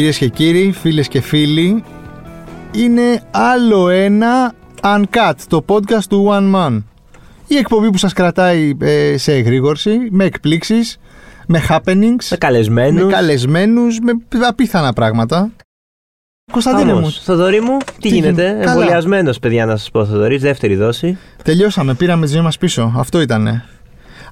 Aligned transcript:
Κυρίες 0.00 0.18
και 0.18 0.28
κύριοι, 0.28 0.72
φίλες 0.72 1.08
και 1.08 1.20
φίλοι, 1.20 1.84
είναι 2.74 3.22
άλλο 3.30 3.88
ένα 3.88 4.52
Uncut, 4.82 5.32
το 5.48 5.64
podcast 5.68 6.02
του 6.08 6.28
One 6.30 6.54
Man. 6.54 6.82
Η 7.46 7.56
εκπομπή 7.56 7.90
που 7.90 7.98
σας 7.98 8.12
κρατάει 8.12 8.76
ε, 8.80 9.16
σε 9.16 9.32
εγρήγορση, 9.32 9.98
με 10.10 10.24
εκπλήξεις, 10.24 10.98
με 11.46 11.60
happenings, 11.68 12.24
Με 12.30 12.36
καλεσμένους. 12.38 13.04
με 13.04 13.12
καλεσμένους, 13.12 13.98
με 13.98 14.12
απίθανα 14.46 14.92
πράγματα. 14.92 15.50
Κωνσταντίνε 16.52 16.92
μου, 16.94 17.10
Θοδωρή 17.10 17.60
μου, 17.60 17.76
τι, 17.78 17.92
Τι 18.00 18.08
γίνεται; 18.08 18.28
γίνεται; 18.42 18.64
Καλά. 18.64 18.72
Εμβολιασμένος, 18.72 19.38
παιδιά, 19.38 19.66
να 19.66 19.76
σας 19.76 19.90
πω, 19.90 20.06
Θοδωρή, 20.06 20.36
δεύτερη 20.36 20.76
δόση. 20.76 21.18
τελειώσαμε, 21.44 21.94
πήραμε 21.94 22.26
τη 22.26 22.32
ζωή 22.32 22.42
μας 22.42 22.58
πίσω. 22.58 22.92
Αυτό 22.96 23.20
ήτανε. 23.20 23.64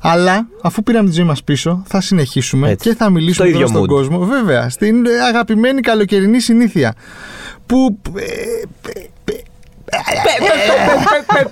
Αλλά 0.02 0.46
αφού 0.62 0.82
πήραμε 0.82 1.08
τη 1.08 1.14
ζωή 1.14 1.24
μας 1.24 1.44
πίσω, 1.44 1.82
θα 1.86 2.00
συνεχίσουμε 2.00 2.70
Έτσι. 2.70 2.88
και 2.88 2.94
θα 2.96 3.10
μιλήσουμε 3.10 3.34
Στο 3.34 3.42
τώρα 3.44 3.56
ίδιο 3.56 3.66
στον 3.66 3.82
mood. 3.82 3.86
κόσμο. 3.88 4.18
Βέβαια, 4.18 4.68
στην 4.68 5.06
ε, 5.06 5.10
αγαπημένη 5.28 5.80
καλοκαιρινή 5.80 6.40
συνήθεια. 6.40 6.94
Που 7.66 7.98
ε, 8.14 8.22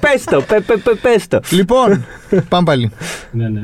Πε 0.00 0.08
το, 0.30 0.42
πε- 0.42 0.60
πε- 0.62 0.78
πε- 0.82 0.96
πες 1.00 1.28
το. 1.28 1.40
Λοιπόν, 1.50 2.04
πάμε 2.48 2.64
πάλι. 2.64 2.90
Ναι, 3.30 3.48
ναι. 3.48 3.60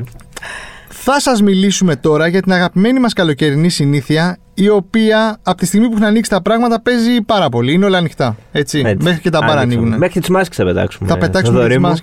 Θα 1.05 1.19
σας 1.19 1.41
μιλήσουμε 1.41 1.95
τώρα 1.95 2.27
για 2.27 2.41
την 2.41 2.51
αγαπημένη 2.51 2.99
μας 2.99 3.13
καλοκαιρινή 3.13 3.69
συνήθεια, 3.69 4.37
η 4.53 4.69
οποία 4.69 5.37
από 5.43 5.57
τη 5.57 5.65
στιγμή 5.65 5.87
που 5.87 5.93
έχουν 5.93 6.05
ανοίξει 6.05 6.29
τα 6.29 6.41
πράγματα 6.41 6.81
παίζει 6.81 7.21
πάρα 7.21 7.49
πολύ. 7.49 7.73
Είναι 7.73 7.85
όλα 7.85 7.97
ανοιχτά. 7.97 8.35
Έτσι. 8.51 8.81
Έτσι. 8.85 9.03
Μέχρι 9.05 9.21
και 9.21 9.29
τα 9.29 9.39
μπαρ 9.39 9.49
Άνοιξαμε. 9.49 9.73
ανοίγουν. 9.81 9.97
Μέχρι 9.97 10.19
τις 10.19 10.29
μάσκες 10.29 10.57
θα 10.57 10.63
πετάξουμε. 10.63 11.09
Θα 11.09 11.17
πετάξουμε 11.17 11.57
Θοδωρή 11.57 11.73
τις 11.77 11.83
μου. 11.83 11.93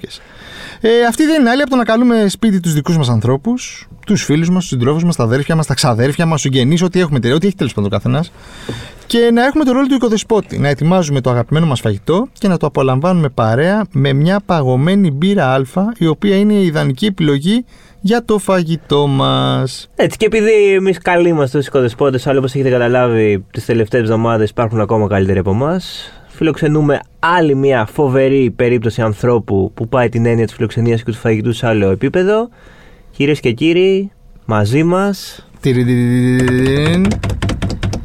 Μάσκες. 0.83 1.01
Ε, 1.01 1.07
αυτή 1.09 1.27
δεν 1.27 1.41
είναι 1.41 1.51
άλλη 1.51 1.63
από 1.63 1.71
το 1.71 1.77
να 1.77 1.85
καλούμε 1.85 2.29
σπίτι 2.29 2.61
τους 2.61 2.75
δικούς 2.75 2.97
μας 2.97 3.09
ανθρώπους, 3.09 3.89
τους 4.07 4.25
φίλους 4.25 4.51
μας, 4.51 4.61
τους 4.61 4.69
συντρόφους 4.69 5.05
μας, 5.05 5.17
τα 5.17 5.23
αδέρφια 5.25 5.57
μας, 5.57 5.67
τα 5.67 5.75
ξαδέρφια 5.75 6.27
μας, 6.27 6.43
του 6.43 6.49
γενεί, 6.49 6.77
ό,τι 6.83 7.01
έχουμε 7.01 7.21
τελειώσει, 7.21 7.37
ό,τι 7.37 7.47
έχει 7.47 7.57
τέλος 7.57 7.75
πάντων 7.75 7.91
ο 7.93 7.95
καθένας. 7.97 8.33
Και 9.07 9.31
να 9.33 9.45
έχουμε 9.45 9.65
το 9.65 9.73
ρόλο 9.73 9.87
του 9.87 9.95
οικοδεσπότη. 9.95 10.59
Να 10.59 10.69
ετοιμάζουμε 10.69 11.21
το 11.21 11.31
αγαπημένο 11.31 11.67
μας 11.67 11.81
φαγητό 11.81 12.29
και 12.33 12.49
να 12.49 12.57
το 12.57 12.67
απολαμβάνουμε 12.67 13.29
παρέα 13.29 13.85
με 13.93 14.13
μια 14.13 14.41
παγωμένη 14.47 15.11
μπύρα 15.11 15.55
Α, 15.55 15.63
η 15.99 16.07
οποία 16.07 16.37
είναι 16.37 16.53
η 16.53 16.65
ιδανική 16.65 17.07
επιλογή 17.07 17.65
για 18.01 18.25
το 18.25 18.39
φαγητό 18.39 19.07
μας. 19.07 19.89
Έτσι, 19.97 20.17
και 20.17 20.27
επειδή 20.27 20.73
εμείς 20.75 20.99
καλοί 20.99 21.29
είμαστε 21.29 21.59
ως 21.59 21.67
οικοδεσπότες, 21.67 22.27
αλλά 22.27 22.39
όπως 22.39 22.55
έχετε 22.55 22.71
καταλάβει, 22.71 23.45
τις 23.51 23.65
τελευταίες 23.65 24.03
εβδομάδες 24.03 24.51
υπάρχουν 24.51 24.81
ακόμα 24.81 25.09
καλύτεροι 25.09 25.39
από 25.39 25.51
εμάς. 25.51 26.13
Φιλοξενούμε 26.41 27.01
άλλη 27.19 27.55
μια 27.55 27.87
φοβερή 27.93 28.51
περίπτωση 28.51 29.03
ανθρώπου 29.03 29.73
που 29.75 29.89
πάει 29.89 30.09
την 30.09 30.27
έννοια 30.27 30.45
της 30.45 30.55
φιλοξενίας 30.55 31.03
και 31.03 31.11
του 31.11 31.17
φαγητού 31.17 31.53
σε 31.53 31.67
άλλο 31.67 31.91
επίπεδο. 31.91 32.49
Κυρίες 33.11 33.41
και 33.41 33.53
κύριοι, 33.53 34.11
μαζί 34.45 34.83
μα. 34.83 35.15
Τυριντιντιντιντιν. 35.61 37.07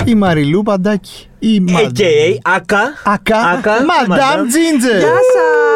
Η 0.06 0.16
Μαριλού 0.16 0.64
Παντάκη. 0.64 1.28
Η 1.40 1.64
AKA 1.68 2.38
Ακα. 2.44 2.94
Ακα. 3.04 3.38
Ακα. 3.38 3.72
Madame 3.72 4.12
Madame. 4.12 4.44
Ginger. 4.54 5.75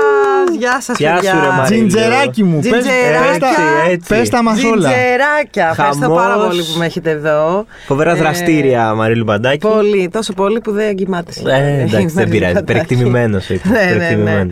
Γεια 0.57 0.81
σας! 0.81 0.97
Γεια 0.97 1.09
σα, 1.09 1.13
Γεια 1.13 1.13
παιδιά. 1.15 1.31
σου, 1.31 1.39
ρε 1.41 1.47
Μαρία. 1.47 1.63
Τζιντζεράκι 1.65 2.43
μου. 2.43 2.59
πες- 2.59 2.71
Τζιντζεράκια. 2.71 3.29
πες 3.29 3.37
τα- 3.39 3.91
Έτσι. 3.91 4.07
Πες 4.15 4.29
τα 4.29 4.43
μας 4.43 4.63
όλα. 4.63 4.71
Τζιντζεράκια. 4.89 5.67
Ευχαριστώ 5.71 6.01
Χαμός. 6.05 6.21
πάρα 6.21 6.35
πολύ 6.45 6.61
που 6.61 6.77
με 6.77 6.85
έχετε 6.85 7.09
εδώ. 7.09 7.65
Φοβερά 7.87 8.11
Ε, 8.11 8.15
δραστήρια 8.15 8.93
Μαρίλου 8.93 9.23
Μπαντάκη. 9.23 9.57
Πολύ, 9.67 10.09
τόσο 10.11 10.33
πολύ 10.33 10.59
που 10.61 10.71
δεν 10.71 10.95
κοιμάται. 10.95 11.31
σήμερα. 11.31 11.55
Ε, 11.57 11.73
εντάξει, 11.73 11.95
Είμαι 11.99 12.11
δεν 12.13 12.29
πειράζει. 12.29 12.51
λίγο 12.53 12.59
Υπερεκτιμημένο 12.59 13.39
Ναι, 13.63 14.15
ναι, 14.15 14.23
ναι. 14.43 14.45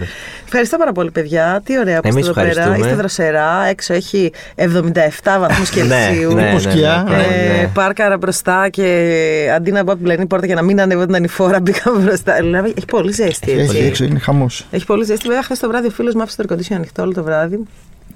Ευχαριστώ 0.45 0.77
πάρα 0.77 0.91
πολύ, 0.91 1.11
παιδιά. 1.11 1.61
Τι 1.65 1.79
ωραία 1.79 2.01
που 2.01 2.07
Εμείς 2.07 2.19
είστε 2.27 2.29
εδώ 2.31 2.39
πέρα. 2.39 2.49
ευχαριστούμε. 2.49 2.85
Είστε 2.85 2.97
δροσερά. 2.99 3.65
Έξω 3.69 3.93
έχει 3.93 4.31
77 4.55 5.39
βαθμούς 5.39 5.69
Κελσίου. 5.75 6.33
ναι, 6.33 6.45
Τύπου 6.47 6.59
σκιά. 6.59 7.05
ναι, 7.09 7.15
ναι, 7.15 7.21
ναι. 7.21 7.61
Ε, 7.61 7.69
Πάρκαρα 7.73 8.17
μπροστά 8.17 8.69
και 8.69 8.87
αντί 9.55 9.71
να 9.71 9.83
μπω 9.83 9.91
από 9.91 10.01
την 10.01 10.07
πλανή 10.07 10.25
πόρτα 10.25 10.45
για 10.45 10.55
να 10.55 10.61
μην 10.61 10.81
ανέβω 10.81 11.05
την 11.05 11.15
ανηφόρα, 11.15 11.59
μπήκα 11.63 11.91
μπροστά. 11.99 12.33
Δηλαδή, 12.39 12.73
έχει 12.77 12.85
πολύ 12.85 13.11
ζέστη. 13.11 13.51
Έχει 13.51 13.61
Έτσι. 13.61 13.77
έξω, 13.77 14.03
είναι 14.03 14.19
χαμός. 14.19 14.65
Έχει 14.71 14.85
πολύ 14.85 15.03
ζέστη. 15.05 15.27
Βέβαια, 15.27 15.43
χθες 15.43 15.59
το 15.59 15.67
βράδυ 15.67 15.86
ο 15.87 15.91
φίλος 15.91 16.13
μου 16.13 16.21
άφησε 16.21 16.43
το 16.43 16.55
air 16.55 16.57
condition 16.57 16.73
ανοιχτό 16.73 17.01
όλο 17.01 17.13
το 17.13 17.23
βράδυ. 17.23 17.63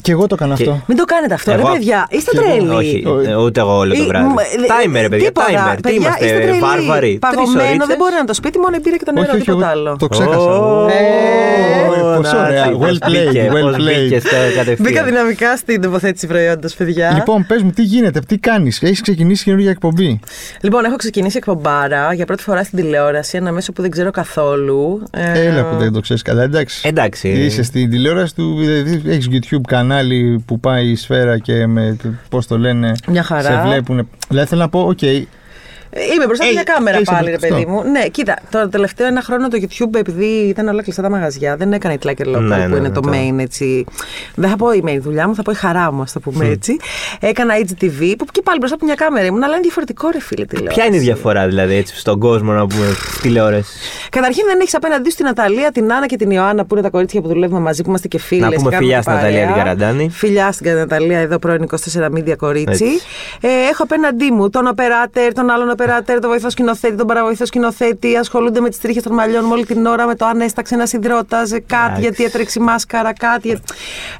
Και 0.01 0.11
εγώ 0.11 0.27
το 0.27 0.35
έκανα 0.39 0.55
Και- 0.55 0.63
αυτό. 0.63 0.81
Μην 0.87 0.97
το 0.97 1.05
κάνετε 1.05 1.33
αυτό, 1.33 1.51
Εγώ- 1.51 1.67
ρε 1.67 1.73
παιδιά. 1.73 2.07
Είστε 2.09 2.31
και 2.31 2.37
εγώ- 2.37 2.47
τρελοί. 2.55 2.69
Όχι, 2.69 3.03
Όχι. 3.05 3.29
ε, 3.29 3.35
ούτε 3.35 3.59
εγώ 3.59 3.77
όλο 3.77 3.93
το 3.95 4.03
Ή- 4.03 4.05
βράδυ. 4.07 4.25
μ, 4.27 4.37
ε, 4.39 4.43
Timer, 4.73 5.01
ρε 5.01 5.09
παιδιά, 5.09 5.27
τίποτα. 5.27 5.47
timer. 5.47 5.75
Τι 5.75 5.81
Παιδιά, 5.81 5.97
είστε 6.09 6.25
είμαστε, 6.25 6.41
τρελοί. 6.45 6.59
βάρβαροι. 6.59 7.07
Τρεις 7.07 7.19
Παγωμένο, 7.35 7.67
ωρίτσες. 7.67 7.87
δεν 7.87 7.97
μπορεί 7.97 8.13
να 8.13 8.25
το 8.25 8.33
σπίτι, 8.33 8.57
μόνο 8.59 8.75
η 8.75 8.79
μπύρα 8.83 8.97
και 8.97 9.05
το 9.05 9.11
νερό, 9.11 9.25
Όχι, 9.27 9.35
όχι, 9.35 9.45
τίποτα 9.45 9.71
εγώ 9.71 9.79
άλλο. 9.79 9.95
το 9.99 10.07
ξέχασα. 10.07 10.37
Ω, 10.39 10.87
Ε, 10.87 12.15
πόσο 12.17 12.35
να, 12.35 12.41
ωραία. 12.45 12.63
έτσι, 12.65 12.77
Well 12.81 12.87
πώς 12.87 12.97
played, 13.01 13.25
μπήκε, 13.25 13.49
well 13.53 13.61
πώς 13.61 13.75
played. 13.75 14.01
μπήκες 14.01 14.23
τώρα 14.23 14.43
κατευθείαν. 14.55 14.77
Μπήκα 14.79 15.03
δυναμικά 15.03 15.57
στην 15.57 15.81
τοποθέτηση 15.81 16.27
προϊόντος, 16.27 16.73
παιδιά. 16.73 17.11
Λοιπόν, 17.15 17.45
πες 17.47 17.61
μου, 17.63 17.71
τι 17.71 17.81
γίνεται, 17.83 18.19
τι 18.27 18.37
κάνεις, 18.37 18.81
έχεις 18.81 19.01
ξεκινήσει 19.01 19.43
καινούργια 19.43 19.69
εκπομπή; 19.69 20.19
Λοιπόν, 20.61 20.85
έχω 20.85 20.95
ξεκινήσει 20.95 21.37
εκπομπάρα 21.37 22.13
για 22.13 22.25
πρώτη 22.25 22.43
φορά 22.43 22.63
στην 22.63 22.77
τηλεόραση, 22.79 23.37
ένα 23.37 23.51
μέσο 23.51 23.71
που 23.71 23.81
δεν 23.81 23.91
ξέρω 23.91 24.11
καθόλου. 24.11 25.03
Ε, 25.11 25.47
Έλα 25.47 25.63
που 25.65 25.75
δεν 25.77 25.93
το 25.93 25.99
ξέρεις 25.99 26.21
καλά, 26.21 26.43
εντάξει. 26.43 26.81
Εντάξει. 26.87 27.27
Είσαι 27.29 27.63
στην 27.63 27.89
τηλεόραση 27.89 28.35
του, 28.35 28.57
έχεις 29.07 29.27
YouTube 29.31 29.61
κανάλι 29.81 30.43
που 30.45 30.59
πάει 30.59 30.87
η 30.87 30.95
σφαίρα 30.95 31.37
και 31.37 31.67
με, 31.67 31.95
πώς 32.29 32.47
το 32.47 32.57
λένε, 32.57 32.91
Μια 33.07 33.23
χαρά. 33.23 33.41
σε 33.41 33.61
βλέπουν. 33.67 34.07
Δηλαδή 34.27 34.47
θέλω 34.47 34.61
να 34.61 34.69
πω, 34.69 34.79
οκ, 34.79 34.99
Είμαι 36.15 36.25
μπροστά 36.25 36.43
από 36.43 36.53
Ε, 36.53 36.53
μια 36.53 36.63
κάμερα 36.63 36.95
έχεις 36.97 37.09
πάλι, 37.09 37.29
ρε 37.29 37.35
αυτό. 37.35 37.47
παιδί 37.47 37.65
μου. 37.65 37.83
Ναι, 37.83 38.07
κοίτα, 38.07 38.37
το 38.51 38.69
τελευταίο 38.69 39.07
ένα 39.07 39.21
χρόνο 39.21 39.47
το 39.47 39.57
YouTube, 39.61 39.95
επειδή 39.95 40.25
ήταν 40.25 40.67
όλα 40.67 40.81
κλειστά 40.83 41.01
τα 41.01 41.09
μαγαζιά, 41.09 41.55
δεν 41.55 41.73
έκανε 41.73 41.93
η 41.93 41.97
Τλάκερ 41.97 42.27
Local 42.27 42.31
Ναι, 42.31 42.37
που 42.39 42.43
ναι, 42.45 42.63
είναι 42.65 42.79
ναι, 42.79 42.89
το 42.89 42.99
το- 42.99 43.09
main 43.13 43.39
έτσι. 43.39 43.85
Δεν 44.35 44.49
θα 44.49 44.55
πω 44.55 44.71
η 44.71 44.83
main 44.85 44.97
δουλειά 45.01 45.27
μου, 45.27 45.35
θα 45.35 45.41
πω 45.41 45.51
η 45.51 45.55
χαρά 45.55 45.91
μου, 45.91 46.01
ας 46.01 46.11
το 46.11 46.19
πούμε 46.19 46.45
έτσι. 46.47 46.77
Έκανα 47.19 47.53
HTV, 47.57 48.13
που 48.17 48.25
και 48.31 48.41
πάλι 48.43 48.57
μπροστά 48.57 48.75
από 48.75 48.85
μια 48.85 48.95
κάμερα 48.95 49.25
ήμουν, 49.25 49.43
αλλά 49.43 49.53
είναι 49.53 49.61
διαφορετικό, 49.61 50.09
ρε 50.09 50.19
φίλε 50.21 50.45
τηλεόραση. 50.45 50.75
Ποια 50.77 50.85
είναι 50.87 50.95
η 50.95 50.99
διαφορά 50.99 51.47
δηλαδή 51.47 51.75
έτσι 51.75 51.97
στον 51.99 52.19
κόσμο 52.19 52.51
να 52.51 52.67
πούμε 52.67 52.85
στη 53.09 53.19
τηλεόραση; 53.21 53.71
Καταρχήν 54.09 54.43
δεν 54.45 54.59
έχεις 54.59 54.75
απέναντί 54.75 55.09
σου 55.09 55.15
την 55.15 55.25
Ναταλία, 55.25 55.71
την 55.71 55.93
Άννα 55.93 56.05
και 56.05 56.15
την 56.15 56.31
Ιωάννα 56.31 56.65
που 56.65 56.73
είναι 56.73 56.83
τα 56.83 56.89
κορίτσια 56.89 57.21
που 57.21 57.27
δουλεύουμε 57.27 57.59
μαζί, 57.59 57.81
που 57.83 57.89
είμαστε 57.89 58.07
και 58.07 58.19
φίλες. 58.19 58.49
Να 58.49 58.55
πούμε 58.55 58.75
φιλιά 58.75 59.01
στην 59.01 59.13
Ναταλία 59.13 59.45
την 59.45 59.55
Καραντάνη. 59.55 60.09
Φιλιά 60.09 60.51
στην 60.51 60.73
Ναταλία, 60.75 61.19
εδώ 61.19 61.39
πρώην 61.39 61.63
24 61.63 62.05
Media 62.17 62.35
κορίτσι. 62.37 62.83
Έτσι. 62.85 62.99
Ε, 63.41 63.47
έχω 63.71 63.83
απέναντί 63.83 64.31
μου 64.31 64.49
τον 64.49 64.67
οπεράτερ, 64.67 65.33
τον 65.33 65.49
άλλον 65.49 65.69
οπεράτερ, 65.81 66.19
τον 66.19 66.29
βοηθό 66.29 66.49
σκηνοθέτη, 66.49 66.95
τον 66.95 67.07
παραβοηθό 67.07 67.45
σκηνοθέτη. 67.45 68.15
Ασχολούνται 68.15 68.59
με 68.59 68.69
τις 68.69 68.79
τρίχες 68.79 69.03
των 69.03 69.13
μαλλιών 69.13 69.43
μου 69.45 69.51
όλη 69.53 69.65
την 69.65 69.85
ώρα, 69.85 70.05
με 70.05 70.15
το 70.15 70.25
αν 70.25 70.41
έσταξε 70.41 70.75
ένας 70.75 70.93
υδρότας, 70.93 71.49
κάτι 71.49 71.63
Εντάξει. 71.83 72.01
γιατί 72.01 72.23
έτρεξε 72.23 72.59
η 72.59 72.63
μάσκαρα, 72.63 73.13
κάτι. 73.13 73.47
για- 73.47 73.59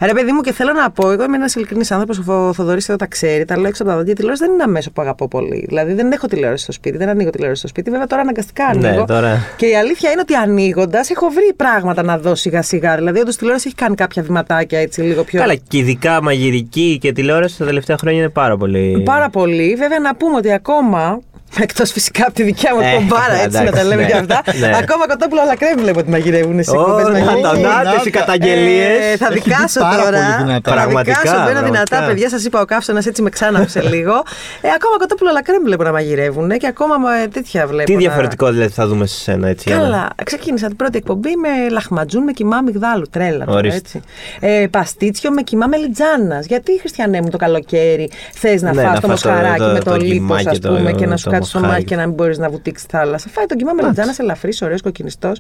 Ρε 0.06 0.14
παιδί 0.14 0.32
μου, 0.32 0.42
και 0.42 0.52
θέλω 0.54 0.74
να 0.74 0.92
πω, 0.92 1.12
εγώ 1.12 1.24
είμαι 1.24 1.36
ένας 1.36 1.56
ειλικρινής 1.56 1.92
άνθρωπος, 1.92 2.18
ο 2.28 2.54
Θοδωρής 2.54 2.90
εδώ 2.90 2.98
τα 2.98 3.08
ξέρει, 3.08 3.46
τα 3.46 3.58
λέω 3.58 3.68
έξω 3.68 3.82
από 3.84 3.92
τα 3.92 3.98
δόντια. 3.98 4.12
Η 4.12 4.16
τηλεόραση 4.16 4.44
δεν 4.44 4.54
είναι 4.54 4.64
ένα 4.64 4.72
μέσο 4.72 4.92
που 4.92 5.02
αγαπώ 5.02 5.28
πολύ. 5.28 5.66
Δηλαδή 5.68 5.94
δεν 5.94 6.12
έχω 6.12 6.28
τηλεόραση 6.28 6.64
στο 6.64 6.72
σπίτι, 6.72 6.98
δεν 6.98 7.10
ανοίγω 7.10 7.30
τηλεόραση 7.30 7.60
στο 7.60 7.68
σπίτι. 7.68 7.90
Βέβαια 7.90 8.08
τώρα 8.08 8.22
αναγκαστικά 8.22 8.74
Ναι, 8.76 8.88
ανοίγω. 8.88 9.06
τώρα. 9.06 9.38
Και 9.58 9.66
η 9.66 9.76
αλήθεια 9.76 10.12
είναι 10.12 10.22
ότι 10.22 10.36
ανοίγοντας 10.36 11.10
έχω 11.10 11.28
βρει 11.30 11.54
πράγματα 11.56 12.04
να 12.04 12.18
δω 12.18 12.36
σιγά 12.36 12.62
σιγά. 12.62 12.96
Δηλαδή, 12.96 13.20
όντως 13.20 13.36
τηλεόραση 13.36 13.68
έχει 13.68 13.76
κάνει 13.76 13.96
κάποια 13.96 14.24
βηματάκια 14.24 14.80
έτσι 14.80 15.02
λίγο 15.02 15.24
πιο. 15.24 15.40
Καλά, 15.40 15.56
και 15.56 15.78
ειδικά 15.78 16.22
μαγειρική 16.24 16.98
και 17.02 17.12
τηλεόραση 17.12 17.58
τα 17.58 17.66
τελευταία 17.66 17.98
χρόνια 17.98 18.20
είναι 18.20 18.30
πάρα 18.30 18.58
πολύ. 18.58 19.02
Πάρα 19.06 19.30
πολύ. 19.30 19.76
Βέβαια, 19.78 20.00
να 20.00 20.16
πούμε 20.16 20.36
ότι 20.38 20.52
ακόμα. 20.54 21.20
Εκτός 21.66 21.92
φυσικά 21.92 22.24
από 22.26 22.34
τη 22.34 22.44
δικιά 22.44 22.76
μου 22.76 22.82
Ε, 22.82 22.94
κομπάρα, 22.96 23.34
έτσι 23.34 23.58
να 23.58 23.64
τα 23.64 23.70
εντάξει, 23.70 23.86
λέμε 23.88 24.02
ναι. 24.02 24.08
και 24.08 24.16
αυτά. 24.16 24.42
Ναι. 24.60 24.68
Ακόμα 24.82 25.08
κοτόπουλο 25.08 25.42
αλλά 25.42 25.56
κρέμει 25.58 25.82
βλέπω 25.82 26.00
ότι 26.00 26.10
μαγειρεύουν 26.10 26.64
σε 26.64 26.72
Ω, 26.72 26.80
εκπομπέ 26.82 27.04
να 27.04 27.10
μαγειρική. 27.10 27.42
τα- 27.64 27.84
να 27.84 27.92
τις 27.94 28.06
οι 28.06 28.10
καταγγελίες. 28.10 29.14
Ε, 29.14 29.18
θα 29.18 29.28
Έχει 29.32 29.40
δικάσω 29.40 29.80
μπει 29.80 29.86
πάρα 29.90 30.04
τώρα. 30.04 30.18
πολύ 30.18 30.44
δυνατά. 30.44 30.70
Θα 30.70 30.76
Πραγματικά, 30.76 31.20
δικάσω, 31.22 31.42
μπαίνω 31.44 31.60
πραγματικά. 31.60 31.84
δυνατά, 31.90 32.08
παιδιά. 32.08 32.30
Σας 32.30 32.44
είπα, 32.46 32.62
ο 32.62 32.66
καύσωνας 32.66 33.06
έτσι 33.06 33.22
με 33.22 33.30
ξάναψε 33.30 33.82
λίγο. 33.94 34.14
Ε, 34.62 34.68
ακόμα 34.78 34.96
κοτόπουλο 35.00 35.30
αλλά 35.30 35.44
κρέμει 35.44 35.64
βλέπω 35.64 35.84
να 35.84 35.92
μαγειρεύουν 35.92 36.50
και 36.58 36.68
ακόμα 36.68 36.96
ε, 37.24 37.28
τέτοια 37.28 37.68
βλέπω. 37.68 37.84
Τι 37.86 37.94
να- 37.94 38.00
διαφορετικό 38.00 38.52
δηλαδή 38.52 38.72
θα 38.74 38.88
δούμε 38.88 39.06
σε 39.06 39.20
σένα 39.20 39.48
έτσι. 39.48 39.64
για 39.70 39.78
να- 39.78 39.84
Καλά. 39.84 40.08
Ξεκίνησα 40.24 40.68
την 40.68 40.76
πρώτη 40.76 40.98
εκπομπή 40.98 41.30
με 41.36 41.70
λαχματζούν 41.72 42.24
με 42.24 42.32
κοιμά 42.32 42.62
μυγδάλου. 42.62 43.06
Τρέλα. 43.12 43.46
τώρα, 43.46 43.58
Ορίστε. 43.58 43.78
έτσι. 43.78 44.02
Ε, 44.40 44.68
παστίτσιο 44.72 45.32
με 45.32 45.42
κοιμά 45.42 45.68
μελιτζάνας. 45.68 46.46
Γιατί, 46.46 46.80
Χριστιανέ 46.80 47.22
μου, 47.22 47.30
το 47.30 47.38
καλοκαίρι 47.38 48.10
θες 48.34 48.62
να 48.62 48.74
Ναι, 48.74 48.82
φας 48.82 48.94
να 48.94 49.00
το 49.00 49.08
φας 49.08 49.22
το- 49.22 49.30
μοσχαράκι 49.30 49.60
το- 49.60 49.66
με 49.72 49.80
το 49.80 49.90
το 49.92 49.96
λίπος, 49.96 50.12
κιμά 50.14 50.36
ας 50.36 50.44
και 50.44 50.60
το- 50.60 50.70
πούμε, 50.74 50.92
και 50.92 51.06
να 51.06 51.18
σου 51.18 51.30
το 51.42 51.48
κάτσει 51.48 51.52
το 51.52 51.60
μοσχάρι. 51.60 51.74
μάχη 51.74 51.84
και 51.86 51.96
να 51.96 52.06
μην 52.06 52.16
μπορείς 52.16 52.38
να 52.38 52.50
βουτήξεις 52.50 52.88
θάλασσα. 52.88 53.30
Φάει 53.30 53.46
το 53.46 53.56
κοιμά 53.56 53.74
μελιτζάνα 53.74 54.16
ελαφρύς, 54.18 54.62
ωραίος, 54.62 54.82
κοκκινιστός. 54.82 55.40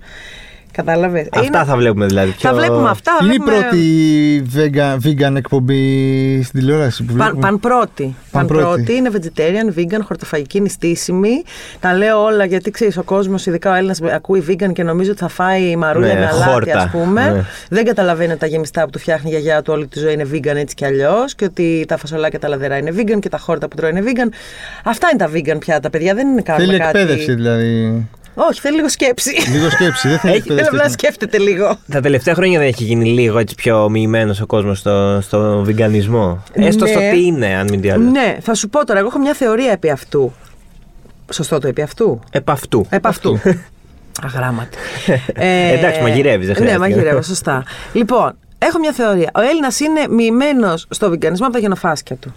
Κατάλαβες; 0.71 1.27
Αυτά 1.31 1.65
θα 1.65 1.75
βλέπουμε 1.75 2.06
δηλαδή. 2.06 2.29
Θα 2.31 2.50
πιο- 2.50 2.53
βλέπουμε 2.59 2.89
αυτά. 2.89 3.12
θα 3.19 3.25
είναι 3.25 3.33
η 3.33 3.38
βλέπουμε- 3.38 3.62
πρώτη 3.69 4.44
vegan, 4.56 4.97
vegan 5.31 5.35
εκπομπή 5.35 5.83
στην 6.44 6.59
τηλεόραση 6.59 7.03
που 7.03 7.13
Παν, 7.13 7.18
βλέπουμε. 7.25 7.41
παν 7.47 7.59
πρώτη. 7.59 8.15
Παν 8.31 8.47
πρώτη. 8.47 8.63
πρώτη. 8.63 8.94
Είναι 8.95 9.09
vegetarian, 9.13 9.79
vegan, 9.79 10.00
χορτοφαγική, 10.03 10.62
νηστίσιμη. 10.62 11.44
Τα 11.79 11.94
λέω 11.94 12.23
όλα 12.23 12.45
γιατί 12.45 12.71
ξέρεις, 12.71 12.97
ο 12.97 13.03
κόσμος, 13.03 13.45
ειδικά 13.45 13.71
ο 13.71 13.73
Έλληνας, 13.73 14.01
ακούει 14.01 14.44
vegan 14.47 14.71
και 14.73 14.83
νομίζει 14.83 15.09
ότι 15.09 15.19
θα 15.19 15.27
φάει 15.27 15.75
μαρούλια 15.75 16.13
Ναι, 16.13 16.19
με 16.19 16.25
αλάτι, 16.27 16.50
χόρτα. 16.50 16.77
ας 16.79 16.89
πούμε. 16.91 17.29
Ναι. 17.31 17.44
Δεν 17.69 17.85
καταλαβαίνει 17.85 18.29
ότι 18.31 18.39
τα 18.39 18.45
γεμιστά 18.45 18.83
που 18.83 18.89
του 18.89 19.00
φτιάχνει 19.00 19.29
η 19.29 19.33
γιαγιά 19.33 19.62
του 19.62 19.73
όλη 19.73 19.88
τη 19.88 20.00
ζωή 20.00 20.13
είναι 20.13 20.27
vegan 20.33 20.56
έτσι 20.56 20.75
κι 20.75 20.85
αλλιώς. 20.85 21.35
Και 21.35 21.45
ότι 21.45 21.85
τα 21.88 21.97
φασολάκια 21.97 22.39
τα 22.39 22.47
λαδερά 22.47 22.77
είναι 22.77 22.91
vegan 22.97 23.19
και 23.19 23.29
τα 23.29 23.38
χόρτα 23.38 23.68
που 23.68 23.75
τρώει 23.75 23.89
είναι 23.89 24.01
vegan. 24.06 24.29
Αυτά 24.83 25.07
είναι 25.13 25.19
τα 25.25 25.29
vegan 25.56 25.59
πια 25.59 25.79
τα 25.79 25.89
παιδιά. 25.89 26.13
Δεν 26.15 26.27
είναι 26.27 26.41
κάνουμε 26.41 26.65
Θέλει 26.65 26.77
κάτι. 26.79 26.97
εκπαίδευση 27.00 27.33
δηλαδή. 27.33 28.06
Όχι, 28.33 28.60
θέλει 28.60 28.75
λίγο 28.75 28.89
σκέψη. 28.89 29.31
Λίγο 29.51 29.69
σκέψη, 29.69 30.07
δεν 30.07 30.19
θέλει 30.19 30.33
Έχει- 30.36 30.48
Θέλει 30.48 30.60
απλά 30.62 30.78
να 30.78 30.83
εκπαίδευση. 30.83 30.94
σκέφτεται 30.94 31.38
λίγο. 31.38 31.78
Τα 31.92 32.01
τελευταία 32.01 32.33
χρόνια 32.36 32.60
δεν 32.60 32.68
έχει 32.68 32.83
γίνει 32.83 33.06
λίγο 33.06 33.38
έτσι 33.38 33.56
πιο 33.56 33.89
μοιημένος 33.89 34.42
ο 34.42 34.45
κόσμος 34.45 34.78
στο, 34.80 35.19
στο 35.22 35.62
βιγκανισμό. 35.63 36.44
Έστω 36.54 36.86
Ναι. 36.86 36.92
στο 36.92 37.00
τι 37.00 37.25
είναι, 37.25 37.56
αν 37.56 37.68
μην 37.69 37.81
τι 37.81 37.89
άλλο. 37.89 38.10
Ναι, 38.10 38.38
θα 38.42 38.54
σου 38.54 38.69
πω 38.69 38.86
τώρα, 38.86 39.00
εγώ 39.00 39.07
έχω 39.07 39.19
μια 39.19 39.33
θεωρία 39.33 39.72
επί 39.72 39.89
αυτού. 39.89 40.33
Σωστό 41.33 41.60
το 41.60 41.68
επί 41.68 41.81
αυτού; 41.81 42.19
Επ' 42.31 42.50
αυτού. 42.50 42.86
Επ' 42.89 43.07
αυτού. 43.07 43.39
Αγράμματη. 44.24 44.78
Εντάξει, 45.75 46.01
μαγειρεύεις, 46.01 46.48
δεν 46.48 46.56
Ναι, 46.56 46.62
χρειάζεται. 46.69 46.80
μαγειρεύω, 46.80 47.22
σωστά. 47.22 47.63
λοιπόν, 47.94 48.36
έχω 48.57 48.80
μια 48.80 48.92
θεωρία. 48.92 49.30
Ο 49.36 49.42
Έλληνας 49.42 49.80
είναι 49.80 50.07
μοιημένος 50.10 50.86
στο 50.89 51.10
βιγκανισμό 51.10 51.45
από 51.45 51.56
τα 51.56 51.60
γενοφάσκια 51.62 52.16
του. 52.16 52.33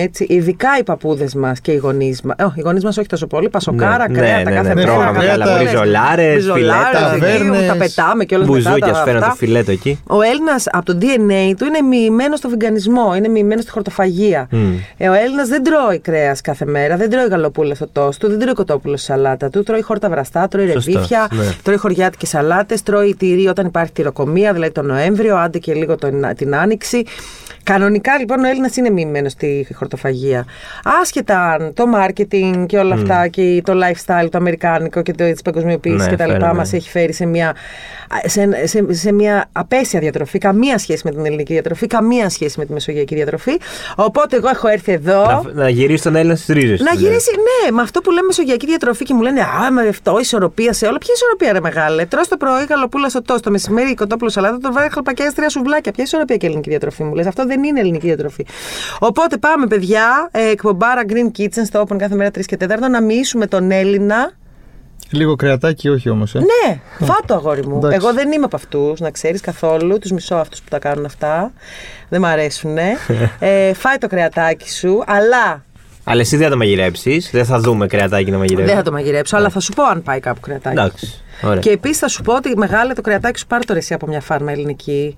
Έτσι, 0.00 0.26
ειδικά 0.28 0.68
οι 0.78 0.82
παππούδες 0.82 1.34
μας 1.34 1.60
και 1.60 1.72
οι 1.72 1.76
γονείς 1.76 2.22
μα. 2.22 2.34
οι 2.54 2.60
γονείς 2.60 2.84
μας 2.84 2.98
όχι 2.98 3.08
τόσο 3.08 3.26
πολύ. 3.26 3.48
Πασοκάρα, 3.48 4.08
Ναι, 4.08 4.18
κρέατα 4.18 4.50
ναι, 4.50 4.56
κάθε 4.56 4.68
ναι, 4.68 4.74
μέρα. 4.74 4.86
τρώγαμε 4.92 5.18
καλά, 5.18 5.32
άλλα, 5.32 5.44
καλά, 5.44 5.58
μπριζολάρες, 5.62 6.32
μπριζολάρες, 6.32 6.90
φιλέτα, 6.90 7.14
εκεί, 7.14 7.20
ταβέρνες, 7.20 7.66
Τα 7.66 7.76
πετάμε 7.76 8.24
και 8.24 8.34
όλα 8.34 8.44
Μπουζούκια 8.44 8.94
φέρνουν 8.94 9.22
το 9.22 9.34
φιλέτο 9.36 9.70
εκεί. 9.70 10.00
Ο 10.06 10.20
Έλληνας 10.20 10.64
από 10.70 10.84
το 10.84 10.98
DNA 11.00 11.54
του 11.58 11.64
είναι 11.64 11.80
μοιημένο 11.88 12.36
στο 12.36 12.48
βιγκανισμό, 12.48 13.14
είναι 13.16 13.28
μοιημένο 13.28 13.60
στη 13.60 13.70
χορτοφαγία. 13.70 14.48
Μμ. 14.50 14.74
Ε, 14.96 15.08
ο 15.08 15.12
Έλληνας 15.12 15.48
δεν 15.48 15.62
τρώει 15.62 15.98
κρέας 15.98 16.40
κάθε 16.40 16.64
μέρα, 16.64 16.96
δεν 16.96 17.10
τρώει 17.10 17.26
γαλοπούλα 17.26 17.74
στο 17.74 17.88
τόστ 17.92 18.20
του, 18.20 18.28
δεν 18.28 18.38
τρώει 18.38 18.54
κοτόπουλο 18.54 18.96
στη 18.96 19.06
σαλάτα 19.06 19.50
του, 19.50 19.62
τρώει 19.62 19.82
χόρτα 19.82 20.08
βραστά, 20.08 20.48
τρώει 20.48 20.70
Σωστό, 20.70 20.90
ρεβίθια, 20.92 21.28
ναι. 21.30 21.44
τρώει 21.62 21.76
χωριάτικες 21.76 22.28
σαλάτες, 22.28 22.82
τρώει 22.82 23.14
τυρί 23.18 23.46
όταν 23.46 23.66
υπάρχει 23.66 23.92
τυροκομεία, 23.92 24.52
δηλαδή 24.52 24.72
τον 24.72 24.86
Νοέμβριο, 24.86 25.36
άντε 25.36 25.58
και 25.58 25.74
λίγο 25.74 25.96
τον, 25.96 26.26
την 26.36 26.56
Άνοιξη. 26.56 27.04
Κανονικά 27.62 28.18
λοιπόν 28.18 28.44
ο 28.44 28.48
Έλληνας 28.48 28.76
είναι 28.76 28.90
μοιημένο 28.90 29.28
στη 29.28 29.46
χορτοφαγία. 29.48 29.85
Άσχετα 31.00 31.50
αν 31.52 31.72
το 31.74 31.84
marketing 31.96 32.64
και 32.66 32.78
όλα 32.78 32.94
αυτά 32.94 33.28
και 33.28 33.62
το 33.64 33.72
lifestyle, 33.72 34.28
το 34.30 34.38
αμερικάνικο 34.38 35.02
και 35.02 35.12
της 35.12 35.42
παγκοσμιοποίησης 35.42 36.04
Ναι, 36.04 36.08
και 36.10 36.16
τα 36.16 36.26
λοιπά 36.26 36.38
φαίνεται. 36.38 36.56
μας 36.56 36.72
έχει 36.72 36.90
φέρει 36.90 37.12
σε 37.12 37.26
μια, 37.26 37.54
σε, 38.24 38.66
σε, 38.66 38.84
σε 38.92 39.12
μια 39.12 39.48
απέσια 39.52 40.00
διατροφή. 40.00 40.38
Καμία 40.38 40.78
σχέση 40.78 41.02
με 41.04 41.10
την 41.10 41.26
ελληνική 41.26 41.52
διατροφή, 41.52 41.86
καμία 41.86 42.28
σχέση 42.28 42.58
με 42.58 42.64
τη 42.64 42.72
μεσογειακή 42.72 43.14
διατροφή. 43.14 43.52
Οπότε 43.96 44.36
εγώ 44.36 44.48
έχω 44.48 44.68
έρθει 44.68 44.92
εδώ. 44.92 45.24
Να, 45.24 45.62
να 45.62 45.68
γυρίσει 45.68 46.02
τον 46.02 46.16
Έλληνα 46.16 46.34
στις 46.36 46.54
ρίζες. 46.54 46.80
Να 46.80 46.92
γυρίσει, 46.92 47.30
ναι, 47.30 47.70
με 47.70 47.82
αυτό 47.82 48.00
που 48.00 48.10
λέμε 48.10 48.26
μεσογειακή 48.26 48.66
διατροφή 48.66 49.04
και 49.04 49.14
μου 49.14 49.20
λένε 49.22 49.40
Α, 49.40 49.70
με 49.72 49.88
αυτό, 49.88 50.18
ισορροπία 50.20 50.72
σε 50.72 50.86
όλα. 50.86 50.98
Ποια 50.98 51.14
ισορροπία, 51.14 51.52
ρε 51.52 51.60
μεγάλε; 51.60 52.04
Τρώ 52.06 52.20
το 52.28 52.36
πρωί 52.36 52.64
γαλοπούλα 52.68 53.08
στο 53.08 53.22
τόστο, 53.22 53.42
το 53.42 53.50
μεσημέρι 53.50 53.94
κοτόπουλο 53.94 54.30
σαλάτα, 54.30 54.58
το 54.58 54.72
βάρε 54.72 54.88
χαλπακιά 54.88 55.32
τρία 55.32 55.48
σουβλάκια. 55.48 55.92
Ποια 55.92 56.04
ισορροπία 56.04 56.36
και 56.36 56.46
ελληνική 56.46 56.68
διατροφή 56.70 57.02
μου 57.02 57.14
λες; 57.14 57.26
Αυτό 57.26 57.46
δεν 57.46 57.62
είναι 57.64 57.80
ελληνική 57.80 58.06
διατροφή. 58.06 58.46
Οπότε 58.98 59.36
πάμε, 59.36 59.66
παιδιά, 59.78 60.28
ε, 60.32 60.48
εκπομπάρα 60.50 61.02
Green 61.08 61.38
Kitchen 61.38 61.64
στο 61.64 61.82
Open 61.82 61.96
κάθε 61.96 62.14
μέρα 62.14 62.30
3 62.30 62.40
και 62.46 62.56
4 62.60 62.88
να 62.90 63.02
μοιήσουμε 63.02 63.46
τον 63.46 63.70
Έλληνα. 63.70 64.32
Λίγο 65.10 65.36
κρεατάκι, 65.36 65.88
όχι 65.88 66.08
όμως. 66.08 66.34
Ε. 66.34 66.38
Ναι, 66.38 66.80
φάτο 67.06 67.34
αγόρι 67.34 67.66
μου. 67.66 67.76
Εντάξει. 67.76 67.96
Εγώ 67.96 68.12
δεν 68.12 68.32
είμαι 68.32 68.44
από 68.44 68.56
αυτούς, 68.56 69.00
να 69.00 69.10
ξέρεις 69.10 69.40
καθόλου. 69.40 69.98
Τους 69.98 70.10
μισώ 70.10 70.34
αυτούς 70.34 70.60
που 70.60 70.68
τα 70.70 70.78
κάνουν 70.78 71.04
αυτά. 71.04 71.52
Δεν 72.08 72.20
μ' 72.20 72.24
αρέσουν. 72.24 72.76
ε, 73.38 73.74
φάει 73.74 73.98
το 73.98 74.06
κρεατάκι 74.06 74.70
σου, 74.70 75.02
αλλά 75.06 75.64
Αλλά 76.04 76.20
εσύ 76.20 76.36
δεν 76.36 76.44
θα 76.44 76.50
το 76.50 76.56
μαγειρέψεις. 76.56 77.30
Δεν 77.32 77.44
θα 77.44 77.58
δούμε 77.58 77.86
κρεατάκι 77.86 78.30
να 78.30 78.38
μαγειρεύει. 78.38 78.66
δεν 78.66 78.76
θα 78.76 78.82
το 78.82 78.92
μαγειρέψω. 78.92 79.36
Αλλά 79.36 79.48
θα 79.48 79.60
σου 79.60 79.72
πω 79.72 79.82
αν 79.82 80.02
πάει 80.02 80.20
κάπου 80.20 80.40
κρεατάκι. 80.40 80.78
Εντάξει. 80.78 81.22
Ωραία. 81.42 81.58
Και 81.58 81.70
επίσης 81.70 81.98
θα 81.98 82.08
σου 82.08 82.22
πω 82.22 82.34
ότι 82.34 82.56
μεγάλε 82.56 82.92
το 82.92 83.00
κρεατάκι 83.00 83.38
σου 83.38 83.46
πάρε 83.46 83.64
το 83.64 83.72
ρε 83.72 83.78
εσύ 83.78 83.94
από 83.94 84.06
μια 84.06 84.20
φάρμα 84.20 84.52
ελληνική. 84.52 85.16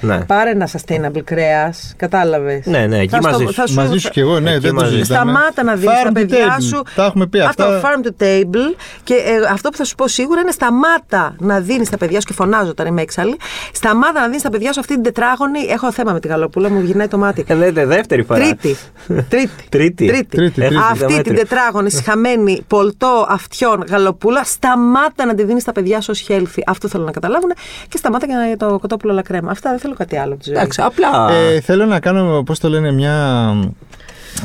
Ναι. 0.00 0.20
Πάρε 0.24 0.50
ένα 0.50 0.68
sustainable 0.72 1.22
κρέας. 1.24 1.94
Κατάλαβες. 1.96 2.66
Ναι, 2.66 2.86
ναι, 2.86 2.98
εκεί 2.98 3.16
μαζί 3.22 3.44
σου. 3.66 3.74
Μαζί 3.74 3.98
σου 3.98 4.10
κι 4.10 4.20
εγώ, 4.20 4.40
ναι, 4.40 4.50
Εκεί 4.50 4.58
δεν 4.60 4.74
το 4.74 4.80
μαζί. 4.80 4.96
συζητάμε. 4.96 5.30
Σταμάτα 5.32 5.62
να 5.62 5.74
δίνει 5.74 5.92
Farm 5.92 6.04
τα 6.04 6.10
to 6.10 6.14
παιδιά 6.14 6.56
table. 6.58 6.62
σου. 6.62 6.82
Τα 6.94 7.04
έχουμε 7.04 7.26
πει 7.26 7.40
Αυτό, 7.40 7.64
αυτά. 7.64 7.80
farm 7.90 8.06
to 8.06 8.22
table. 8.24 8.74
Και 9.04 9.14
ε, 9.14 9.20
αυτό 9.52 9.68
που 9.70 9.76
θα 9.76 9.84
σου 9.84 9.94
πω 9.94 10.08
σίγουρα 10.08 10.40
είναι 10.40 10.50
σταμάτα 10.50 11.34
να 11.38 11.60
δίνεις 11.60 11.90
τα 11.90 11.96
παιδιά 11.96 12.20
σου. 12.20 12.26
Και 12.26 12.32
φωνάζω 12.32 12.70
όταν 12.70 12.86
είμαι 12.86 13.02
έξαλλη. 13.02 13.36
Σταμάτα 13.72 14.20
να 14.20 14.26
δίνεις 14.26 14.42
τα 14.42 14.50
παιδιά 14.50 14.72
σου 14.72 14.80
αυτή 14.80 14.94
την 14.94 15.02
τετράγωνη. 15.02 15.60
Έχω 15.70 15.92
θέμα 15.92 16.12
με 16.12 16.20
τη 16.20 16.28
γαλοπούλα, 16.28 16.70
μου 16.70 16.80
γυρνάει 16.80 17.08
το 17.08 17.18
μάτι. 17.18 17.44
Ε, 17.48 17.54
δεν- 17.54 17.88
δεύτερη 17.88 18.22
φορά. 18.22 18.38
Τρίτη. 18.40 18.76
Τρίτη. 19.28 19.50
Τρίτη. 19.68 20.06
Τρίτη, 20.06 20.26
τρίτη. 20.50 20.76
Αυτή 20.90 21.04
μέτρη. 21.04 21.22
την 21.22 21.34
τετράγωνη 21.34 21.90
συχαμένη 21.90 22.64
πολτό 22.66 23.26
αυτιών 23.28 23.84
γαλοπούλα, 23.88 24.44
σταμάτα 24.44 25.24
να 25.26 25.34
τη 25.34 25.44
δίνεις 25.44 25.62
στα 25.62 25.72
παιδιά 25.72 26.00
σου 26.00 26.08
ως 26.10 26.26
healthy. 26.28 26.60
Αυτό 26.66 26.88
θέλω 26.88 27.04
να 27.04 27.10
καταλάβουν. 27.10 27.52
Και 27.88 27.96
σταμάτα 27.96 28.26
για 28.26 28.56
το 28.56 28.78
κοτόπουλο 28.78 29.12
λακρέμα. 29.12 29.50
Αυτά 29.50 29.70
δεν 29.70 29.78
θέλω 29.84 29.94
κάτι 29.96 30.16
άλλο 30.16 30.32
από 30.32 30.42
τη 30.42 30.48
ζωή. 30.48 30.58
Εντάξει, 30.58 30.80
απλά. 30.84 31.30
Ε, 31.32 31.60
θέλω 31.60 31.84
να 31.84 32.00
κάνω, 32.00 32.42
πώς 32.42 32.58
το 32.58 32.68
λένε, 32.68 32.92
μια 32.92 33.14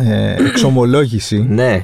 ε, 0.01 0.35
εξομολόγηση. 0.47 1.45
Ναι. 1.49 1.83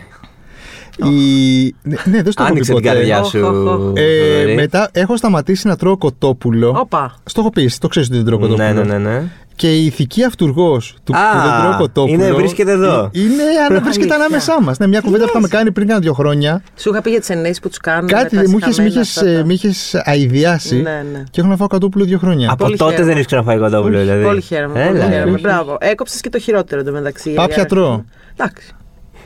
Η... 0.97 1.63
Ναι, 1.81 1.95
ναι, 2.05 2.21
δεν 2.21 2.31
στο 2.31 2.43
έχω 2.43 2.51
πει 2.53 2.59
Άνοιξε 2.59 2.73
την 2.73 2.81
ποτέ. 2.81 2.87
καρδιά 2.87 3.19
Οχ, 3.19 3.27
σου. 3.29 3.39
οχ, 3.43 3.65
οχ. 3.73 3.91
Ε, 3.95 4.35
Θοδωρή. 4.37 4.55
μετά 4.55 4.89
έχω 4.93 5.17
σταματήσει 5.17 5.67
να 5.67 5.75
τρώω 5.75 5.97
κοτόπουλο. 5.97 6.75
Όπα. 6.79 7.15
Στο 7.25 7.41
έχω 7.41 7.49
πει, 7.49 7.63
εσύ 7.63 7.79
το 7.79 7.87
ξέρεις 7.87 8.07
ότι 8.07 8.17
δεν 8.17 8.25
τρώω 8.25 8.39
κοτόπουλο. 8.39 8.67
Ναι, 8.73 8.83
ναι, 8.83 8.97
ναι. 8.97 9.23
Ναι. 9.61 9.69
Και 9.69 9.75
η 9.81 9.85
ηθική 9.85 10.23
αυτούργος 10.23 10.95
του 11.03 11.13
Α, 11.15 11.19
που 11.31 11.37
δεν 11.49 11.61
τρώω 11.61 11.77
κοτόπουλο. 11.77 12.13
είναι- 12.25 12.33
βρίσκεται 12.33 12.71
εδώ. 12.71 13.09
ε, 13.13 13.19
Είναι, 13.19 13.43
ανα- 13.69 13.79
βρίσκεται 13.81 14.13
Αλήθεια. 14.13 14.15
ανάμεσά 14.15 14.61
μας. 14.61 14.77
Ναι, 14.77 14.87
μια 14.87 14.99
κουβέντα 15.01 15.23
που 15.23 15.29
είχαμε 15.29 15.47
κάνει 15.47 15.71
πριν 15.71 15.87
κάνα 15.87 15.99
δύο 15.99 16.13
χρόνια. 16.13 16.61
Σου 16.77 16.89
είχα 16.89 17.01
πει 17.01 17.09
για 17.09 17.19
τις 17.19 17.29
ενέσεις 17.29 17.59
που 17.59 17.67
τους 17.67 17.77
κάνουν. 17.77 18.07
Κάτι 18.09 18.35
με 18.35 18.43
τα 18.43 18.49
μου 18.49 18.57
είχες- 18.57 18.73
συχαμένα 18.75 18.95
μ' 18.95 18.97
είχες, 18.99 19.17
αυτά 19.17 19.31
τα- 19.31 19.37
ε, 19.39 19.43
μ' 19.43 19.49
είχες 19.49 19.95
αειδιάσει. 20.03 20.75
Ναι, 20.75 21.03
ναι. 21.11 21.23
Και 21.31 21.39
έχω 21.41 21.49
να 21.49 21.55
φάω 21.55 21.67
κοτόπουλο 21.67 22.05
δύο 22.05 22.17
χρόνια. 22.17 22.47
Από 22.51 22.63
Πολύ 22.63 22.77
τότε 22.77 22.89
χαίρομαι. 22.91 23.07
δεν 23.09 23.17
έχει 23.17 23.25
ξαναφάει 23.25 23.57
κοτόπουλο, 23.57 23.99
δηλαδή. 23.99 24.23
Πολύ 24.23 24.41
χαίρομαι. 24.41 24.79
Έλα, 24.81 24.87
πολύ 24.89 24.99
ρε. 24.99 25.11
χαίρομαι. 25.11 25.31
όχι. 25.31 25.41
Μπράβο. 25.41 25.77
Έκοψες 25.79 26.21
και 26.21 26.29
το 26.29 26.39
χειρότερο 26.39 26.81
εντωμεταξύ. 26.81 27.29
Πάπια 27.33 27.55
Για- 27.55 27.65
τρώω. 27.65 28.03
Εντάξει. 28.37 28.73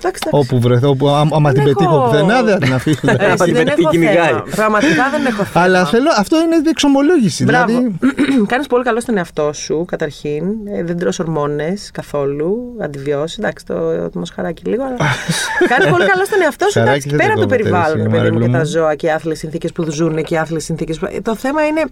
Εντάξει, 0.01 0.22
εντάξει. 0.28 0.54
Όπου 0.54 0.60
βρεθώ, 0.62 0.90
όπου, 0.90 1.07
άμα 1.10 1.36
άμα 1.36 1.51
την 1.54 1.63
Δεν 1.63 1.74
πετύχω 1.74 1.96
έχω- 1.96 2.04
πουθενά, 2.10 2.44
δεν 2.44 2.54
θα 2.54 2.60
την 2.60 2.74
αφήσω. 2.74 3.00
Ε, 3.06 3.25
Άμα 3.25 3.36
την 3.36 3.54
δεν 3.54 3.63
πετύχει, 3.63 3.81
έχω 3.81 3.90
κυνηγάει. 3.90 4.16
θέμα. 4.28 4.44
Πραγματικά 4.56 5.10
δεν 5.12 5.25
έχω 5.25 5.44
θέμα. 5.51 5.66
Αλλά 5.66 5.86
θέλω, 5.86 6.10
αυτό 6.18 6.36
είναι 6.42 6.56
εξομολόγηση. 6.69 7.44
Μπράβο. 7.44 7.66
Δηλαδή, 7.66 7.98
Κάνεις 8.54 8.68
πολύ 8.68 8.84
καλό 8.84 9.00
στον 9.00 9.18
εαυτό 9.18 9.54
σου, 9.54 9.86
καταρχήν. 9.88 10.44
Ε, 10.74 10.84
δεν 10.84 10.98
τρως 10.98 11.19
ορμόνες 11.19 11.90
καθόλου. 11.94 12.75
Αντιβιώσεις. 12.81 13.38
Εντάξει, 13.38 13.66
το, 13.66 14.10
το 14.10 14.19
μοσχαράκι 14.19 14.63
λίγο. 14.66 14.84
Αλλά... 14.84 14.96
Κάνεις 15.72 15.88
πολύ 15.92 16.06
καλό 16.06 16.25
στον 16.25 16.42
εαυτό 16.42 16.66
σου. 16.66 16.80
Χαράκι 16.80 16.90
Εντάξει, 16.92 17.10
δεν 17.10 17.18
πέρα 17.18 17.34
το 17.34 17.42
από 17.42 17.50
το 17.50 17.56
κόβω, 17.56 17.62
περιβάλλον, 17.63 18.00
εσύ, 18.00 18.10
ρε 18.10 18.10
παιδί 18.10 18.31
μου, 18.31 18.40
και 18.40 18.48
Μαρίλου 18.48 18.51
τα 18.51 18.57
μου. 18.57 18.66
ζώα 18.66 18.96
και 18.96 19.06
οι 19.07 19.10
άθλιες 19.12 19.38
συνθήκες 19.38 19.72
που 19.72 19.92
ζουν 19.92 20.24
και 20.24 20.34
οι 20.34 20.38
άθλιες 20.38 20.63
συνθήκες. 20.63 21.00
Το 21.22 21.36
θέμα 21.36 21.66
είναι 21.66 21.84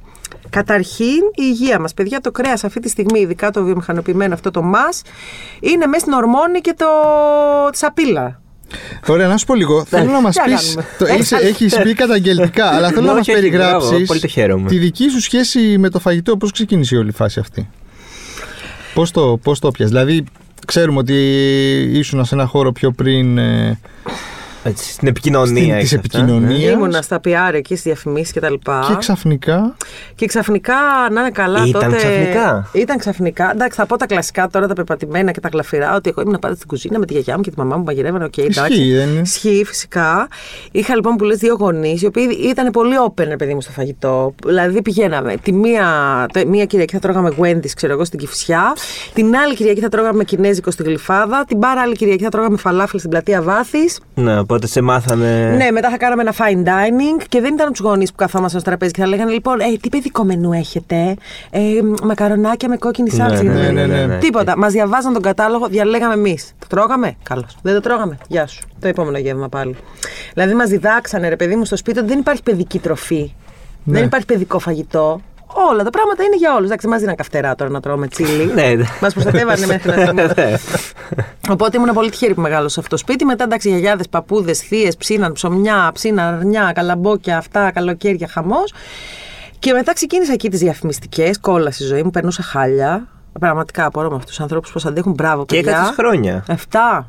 καταρχήν 0.50 1.22
η 1.36 1.44
υγεία 1.44 1.80
μας. 1.80 1.94
Παιδιά, 1.94 2.20
το 2.22 2.32
κρέας 2.32 2.64
αυτή 2.64 2.80
τη 2.80 2.90
στιγμή, 2.90 3.20
ειδικά 3.20 3.52
το 3.52 3.64
βιομηχανοποιημένο 3.64 4.34
αυτό 4.34 4.52
το 4.52 4.62
μας, 4.62 5.02
είναι 5.60 5.86
μέσα 5.86 6.00
στην 6.00 6.14
ορμόνη 6.14 6.60
και 6.62 6.74
το... 6.78 6.86
τη 7.72 7.78
σαπίλα. 7.78 8.42
Ωραία, 9.08 9.28
να 9.28 9.38
σου 9.38 9.46
πω 9.46 9.56
λίγο. 9.56 9.86
Θέλω 9.86 10.12
να 10.12 10.22
μας 10.22 10.36
τι 10.36 10.50
να 10.50 10.56
πεις. 10.58 10.78
κάνουμε. 10.98 11.48
Έχεις 11.48 11.78
πει 11.78 11.94
καταγγελτικά, 11.94 12.66
αλλά 12.66 12.90
θέλω 12.90 13.06
να 13.12 13.14
μας 13.14 13.28
Όχι, 13.28 13.32
όχι, 13.38 13.50
μπράβο, 13.50 13.80
περιγράψεις 13.80 14.08
πολύ 14.08 14.20
το 14.20 14.28
χαίρομαι. 14.28 14.70
τη 14.70 14.78
δική 14.78 15.10
σου 15.10 15.22
σχέση 15.22 15.78
με 15.78 15.90
το 15.90 16.00
φαγητό. 16.00 16.38
Πώς 16.38 16.52
ξεκίνησε 16.52 16.96
η 16.96 16.98
όλη 16.98 17.12
φάση 17.12 17.40
αυτή; 17.40 17.70
Πώς 18.94 19.12
το, 19.12 19.40
πώς 19.44 19.60
το 19.60 19.72
πιας. 19.72 19.90
Δηλαδή, 19.90 20.24
ξέρουμε 20.68 21.00
ότι 21.00 21.16
ήσουν 21.94 22.26
σε 22.26 22.36
ένα 22.36 22.46
χώρο 22.46 22.72
πιο 22.72 22.92
πριν. 22.92 23.40
Ε, 24.64 24.70
Έτσι, 24.70 24.92
Στην 24.92 25.08
επικοινωνία. 25.08 25.62
Στην- 25.64 25.74
έχεις 25.74 25.90
της 25.90 25.98
αυτά, 26.00 26.18
επικοινωνίας. 26.20 26.60
ναι. 26.64 26.66
Ήμουνα 26.72 27.02
στα 27.02 27.20
PR 27.24 27.54
εκεί, 27.54 27.74
στις 27.76 27.82
διαφημίσεις 27.82 28.34
κτλ. 28.34 28.54
και 28.54 28.96
ξαφνικά; 28.98 29.76
Και 30.16 30.26
ξαφνικά, 30.26 30.74
να 31.12 31.22
είναι 31.22 31.30
καλά 31.30 31.66
Ήταν 31.66 31.82
τότε. 31.84 31.96
ξαφνικά; 31.96 32.70
Ήταν 32.74 32.98
ξαφνικά. 32.98 33.52
Εντάξει, 33.54 33.78
θα 33.80 33.86
πω 33.86 33.98
τα 33.98 34.06
κλασικά 34.06 34.48
τώρα, 34.48 34.68
τα 34.68 34.74
πεπατημένα 34.74 35.32
και 35.32 35.40
τα 35.40 35.50
γλαφυρά. 35.52 35.96
Ότι 35.96 36.10
εγώ 36.10 36.22
ήμουν 36.22 36.38
πάντα 36.40 36.56
στην 36.56 36.68
κουζίνα 36.68 37.00
με 37.00 37.06
τη 37.06 37.14
γιαγιά 37.14 37.36
μου 37.36 37.42
και 37.42 37.50
τη 37.50 37.58
μαμά 37.60 37.76
μου 37.76 37.80
που 37.84 37.88
μαγειρεύανε. 37.88 38.24
Οκ, 38.26 38.38
εντάξει. 38.38 38.74
Ισχύει, 38.74 38.94
δεν 38.94 39.10
είναι. 39.10 39.20
Ισχύει, 39.20 39.64
φυσικά. 39.66 40.28
Είχα 40.72 40.96
λοιπόν 40.96 41.16
που 41.16 41.24
λες 41.24 41.38
δύο 41.38 41.56
γονείς, 41.60 42.02
οι 42.02 42.06
οποίοι 42.06 42.28
ήταν 42.50 42.72
πολύ 42.72 42.94
open, 43.08 43.24
ρε 43.28 43.36
παιδί 43.36 43.54
μου, 43.54 43.62
στο 43.62 43.72
φαγητό. 43.72 44.34
Δηλαδή 44.46 44.82
πηγαίναμε. 44.82 45.36
Τη 45.44 45.52
μία, 45.54 45.86
το- 46.34 46.48
μία 46.48 46.66
Κυριακή 46.66 46.94
θα 46.94 47.00
τρώγαμε 47.00 47.32
Wendy's, 47.42 47.72
ξέρω 47.76 47.94
εγώ, 47.94 48.06
στην 48.06 48.20
Κηφισιά. 48.20 48.74
Την 49.14 49.36
άλλη 49.36 49.56
Κυριακή 49.56 49.80
θα 49.82 49.90
τρώγαμε 49.90 50.24
Κινέζικο 50.24 50.72
στην 50.72 50.86
Γλυφάδα. 50.86 51.46
Την 51.48 51.60
πάρα 51.60 51.82
άλλη 51.82 51.96
Κυριακή 51.96 52.24
θα 52.24 52.30
τρώγαμε 52.30 52.58
φαλάφελ 52.58 53.00
στην 53.00 53.12
πλατεία 53.12 53.42
Βάθης. 53.42 54.00
Ναι, 54.14 54.44
οπότε 54.50 54.68
σε 54.68 54.82
μάθανε. 54.82 55.56
Ναι, 55.56 55.72
μετά 55.72 55.90
θα 55.90 55.98
κάναμε 55.98 56.22
ένα 56.22 56.34
fine 56.34 56.68
dining 56.68 57.26
και 57.30 57.42
δεν 57.42 57.54
ήταν 57.54 57.72
τους 57.72 57.80
γονείς 57.80 58.10
που 58.10 58.16
καθόμασταν 58.16 58.60
στο 58.60 58.70
τραπέζι 58.70 58.92
και 58.92 59.02
θα 59.02 59.08
λέγανε 59.08 59.32
λοιπόν, 59.32 59.60
ε, 59.60 59.78
τι 59.82 59.90
παιδικό 59.90 60.24
μενού 60.24 60.54
έχετε, 60.54 61.16
ε, 61.50 61.60
μακαρονάκια 62.04 62.70
με 62.70 62.78
κόκκινη 62.78 63.10
σάλτσα. 63.10 63.44
ναι, 63.44 63.52
για 63.52 63.66
το 63.66 63.72
ναι, 63.72 63.82
παιδί». 63.82 63.92
ναι, 63.92 64.06
ναι. 64.06 64.18
Τίποτα. 64.18 64.58
Μας 64.58 64.72
διαβάζαν 64.72 65.14
τον 65.14 65.22
κατάλογο, 65.22 65.68
διαλέγαμε 65.68 66.14
εμείς. 66.14 66.54
Το 66.60 66.68
τρώγαμε, 66.68 67.16
καλώς. 67.24 67.58
Δεν 67.62 67.74
το 67.74 67.80
τρώγαμε, 67.80 68.18
γεια 68.28 68.48
σου. 68.48 68.68
Το 68.80 68.88
επόμενο 68.88 69.18
γεύμα 69.18 69.50
πάλι. 69.50 69.76
Δηλαδή 70.34 70.54
μας 70.54 70.70
διδάξανε, 70.70 71.30
ρε 71.30 71.36
παιδί 71.36 71.56
μου, 71.56 71.66
στο 71.66 71.76
σπίτι 71.76 72.00
ότι 72.00 72.08
δεν 72.08 72.20
υπάρχει 72.20 72.44
παιδική 72.44 72.80
τροφή. 72.80 73.34
Ναι. 73.84 73.98
Δεν 73.98 74.04
υπάρχει 74.06 74.26
παιδικό 74.26 74.60
φαγητό. 74.60 75.22
Όλα 75.54 75.84
τα 75.84 75.90
πράγματα 75.90 76.24
είναι 76.24 76.36
για 76.36 76.54
όλους. 76.56 76.66
Εντάξει, 76.66 76.88
μας 76.88 77.00
δίναν 77.00 77.16
καυτερά 77.16 77.56
τώρα 77.56 77.72
να 77.72 77.80
τρώμε 77.80 78.08
τσίλι. 78.08 78.46
Ναι, 78.54 78.68
ναι. 78.68 78.86
Μας 79.02 79.14
προστατεύανε 79.14 79.66
μέχρι 79.66 79.90
να 79.90 79.96
θυμάμαι. 79.96 80.34
Ναι. 80.36 80.54
Οπότε 81.50 81.78
ήμουν 81.78 81.94
πολύ 81.94 82.10
τυχερή 82.10 82.34
που 82.34 82.42
μεγάλωσα 82.42 82.70
σε 82.70 82.80
αυτό 82.80 82.96
το 82.96 82.98
σπίτι. 83.02 83.26
Μετά 83.26 83.44
εντάξει, 83.44 83.70
γιαγιάδες, 83.70 84.10
παππούδες, 84.10 84.60
θείες, 84.60 84.98
ψήναν 84.98 85.34
ψωμιά, 85.34 85.90
ψήναν 85.94 86.34
αρνιά, 86.36 86.72
καλαμπόκια, 86.76 87.38
αυτά, 87.38 87.72
καλοκαίρια, 87.72 88.28
χαμός. 88.28 88.74
Και 89.60 89.74
μετά 89.74 89.94
ξεκίνησα 89.94 90.34
εκεί 90.34 90.50
τις 90.50 90.60
διαφημιστικές, 90.60 91.40
κόλαση 91.40 91.84
η 91.84 91.86
ζωή 91.86 92.04
μου, 92.04 92.10
περνούσα 92.10 92.44
χάλια. 92.44 93.08
Πραγματικά 93.40 93.86
απορώ 93.86 94.10
με 94.10 94.16
αυτούς 94.16 94.30
τους 94.30 94.40
ανθρώπους 94.40 94.72
πώς 94.72 94.86
αντέχουν. 94.86 95.14
Μπράβο, 95.14 95.46
Και 95.46 95.56
παιδιά. 95.56 95.72
έκατσε 95.72 95.94
χρόνια. 95.94 96.44
Εφτά. 96.48 97.08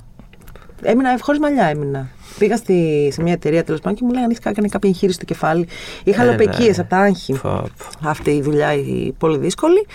Έμεινα 0.82 1.16
χωρίς 1.20 1.40
μαλλιά 1.40 1.64
έμεινα. 1.64 2.08
Πήγα 2.38 2.56
στη, 2.56 3.08
σε 3.12 3.22
μια 3.22 3.32
εταιρεία 3.32 3.64
τέλος 3.64 3.80
πάντων 3.80 3.98
και 3.98 4.04
μου 4.04 4.12
λέγανε: 4.12 4.32
Έχεις 4.32 4.44
κάνει 4.54 4.68
κάποια 4.68 4.88
εγχείρηση 4.88 5.16
στο 5.16 5.24
κεφάλι. 5.24 5.68
Είχα 6.04 6.22
Έλα, 6.22 6.30
λοπεκίε 6.30 6.66
ρε. 6.72 6.80
από 6.80 6.88
τα 6.88 6.96
άγχη. 6.96 7.34
Φα- 7.34 7.64
Αυτή 8.04 8.30
η 8.30 8.42
δουλειά 8.42 8.72
η 8.72 9.14
πολύ 9.18 9.38
δύσκολη. 9.38 9.86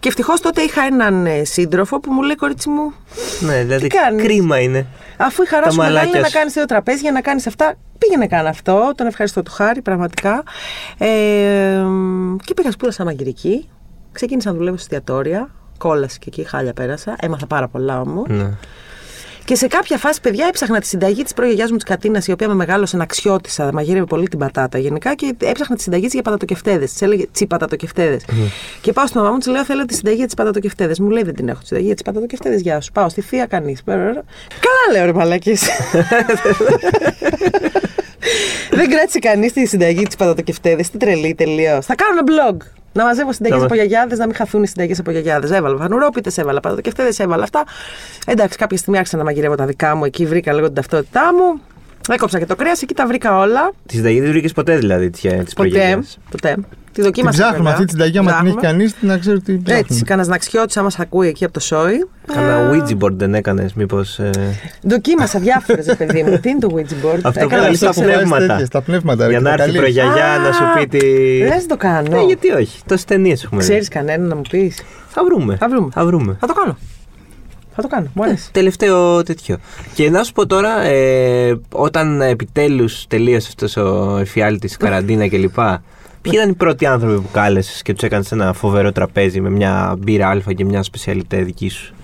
Και 0.00 0.08
ευτυχώς 0.08 0.40
τότε 0.40 0.60
είχα 0.60 0.82
έναν 0.82 1.26
ε, 1.26 1.44
σύντροφο 1.44 2.00
που 2.00 2.12
μου 2.12 2.22
λέει: 2.22 2.34
Κορίτσι 2.34 2.68
μου, 2.68 2.92
Ναι, 3.40 3.62
δηλαδή 3.62 3.86
κάνεις; 3.86 4.22
κρίμα 4.22 4.58
είναι. 4.60 4.86
Αφού 5.16 5.42
η 5.42 5.46
χαρά 5.46 5.62
Τα 5.64 5.70
σου 5.70 5.76
μεγάλη 5.76 5.94
μαλάκια 5.94 6.12
είναι 6.12 6.20
να 6.22 6.28
σου. 6.28 6.36
κάνεις 6.38 6.52
δύο 6.52 6.64
τραπέζια, 6.64 7.12
να 7.12 7.20
κάνεις 7.20 7.46
αυτά, 7.46 7.74
πήγαινε 7.98 8.26
καν 8.26 8.46
αυτό. 8.46 8.92
Τον 8.96 9.06
ευχαριστώ 9.06 9.42
του 9.42 9.50
χάρη, 9.52 9.82
πραγματικά. 9.82 10.42
Ε, 10.98 11.06
και 12.44 12.54
πήγα 12.54 12.70
σπούδασα 12.70 13.04
μαγειρική. 13.04 13.68
Ξεκίνησα 14.12 14.50
να 14.50 14.56
δουλεύω 14.56 14.76
σε 14.76 14.82
εστιατόρια. 14.82 15.50
Κόλαση 15.78 16.18
και 16.18 16.24
εκεί, 16.28 16.44
χάλια 16.44 16.72
πέρασα. 16.72 17.16
Έμαθα 17.20 17.46
πάρα 17.46 17.68
πολλά 17.68 18.00
όμως. 18.00 18.26
Ναι. 18.28 18.50
Και 19.44 19.54
σε 19.54 19.66
κάποια 19.66 19.98
φάση, 19.98 20.20
παιδιά, 20.20 20.46
έψαχνα 20.46 20.80
τη 20.80 20.86
συνταγή 20.86 21.22
της 21.22 21.34
προγιαγιά 21.34 21.66
μου 21.70 21.76
της 21.76 21.84
Κατίνας, 21.84 22.26
η 22.26 22.32
οποία 22.32 22.48
με 22.48 22.54
μεγάλωσε 22.54 22.98
αξιώτησα, 23.00 23.72
μαγείρευε 23.72 24.04
πολύ 24.04 24.28
την 24.28 24.38
πατάτα 24.38 24.78
γενικά 24.78 25.14
και 25.14 25.34
έψαχνα 25.38 25.76
τη 25.76 25.82
συνταγή 25.82 26.04
της 26.04 26.12
για 26.12 26.22
πατατοκεφτέδες. 26.22 26.92
Της 26.92 27.02
έλεγε 27.02 27.26
τσι 27.32 27.46
πατατοκεφτέδες. 27.46 28.24
Και 28.80 28.92
πάω 28.92 29.06
στη 29.06 29.16
μαμά 29.16 29.30
μου, 29.30 29.38
της 29.38 29.46
λέω: 29.46 29.64
Θέλω 29.64 29.84
τη 29.84 29.94
συνταγή 29.94 30.26
τη 30.26 30.34
πατατοκεφτέδες. 30.34 30.98
Μου 30.98 31.10
λέει: 31.10 31.22
Δεν 31.22 31.34
την 31.34 31.48
έχω 31.48 31.60
τη 31.60 31.66
συνταγή 31.66 31.94
τη 31.94 32.02
πατατοκεφτέδες. 32.02 32.60
Γεια 32.60 32.80
σου. 32.80 32.92
Πάω 32.92 33.08
στη 33.08 33.20
θεία 33.20 33.46
κανείς. 33.46 33.82
Καλά 33.84 34.92
λέω, 34.92 35.04
ρε 35.04 35.12
μαλακή. 35.12 35.56
Δεν 38.70 38.90
κράτησε 38.90 39.18
κανείς 39.18 39.52
τη 39.52 39.66
συνταγή 39.66 40.02
της 40.02 40.16
πατατοκεφτέδες. 40.16 40.90
Τι 40.90 40.98
τρελή 40.98 41.34
τελείως. 41.34 41.86
Θα 41.86 41.94
κάνω 41.94 42.18
ένα 42.18 42.22
blog. 42.32 42.56
Να 42.96 43.04
μαζεύω 43.04 43.32
συνταγέ 43.32 43.54
Να 43.54 43.60
από 43.60 43.68
μα- 43.74 43.74
γιαγιάδες, 43.80 44.18
να 44.18 44.26
μην 44.26 44.34
χαθούν 44.34 44.62
οι 44.62 44.66
συνταγέ 44.66 44.94
από 44.98 45.10
γιαγιάδες. 45.10 45.50
Έβαλα 45.50 45.76
φανουρόπιτε, 45.76 46.30
έβαλα 46.36 46.60
πατατοκεφτέδε, 46.60 47.22
έβαλα 47.22 47.42
αυτά. 47.42 47.64
Εντάξει, 48.26 48.58
κάποια 48.58 48.76
στιγμή 48.76 48.98
άρχισα 48.98 49.16
να 49.16 49.24
μαγειρεύω 49.24 49.54
τα 49.54 49.66
δικά 49.66 49.94
μου. 49.96 50.04
Εκεί 50.04 50.26
βρήκα 50.26 50.52
λίγο 50.52 50.66
την 50.66 50.74
ταυτότητά 50.74 51.34
μου. 51.34 51.60
Έκοψα 52.10 52.38
και 52.38 52.46
το 52.46 52.56
κρέας, 52.56 52.82
εκεί 52.82 52.94
τα 52.94 53.06
βρήκα 53.06 53.38
όλα. 53.38 53.72
Τη 53.86 53.94
συνταγή 53.96 54.20
δεν 54.20 54.30
βρήκες 54.30 54.52
ποτέ 54.52 54.76
δηλαδή 54.76 55.10
τη 55.10 55.28
Ποτέ. 55.28 55.44
προγένεια. 55.54 56.04
Ποτέ. 56.30 56.56
Τη 56.94 57.00
Την 57.00 57.04
δοκίμασα. 57.04 57.38
ψάχνουμε 57.38 57.56
βέβαια. 57.58 57.72
αυτή 57.72 57.84
τη 57.84 57.90
συνταγή, 57.90 58.18
άμα 58.18 58.30
την 58.38 58.46
έχει 58.46 58.56
Ψάχνουμε. 58.56 58.76
κανείς, 58.78 58.94
να 59.00 59.18
ξέρει 59.18 59.40
τι 59.40 59.52
ψάχνουμε. 59.58 59.78
Έτσι, 59.88 60.02
κανένας 60.04 60.28
ναξιώτη, 60.28 60.78
άμα 60.78 60.90
σε 60.90 60.98
ακούει 61.00 61.28
εκεί 61.28 61.44
από 61.44 61.52
το 61.52 61.60
σόι. 61.60 62.06
Κάνα 62.34 62.52
Ε, 62.52 62.70
Ouija 62.70 63.04
board 63.04 63.12
δεν 63.12 63.34
έκανες, 63.34 63.74
μήπως. 63.74 64.20
Δοκίμασα 64.82 65.38
διάφορες, 65.38 65.94
παιδί 65.96 66.22
μου. 66.22 66.38
Τι 66.42 66.48
είναι 66.48 66.58
το 66.58 66.68
Ouija 66.74 66.78
board. 67.06 67.18
Αυτό 67.22 67.30
που 67.30 67.44
Έκανα 67.44 67.62
λέει 67.62 67.70
αυτό 67.70 67.92
στα 67.92 67.92
που- 67.92 68.00
πνεύματα. 68.02 68.46
τέτοια, 68.46 68.66
στα 68.66 68.80
πνεύματα. 68.82 69.24
ρε, 69.26 69.30
Για 69.30 69.38
και 69.38 69.44
να 69.44 69.56
τα 69.56 69.62
έρθει 69.62 69.76
η 69.76 69.78
καλείς. 69.80 69.94
προγιαγιά 69.94 70.38
να 70.38 70.52
σου 70.52 70.62
πει 70.74 70.86
τι. 70.98 71.06
Δεν 71.44 71.68
το 71.68 71.76
κάνω. 71.76 72.08
Ναι, 72.16 72.22
γιατί 72.24 72.50
όχι. 72.50 72.80
Τόσες 72.86 73.04
ταινίες 73.04 73.44
έχουμε 73.44 73.60
δει. 73.62 73.68
Ξέρεις 73.68 73.88
κανένα 73.88 74.24
να 74.26 74.34
μου 74.34 74.42
πεις; 74.50 74.82
Θα 75.08 75.24
βρούμε. 75.24 75.56
Θα 75.56 75.68
βρούμε. 75.68 75.88
Θα 75.92 76.04
βρούμε. 76.06 76.36
Θα 76.40 76.46
το 76.46 76.52
κάνω. 76.52 76.76
Θα 77.76 77.82
το 77.82 77.88
κάνω. 77.88 78.06
Μου 78.14 78.22
αρέσει. 78.22 78.48
Τελευταίο 78.52 79.22
τέτοιο. 79.22 79.56
Και 79.94 80.10
να 80.10 80.22
σου 80.22 80.32
πω 80.32 80.46
τώρα, 80.46 80.80
ε, 80.80 81.60
όταν 81.72 82.20
επιτέλους 82.20 83.06
τελείωσε 83.06 83.46
αυτός 83.48 83.76
ο 83.76 84.16
εφιάλτης, 84.20 84.76
καραντίνα 84.76 85.28
κλπ. 85.28 85.58
Ποιοι 86.24 86.32
ήταν 86.36 86.50
οι 86.50 86.54
πρώτοι 86.54 86.86
άνθρωποι 86.86 87.20
που 87.20 87.28
κάλεσες 87.32 87.82
και 87.82 87.92
τους 87.92 88.02
έκανες 88.02 88.32
ένα 88.32 88.52
φοβερό 88.52 88.92
τραπέζι 88.92 89.40
με 89.40 89.50
μια 89.50 89.96
μπύρα 89.98 90.28
Α 90.28 90.52
και 90.56 90.64
μια 90.64 90.82
σπεσιαλιτέ 90.82 91.42
δική 91.42 91.68
σου; 91.68 91.94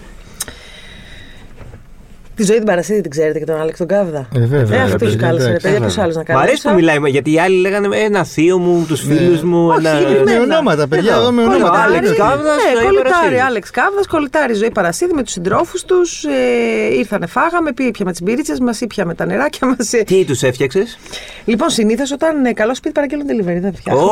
Τη 2.40 2.46
ζωή 2.46 2.56
την 2.56 2.66
Παρασίδη 2.66 3.00
την 3.00 3.10
ξέρετε 3.10 3.38
και 3.38 3.44
τον 3.44 3.60
Άλεξ 3.60 3.78
τον 3.78 3.86
Κάβδα. 3.86 4.28
Ε, 4.34 4.38
βέβαια, 4.38 4.78
Ε, 4.78 4.82
ρε, 4.84 4.84
αυτού 4.84 4.98
παιδί, 4.98 5.16
κάλεσε, 5.16 5.44
ρε 5.46 5.50
εντάξει. 5.50 5.70
παιδιά, 5.72 5.86
ποιου 5.88 6.02
άλλου 6.02 6.12
να 6.14 6.20
Μ' 6.20 6.24
κάλεσε. 6.24 6.46
αρέσει 6.46 6.68
που 6.68 6.74
μιλάει, 6.74 6.96
γιατί 7.10 7.32
οι 7.32 7.38
άλλοι 7.40 7.56
λέγανε 7.60 7.96
«Ε, 7.96 8.04
ένα 8.04 8.24
θείο 8.24 8.58
μου, 8.58 8.84
τους 8.88 9.00
φίλους 9.00 9.42
μου. 9.42 9.66
Όχι, 9.68 9.86
ένα... 9.86 9.98
συγκεκριμένα. 9.98 10.38
Με 10.46 10.54
ονόματα, 10.54 10.88
παιδιά, 10.88 11.12
Εδώ. 11.12 11.20
εδώ 11.20 11.30
με 11.32 11.42
Κολλητάρι. 11.42 11.62
ονόματα. 11.64 11.84
Άλεξ 11.84 12.12
Κάβδας, 12.12 12.56
Ναι, 12.56 12.70
ζωή 12.74 12.84
κολλητάρι 12.84 13.08
Παρασίδη. 13.12 13.40
Άλεξ 13.40 13.70
Κάβδα, 13.70 14.00
κολλητάρι 14.08 14.54
ζωή 14.54 14.70
Παρασίδη 14.70 15.12
με 15.14 15.22
τους 15.22 15.32
συντρόφους 15.32 15.82
τους. 15.84 16.24
Ε, 16.24 16.94
ήρθανε, 16.98 17.26
φάγαμε, 17.26 17.72
πήγε 17.72 17.90
πια 17.90 18.04
με 18.04 18.10
τις 18.10 18.22
μπυρίτσε 18.22 18.54
μας 18.62 18.80
ή 18.80 18.86
πια 18.86 19.04
με 19.04 19.14
τα 19.14 19.24
νεράκια 19.26 19.66
μας. 19.66 19.90
Τι 20.06 20.24
τους 20.24 20.42
έφτιαξες; 20.42 20.98
Λοιπόν, 21.44 21.68
συνήθως 21.70 22.12
όταν 22.12 22.44
ε, 22.44 22.52
καλό 22.52 22.74
σπίτι 22.74 22.94
παραγγέλνουν 22.94 23.26
delivery, 23.30 23.60
δεν 23.60 23.74
φτιάχνω. 23.74 24.02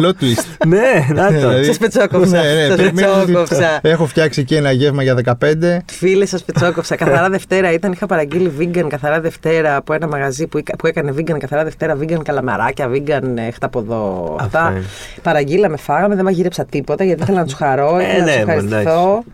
Plot 0.00 0.16
twist. 0.22 0.66
Ναι, 0.66 1.06
να 1.14 1.26
το. 1.26 1.32
Δηλαδή, 1.32 1.64
Σας 1.64 1.78
πετσόκοψα. 1.78 2.42
ναι, 2.42 2.52
ναι, 2.52 2.66
Σας 2.66 2.76
περιμένεις 2.76 3.10
ότι 3.22 3.32
πετσόκοψα. 3.32 3.78
Έχω 3.82 4.06
φτιάξει 4.06 4.40
εκεί 4.40 4.54
ένα 4.54 4.70
γεύμα 4.72 5.02
για 5.02 5.14
15. 5.14 5.34
Φίλες, 5.92 6.28
σας 6.28 6.44
πετσόκοψα. 6.52 6.96
Καθαρά 6.96 7.30
Δευτέρα 7.30 7.72
ήταν. 7.72 7.92
Είχα 7.92 8.06
παραγγείλει 8.06 8.52
vegan 8.58 8.86
καθαρά 8.88 9.20
Δευτέρα 9.20 9.76
από 9.76 9.92
ένα 9.92 10.06
μαγαζί 10.06 10.46
που, 10.46 10.62
που 10.78 10.86
έκανε 10.86 11.14
vegan 11.16 11.38
καθαρά 11.38 11.64
Δευτέρα, 11.64 11.96
vegan 12.00 12.22
καλαμαράκια, 12.24 12.90
vegan 12.90 13.36
ε, 13.36 13.50
χταποδό. 13.50 14.36
Αυτά 14.40 14.60
Αυτά. 14.60 14.70
είναι. 14.76 14.84
Παραγγείλαμε, 15.22 15.76
φάγαμε, 15.76 16.14
δεν 16.14 16.24
μαγείρεψα 16.24 16.64
τίποτα 16.64 17.04
γιατί 17.04 17.22
ήθελα 17.22 17.38
να 17.38 17.44
τους 17.44 17.54
χαρώ, 17.54 17.98
Ε, 17.98 18.02
ήθελα 18.02 18.18
να 18.18 18.24
ναι, 18.24 18.34
τους 18.36 18.44
μα, 18.44 18.52
ευχαριστηθώ. 18.52 19.24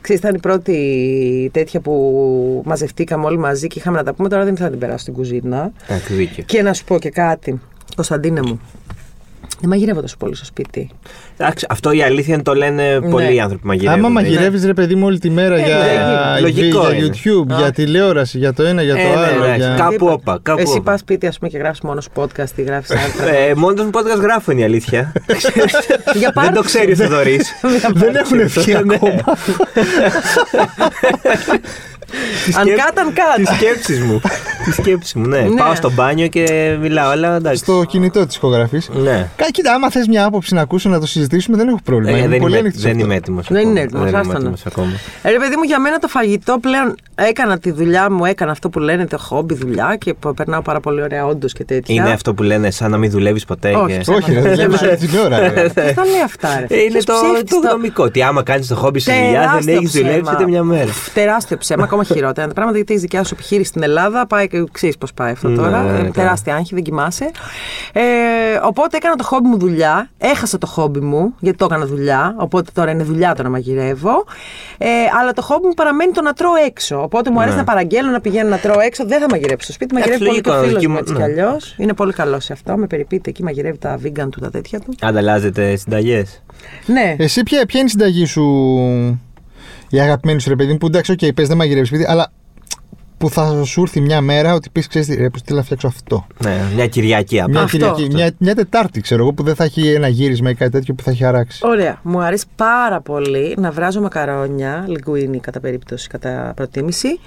Ξέρεις, 0.00 0.22
ήταν 0.22 0.34
η 0.34 0.38
πρώτη 0.38 1.50
τέτοια 1.52 1.80
που 1.80 2.62
μαζευτήκαμε 2.64 3.24
όλοι 3.24 3.38
μαζί 3.38 3.66
και 3.66 3.78
είχαμε 3.78 3.96
να 3.96 4.04
τα 4.04 4.12
πούμε. 4.12 4.28
Τώρα 4.28 4.44
δεν 4.44 4.52
ήθελα 4.52 4.68
να 4.68 4.72
την 4.76 4.80
περάσω 4.80 5.02
στην 5.02 5.14
κουζίνα. 5.14 5.72
Εντάξει, 5.86 6.12
δίκιο. 6.14 6.44
Και 6.46 6.62
να 6.62 6.72
σου 6.72 6.84
πω 6.84 6.98
και 6.98 7.10
κάτι, 7.10 7.60
Κωνσταντίνε 7.94 8.40
μου. 8.42 8.60
Δεν 9.60 9.68
μαγειρεύω 9.70 10.00
τόσο 10.00 10.16
πολύ 10.18 10.34
στο 10.34 10.44
σπίτι. 10.44 10.90
Εντάξει, 11.36 11.66
αυτό 11.68 11.92
η 11.92 12.02
αλήθεια 12.02 12.34
είναι 12.34 12.42
το 12.42 12.54
λένε 12.54 13.00
πολλοί 13.10 13.40
άνθρωποι 13.40 13.62
που 13.62 13.68
μαγειρεύουν. 13.68 14.04
Άμα 14.04 14.20
Είναι- 14.20 14.20
μαγειρεύεις 14.30 14.64
ρε 14.64 14.74
παιδί 14.74 14.94
μου 14.94 15.06
όλη 15.06 15.18
τη 15.18 15.30
μέρα 15.30 15.54
Ε, 15.56 15.64
για, 15.64 15.76
ναι, 16.34 16.40
λογικό 16.40 16.80
για 16.90 16.96
είναι. 16.96 17.06
YouTube, 17.24 17.46
για 17.58 17.72
τηλεόραση, 17.72 18.38
για 18.38 18.52
το 18.52 18.62
ένα, 18.62 18.82
για 18.82 18.94
το 18.94 19.00
Ε, 19.00 19.04
ναι, 19.04 19.10
άλλο. 19.10 19.44
εντάξει, 19.44 19.58
για- 19.58 19.74
κάπου 19.76 19.90
Τίποτα. 19.90 20.12
όπα, 20.12 20.38
κάπου 20.42 20.60
Εσύ 20.60 20.72
όπα. 20.72 20.82
πας 20.90 21.00
σπίτι, 21.00 21.26
ας 21.26 21.38
πούμε, 21.38 21.50
και 21.50 21.58
γράφεις 21.58 21.80
μόνος 21.80 22.04
σου 22.04 22.10
podcast 22.14 22.50
ή 22.56 22.62
γράφεις 22.62 22.90
άρθρα. 22.90 23.34
Ε, 23.34 23.54
μόνο 23.54 23.84
μου 23.84 23.90
podcast 23.92 24.20
γράφω 24.20 24.52
είναι 24.52 24.60
η 24.60 24.64
αλήθεια. 24.64 25.12
Για 26.18 26.20
Δεν 26.20 26.32
πάρτι. 26.32 26.52
το 26.54 26.62
ξέρεις 26.62 27.00
ο 27.00 27.02
Θοδωρή. 27.04 27.40
Δεν 27.94 28.14
έχουν 28.16 28.48
βγει 28.48 28.72
Ναι. 28.72 28.78
ακόμα. 28.94 29.14
Αν 32.58 32.66
κάτ, 32.66 32.98
αν 32.98 33.06
Τη 33.36 33.42
κάτ. 33.42 33.54
σκέψης 33.56 34.00
μου. 34.02 34.20
Τη 34.64 34.72
σκέψη 34.72 35.18
μου, 35.18 35.26
ναι. 35.26 35.40
Ναι. 35.40 35.56
Πάω 35.60 35.74
στο 35.74 35.90
μπάνιο 35.90 36.26
και 36.28 36.76
μιλάω, 36.80 37.10
αλλά 37.10 37.34
εντάξει. 37.36 37.62
Στο 37.62 37.84
κινητό 37.88 38.26
της 38.26 38.36
ηχογραφής. 38.36 38.88
Ναι. 38.92 39.28
Κοίτα, 39.50 39.72
άμα 39.74 39.90
θες 39.90 40.06
μια 40.06 40.24
άποψη 40.24 40.54
να 40.54 40.60
ακούσω 40.60 40.88
να 40.88 41.00
το 41.00 41.06
συζητήσουμε, 41.06 41.56
δεν 41.56 41.68
έχω 41.68 41.78
πρόβλημα. 41.84 42.16
Ε, 42.16 42.18
Είμαι 42.18 42.28
δεν 42.28 42.38
πολύ 42.38 42.50
είμαι, 42.52 42.58
ανοιχτός 42.60 42.82
δεν 42.82 42.90
σε 42.90 42.96
αυτό. 42.96 43.06
είμαι 43.06 43.14
έτοιμος. 43.16 43.46
Δεν 43.50 43.68
είναι 43.68 43.80
έτοιμος, 43.80 44.12
άστο 44.12 44.38
να. 44.38 44.52
ακόμα. 44.66 44.92
Ε, 45.22 45.30
Ρε 45.30 45.38
παιδί 45.38 45.56
μου, 45.56 45.62
για 45.62 45.80
μένα 45.80 45.98
το 45.98 46.08
φαγητό 46.08 46.58
πλέον 46.60 46.94
έκανα 47.14 47.58
τη 47.58 47.70
δουλειά 47.70 48.10
μου, 48.10 48.24
έκανα 48.24 48.50
αυτό 48.50 48.68
που 48.68 48.78
λένε 48.78 49.06
το 49.06 49.18
χόμπι 49.18 49.54
δουλειά 49.54 49.96
και 50.00 50.14
π- 50.14 50.34
περνάω 50.34 50.62
πάρα 50.62 50.80
πολύ 50.80 51.02
ωραία 51.02 51.26
όντως 51.26 51.52
και 51.52 51.64
τέτοια. 51.64 51.94
Είναι 51.94 52.10
αυτό 52.12 52.34
που 52.34 52.42
λένε 52.42 52.70
σαν 52.70 52.90
να 52.90 52.96
μην 52.96 53.10
δουλεύεις 53.10 53.44
ποτέ. 53.44 53.74
Όχι, 53.74 53.92
και- 53.92 53.98
ψέματα. 54.00 54.24
Όχι, 54.24 54.32
ρε, 54.34 54.40
δουλεύεις 54.40 54.76
Ψέματα. 54.76 54.86
όλη 54.88 54.96
την 54.96 55.18
ώρα. 55.18 55.38
ρε. 55.38 55.50
Ποιος 55.50 55.72
τα 55.94 56.04
λέει 56.04 56.22
αυτά, 56.24 56.48
ρε; 56.68 56.74
Ε, 56.76 56.80
είναι 56.80 56.90
Ποιος 56.90 57.04
το, 57.04 57.12
ψεύτικο. 57.32 57.60
το 57.60 57.68
δομικό. 57.70 58.02
Ότι 58.04 58.22
άμα 58.22 58.42
κάνεις 58.42 58.66
το 58.66 58.74
χόμπι 58.74 59.00
στη 59.00 59.10
δουλειά 59.12 59.30
δεν 59.30 59.40
Τεράστιο 59.48 59.72
έχει 59.74 59.86
δουλέψει 59.86 60.20
ψέμα. 60.20 60.32
ούτε 60.34 60.46
μια 60.48 60.62
μέρα. 60.62 60.86
Φ, 60.92 61.12
Τεράστιο 61.12 61.56
ψέμα, 61.56 61.86
ακόμα 62.00 62.16
χειρότερα. 62.18 62.46
Τα 62.46 62.52
πράγματα 62.52 62.76
γιατί 62.76 62.92
έχει 62.92 63.02
δικιά 63.02 63.24
σου 63.24 63.34
επιχείρηση 63.34 63.68
στην 63.68 63.82
Ελλάδα, 63.82 64.26
πάει 64.26 64.48
και 64.48 64.64
ξέρεις 64.72 64.98
πώς 64.98 65.12
πάει 65.14 65.32
αυτό 65.32 65.48
Ναι, 65.48 65.56
τώρα. 65.56 65.82
ναι, 65.82 65.98
Ε, 65.98 66.02
ναι, 66.02 66.10
τεράστια 66.10 66.54
άγχη, 66.54 66.74
δεν 66.74 66.82
κοιμάσαι. 66.82 67.30
Ε, 67.92 68.02
οπότε 68.62 68.96
έκανα 68.96 69.14
το 69.14 69.24
χόμπι 69.24 69.48
μου 69.48 69.58
δουλειά. 69.58 70.10
Έχασα 70.18 70.58
το 70.58 70.66
χόμπι 70.66 71.00
μου, 71.00 71.34
γιατί 71.40 71.58
το 71.58 71.64
έκανα 71.64 71.86
δουλειά. 71.86 72.34
Οπότε 72.38 72.70
τώρα 72.74 72.90
είναι 72.90 73.02
δουλειά 73.02 73.34
το 73.34 73.42
να 73.42 73.48
μαγειρεύω. 73.50 74.24
Ε, 74.78 74.86
αλλά 75.20 75.32
το 75.32 75.42
χόμπι 75.42 75.66
μου 75.66 75.74
παραμένει 75.74 76.12
το 76.12 76.22
να 76.22 76.32
τρώω 76.32 76.54
έξω. 76.66 77.02
Οπότε 77.02 77.30
μου 77.30 77.38
αρέσει 77.40 77.54
Ναι. 77.54 77.60
να 77.60 77.66
παραγγέλνω 77.66 78.10
να 78.10 78.20
πηγαίνω 78.20 78.48
να 78.48 78.58
τρώω 78.58 78.80
έξω. 78.80 79.06
Δεν 79.06 79.20
θα 79.20 79.26
μαγειρέψω 79.30 79.64
στο 79.64 79.72
σπίτι. 79.72 79.94
Μαγειρεύει 79.94 80.24
πολύ 80.24 80.40
και 80.40 80.48
ο 80.50 80.52
λογικό, 80.52 80.66
φίλος 80.66 80.76
εκεί 80.82 80.86
μου 80.86 80.92
μου- 80.92 81.00
έτσι 81.00 81.12
ναι. 81.12 81.18
κι 81.18 81.24
αλλιώς. 81.24 81.74
Είναι 81.78 81.92
πολύ 81.92 82.12
καλό 82.12 82.40
σε 82.40 82.52
αυτό. 82.52 82.76
Με 82.76 82.86
περιποιείται 82.86 83.30
εκεί, 83.30 83.42
μαγειρεύει 83.42 83.78
τα 83.78 83.98
vegan 84.04 84.28
του, 84.30 84.40
τα 84.40 84.50
τέτοια 84.50 84.80
του. 84.80 84.92
Ανταλλάζετε 85.00 85.76
συνταγές. 85.76 86.42
Ναι. 86.86 87.16
Εσύ, 87.18 87.42
ποια, 87.42 87.66
ποια 87.66 87.78
είναι 87.80 87.88
η 87.88 87.90
συνταγή 87.90 88.24
σου, 88.26 88.44
η 89.90 90.00
αγαπημένη 90.00 90.40
σου 90.40 90.48
ρε 90.48 90.56
παιδί 90.56 90.72
μου, 90.72 90.78
που 90.78 90.86
εντάξει, 90.86 91.12
οκ, 91.12 91.18
πες 91.34 91.48
δεν 91.48 91.56
μαγειρεύεις 91.56 91.88
σπίτι, 91.88 92.04
αλλά 92.08 92.32
που 93.18 93.30
θα 93.30 93.64
σου 93.64 93.80
έρθει 93.82 94.00
μια 94.00 94.20
μέρα 94.20 94.54
ότι 94.54 94.70
πεις, 94.70 94.86
ξέρεις, 94.86 95.08
ρε, 95.16 95.30
πώς 95.30 95.42
θέλω 95.44 95.58
να 95.58 95.64
φτιάξω 95.64 95.86
αυτό. 95.86 96.26
Ναι, 96.44 96.60
μια 96.74 96.86
Κυριακή 96.86 97.40
απλά. 97.40 97.52
Μια, 97.52 97.62
Αυτό, 97.62 97.76
Κυριακή, 97.76 98.02
αυτό. 98.02 98.14
μια, 98.16 98.30
μια 98.38 98.54
Τετάρτη, 98.54 99.00
ξέρω 99.00 99.22
εγώ, 99.22 99.32
που 99.32 99.42
δεν 99.42 99.54
θα 99.54 99.64
έχει 99.64 99.88
ένα 99.88 100.08
γύρισμα 100.08 100.50
ή 100.50 100.54
κάτι 100.54 100.70
τέτοιο 100.70 100.94
που 100.94 101.02
θα 101.02 101.10
έχει 101.10 101.24
αράξει. 101.24 101.60
Ωραία. 101.66 101.98
Μου 102.02 102.20
αρέσει 102.22 102.44
πάρα 102.56 103.00
πολύ 103.00 103.54
να 103.58 103.70
βράζω 103.70 104.00
μακαρόνια, 104.00 104.84
λιγκουίνι 104.88 105.40
κατά 105.40 105.60
περίπτωση, 105.60 106.08
κατά 106.08 106.52
προτίμηση, 106.56 107.18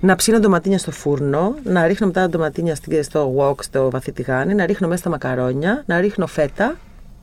να 0.00 0.16
ψήνω 0.16 0.38
ντοματίνια 0.38 0.78
στο 0.78 0.90
φούρνο, 0.90 1.54
να 1.64 1.86
ρίχνω 1.86 2.06
μετά 2.06 2.20
τα 2.20 2.28
ντοματίνια 2.28 2.74
στη- 2.74 3.02
στο 3.02 3.34
wok, 3.38 3.62
στο 3.64 3.90
βαθύ 3.90 4.12
τηγάνι, 4.12 4.54
να 4.54 4.66
ρίχνω 4.66 4.88
μέσα 4.88 5.02
τα 5.02 5.10
μακαρόνια, 5.10 5.82
να 5.86 6.00
ρίχνω 6.00 6.26
φέτα, 6.26 6.76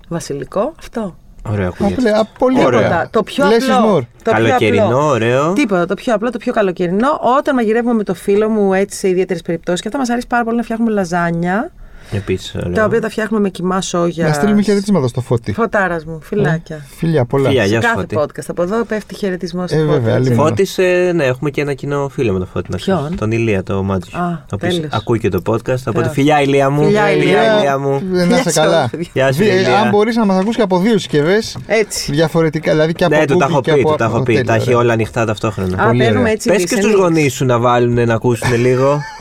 βασιλικό. 0.07 0.73
Αυτό. 0.79 1.15
Ωραία, 1.51 1.67
Απλά, 1.67 1.85
ακούγεται. 1.87 2.09
α, 2.17 2.25
πολύ 2.39 2.65
Ωραία. 2.65 2.79
ωραία. 2.79 3.07
Το 3.11 3.23
πιο 3.23 3.45
Less 3.45 3.71
is 3.71 3.73
απλό. 3.77 3.95
more. 3.97 4.01
Το 4.01 4.31
πιο 4.31 4.31
Καλοκαιρινό, 4.31 4.85
απλό. 4.85 5.05
ωραίο. 5.05 5.53
Τίποτα. 5.53 5.85
Το 5.85 5.93
πιο 5.93 6.13
απλό, 6.13 6.29
το 6.31 6.37
πιο 6.37 6.53
καλοκαιρινό. 6.53 7.19
Όταν 7.37 7.55
μαγειρεύουμε 7.55 7.93
με 7.93 8.03
το 8.03 8.13
φίλο 8.13 8.49
μου 8.49 8.73
έτσι 8.73 8.97
σε 8.97 9.09
ιδιαίτερες 9.09 9.41
περιπτώσεις 9.41 9.81
και 9.81 9.87
αυτά 9.87 9.99
μας 9.99 10.09
αρέσει 10.09 10.27
πάρα 10.27 10.43
πολύ 10.43 10.57
να 10.57 10.63
φτιάχνουμε 10.63 10.91
λαζάνια, 10.91 11.71
Επίσης, 12.11 12.55
τα 12.73 12.83
οποία 12.85 13.01
τα 13.01 13.09
φτιάχνουμε 13.09 13.41
με 13.43 13.49
κοιμά 13.49 13.81
σόγια. 13.81 14.27
Να 14.27 14.33
στείλουμε 14.33 14.61
χαιρετίσματα 14.61 15.07
στο 15.07 15.21
φώτι. 15.21 15.53
Φωτάρας 15.53 16.05
μου, 16.05 16.19
φυλάκια. 16.21 16.85
Φιλιά, 16.97 17.25
πολλά. 17.25 17.47
Φιλιά, 17.47 17.65
γεια 17.65 17.81
σου, 17.81 17.87
Κάθε 17.87 17.99
Φώτη. 17.99 18.15
podcast 18.19 18.45
από 18.47 18.61
εδώ 18.61 18.83
πέφτει 18.85 19.15
χαιρετισμός 19.15 19.71
Ε, 19.71 19.83
βέβαια, 19.85 20.15
άλλη 20.15 20.29
μόνο. 20.29 20.41
Φώτης, 20.47 20.77
ε, 20.77 21.11
ναι, 21.15 21.23
έχουμε 21.23 21.49
και 21.49 21.61
ένα 21.61 21.73
κοινό 21.73 22.09
φίλο 22.09 22.33
με 22.33 22.39
το 22.39 22.45
Φώτη. 22.45 22.71
να 22.71 22.77
Ποιον; 22.77 22.97
ξέρεις. 22.99 23.17
Τον 23.17 23.31
Ηλία, 23.31 23.63
το 23.63 23.83
Μάτζιο. 23.83 24.19
Α, 24.19 24.27
Ο 24.29 24.37
οποίος 24.53 24.73
τέλειος. 24.73 24.93
ακούει 24.93 25.19
και 25.19 25.29
το 25.29 25.41
podcast. 25.45 25.57
Οπότε 25.59 25.91
Τέλος. 25.91 26.11
φιλιά, 26.11 26.41
Ηλία 26.41 26.69
μου. 26.69 26.83
Φιλιά, 26.83 27.11
Ηλία. 27.11 27.57
Ηλία 27.57 27.77
μου. 27.77 27.93
Ε, 28.13 28.25
Να 28.25 28.37
είσαι 28.37 28.49
Γεια 28.49 28.51
καλά. 28.61 28.81
σας, 28.81 28.89
παιδιά. 28.89 29.09
Γεια 29.13 29.31
σου, 29.31 29.39
Δι- 29.39 29.49
ε, 29.49 29.55
Ηλία. 29.55 29.79
αν 29.79 29.89
μπορείς 29.89 30.15
να 30.15 30.25
μας 30.25 30.37
ακούσεις 30.37 30.55
και 30.55 30.61
από 30.61 30.79
δύο 30.79 30.91
συσκευές 30.97 31.57
Έτσι. 31.67 32.11
διαφορετικά, 32.11 32.71
δηλαδή 32.71 32.93
και 32.93 33.03
από 33.05 33.15
Ναι, 33.15 33.25
του 33.25 33.37
τα 33.37 33.45
Google 33.45 33.49
έχω 33.49 33.61
και 33.61 33.73
πει, 33.73 33.79
από 33.79 33.89
του 33.89 33.95
τα 33.95 34.05
έχω 34.05 34.15
από- 34.15 34.23
πει. 34.23 34.33
τέλεια, 34.33 34.47
Τα 34.47 34.55
έχει 34.55 34.67
ωραία. 34.69 34.79
όλα 34.79 34.93
ανοιχτά 34.93 35.25
ταυτόχρονα. 35.25 35.83
Α, 35.83 35.85
Πολύ 35.87 35.97
παίρνουμε 35.97 36.19
ωραία. 36.19 36.31
έτσι 36.33 36.49
Πες 36.49 36.63
και 36.63 36.75
listening. 36.75 36.79
στους 36.79 36.93
γονείς 36.93 37.33
σου 37.33 37.45
να 37.45 37.59
βάλουν 37.59 38.05
να 38.05 38.13
ακούσουν 38.13 38.55
λίγο. 38.61 38.99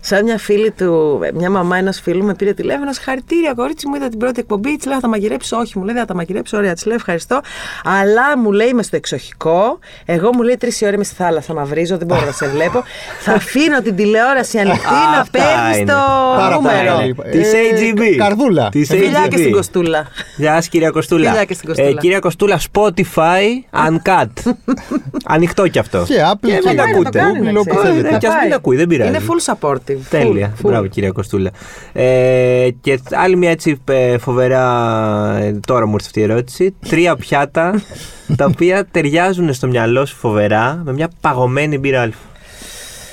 Σαν 0.00 0.24
μια 0.24 0.38
φίλη 0.38 0.70
του, 0.70 1.20
μια 1.34 1.50
μαμά 1.50 1.76
ενό 1.76 1.92
φίλου 1.92 2.24
με 2.24 2.34
πήρε 2.34 2.52
τηλέφωνο. 2.52 2.92
Συγχαρητήρια, 2.92 3.52
κορίτσι 3.54 3.88
μου, 3.88 3.94
είδα 3.94 4.08
την 4.08 4.18
πρώτη 4.18 4.40
εκπομπή. 4.40 4.76
Της 4.76 4.86
λέω, 4.86 4.94
θα 4.94 5.00
τα 5.00 5.08
μαγειρέψει. 5.08 5.54
Όχι, 5.54 5.78
μου 5.78 5.84
λέει, 5.84 5.92
δεν 5.94 6.02
θα 6.02 6.08
τα 6.08 6.14
μαγειρέψει. 6.14 6.56
Ωραία, 6.56 6.72
της 6.72 6.86
λέω, 6.86 6.94
ευχαριστώ. 6.94 7.40
Αλλά 7.84 8.38
μου 8.38 8.52
λέει, 8.52 8.68
είμαι 8.68 8.82
στο 8.82 8.96
εξοχικό. 8.96 9.78
Εγώ 10.04 10.30
μου 10.34 10.42
λέει, 10.42 10.56
τρεις 10.56 10.82
ώρε 10.82 10.94
είμαι 10.94 11.04
στη 11.04 11.14
θάλασσα, 11.14 11.54
μαυρίζω, 11.54 11.96
δεν 11.98 12.06
μπορώ 12.06 12.24
να 12.24 12.32
σε 12.32 12.48
βλέπω. 12.48 12.82
θα 13.24 13.32
αφήνω 13.32 13.82
την 13.82 13.96
τηλεόραση 13.96 14.58
ανοιχτή 14.58 14.88
να 15.14 15.18
Αυτά 15.20 15.38
παίρνει 15.38 15.80
είναι. 15.80 15.92
το 15.92 15.98
Πάρα 16.36 16.54
νούμερο. 16.54 17.14
πολύ. 17.14 17.30
Της 17.30 17.50
AGB. 17.52 18.00
Καρδούλα. 18.16 18.68
Της 18.68 18.88
Φιλιά 18.88 19.26
και 19.28 19.36
AGB. 19.36 19.38
στην 19.38 19.52
Κοστούλα. 19.52 20.06
Γεια 20.36 20.54
σας, 20.54 20.68
κυρία 20.68 20.90
Κοστούλα. 20.90 21.28
Φιλιά 21.30 21.44
και 21.44 21.54
στην 21.54 21.68
Κοστούλα. 21.68 21.88
Ε, 21.88 21.92
κυρία 21.94 22.18
Κοστούλα, 22.18 22.60
Spotify, 22.72 23.44
Uncut. 23.88 24.52
Ανοιχτό 25.34 25.68
κι 25.68 25.78
αυτό. 25.78 26.04
Και 26.06 26.14
Apple 26.32 26.38
Και 26.40 26.46
και 26.46 26.52
μην 26.52 26.62
Πάει 26.64 26.74
να 26.74 26.82
το 26.84 26.90
ακούτε. 26.94 27.18
κάνεις, 27.18 27.42
να 27.42 27.50
Google, 27.50 27.56
όπου 27.56 27.74
ξέρεις. 27.76 27.90
θέλετε. 27.96 28.10
Θα 28.12 28.18
Και 28.18 28.26
ας 28.26 28.32
μην 28.32 28.42
πάει. 28.42 28.52
ακούει, 28.52 28.76
δεν 28.76 28.86
πειράζει. 28.86 29.08
Είναι 29.10 29.20
full 29.28 29.52
supportive. 29.92 30.06
Τέλεια. 30.10 30.52
Full, 30.56 30.58
full. 30.64 30.68
Μπράβο, 30.70 30.86
κυρία 30.86 31.10
Κοστούλα. 31.10 31.50
Ε, 31.92 32.68
και 32.80 33.00
άλλη 33.10 33.36
μια 33.36 33.50
έτσι 33.50 33.80
ε, 33.90 34.18
φοβερά. 34.18 35.36
ε, 35.40 35.60
τώρα 35.66 35.86
μου 35.86 35.92
ήρθε 35.94 36.06
αυτή 36.06 36.20
η 36.20 36.22
ερώτηση. 36.22 36.74
Τρία 36.88 37.16
πιάτα 37.16 37.82
τα 38.36 38.44
οποία 38.44 38.86
ταιριάζουν 38.90 39.52
στο 39.52 39.66
μυαλό 39.66 40.04
σου 40.06 40.16
φοβερά 40.16 40.82
με 40.84 40.92
μια 40.92 41.10
παγωμένη 41.20 41.78
μπύρα 41.78 42.00
αλφα. 42.00 42.18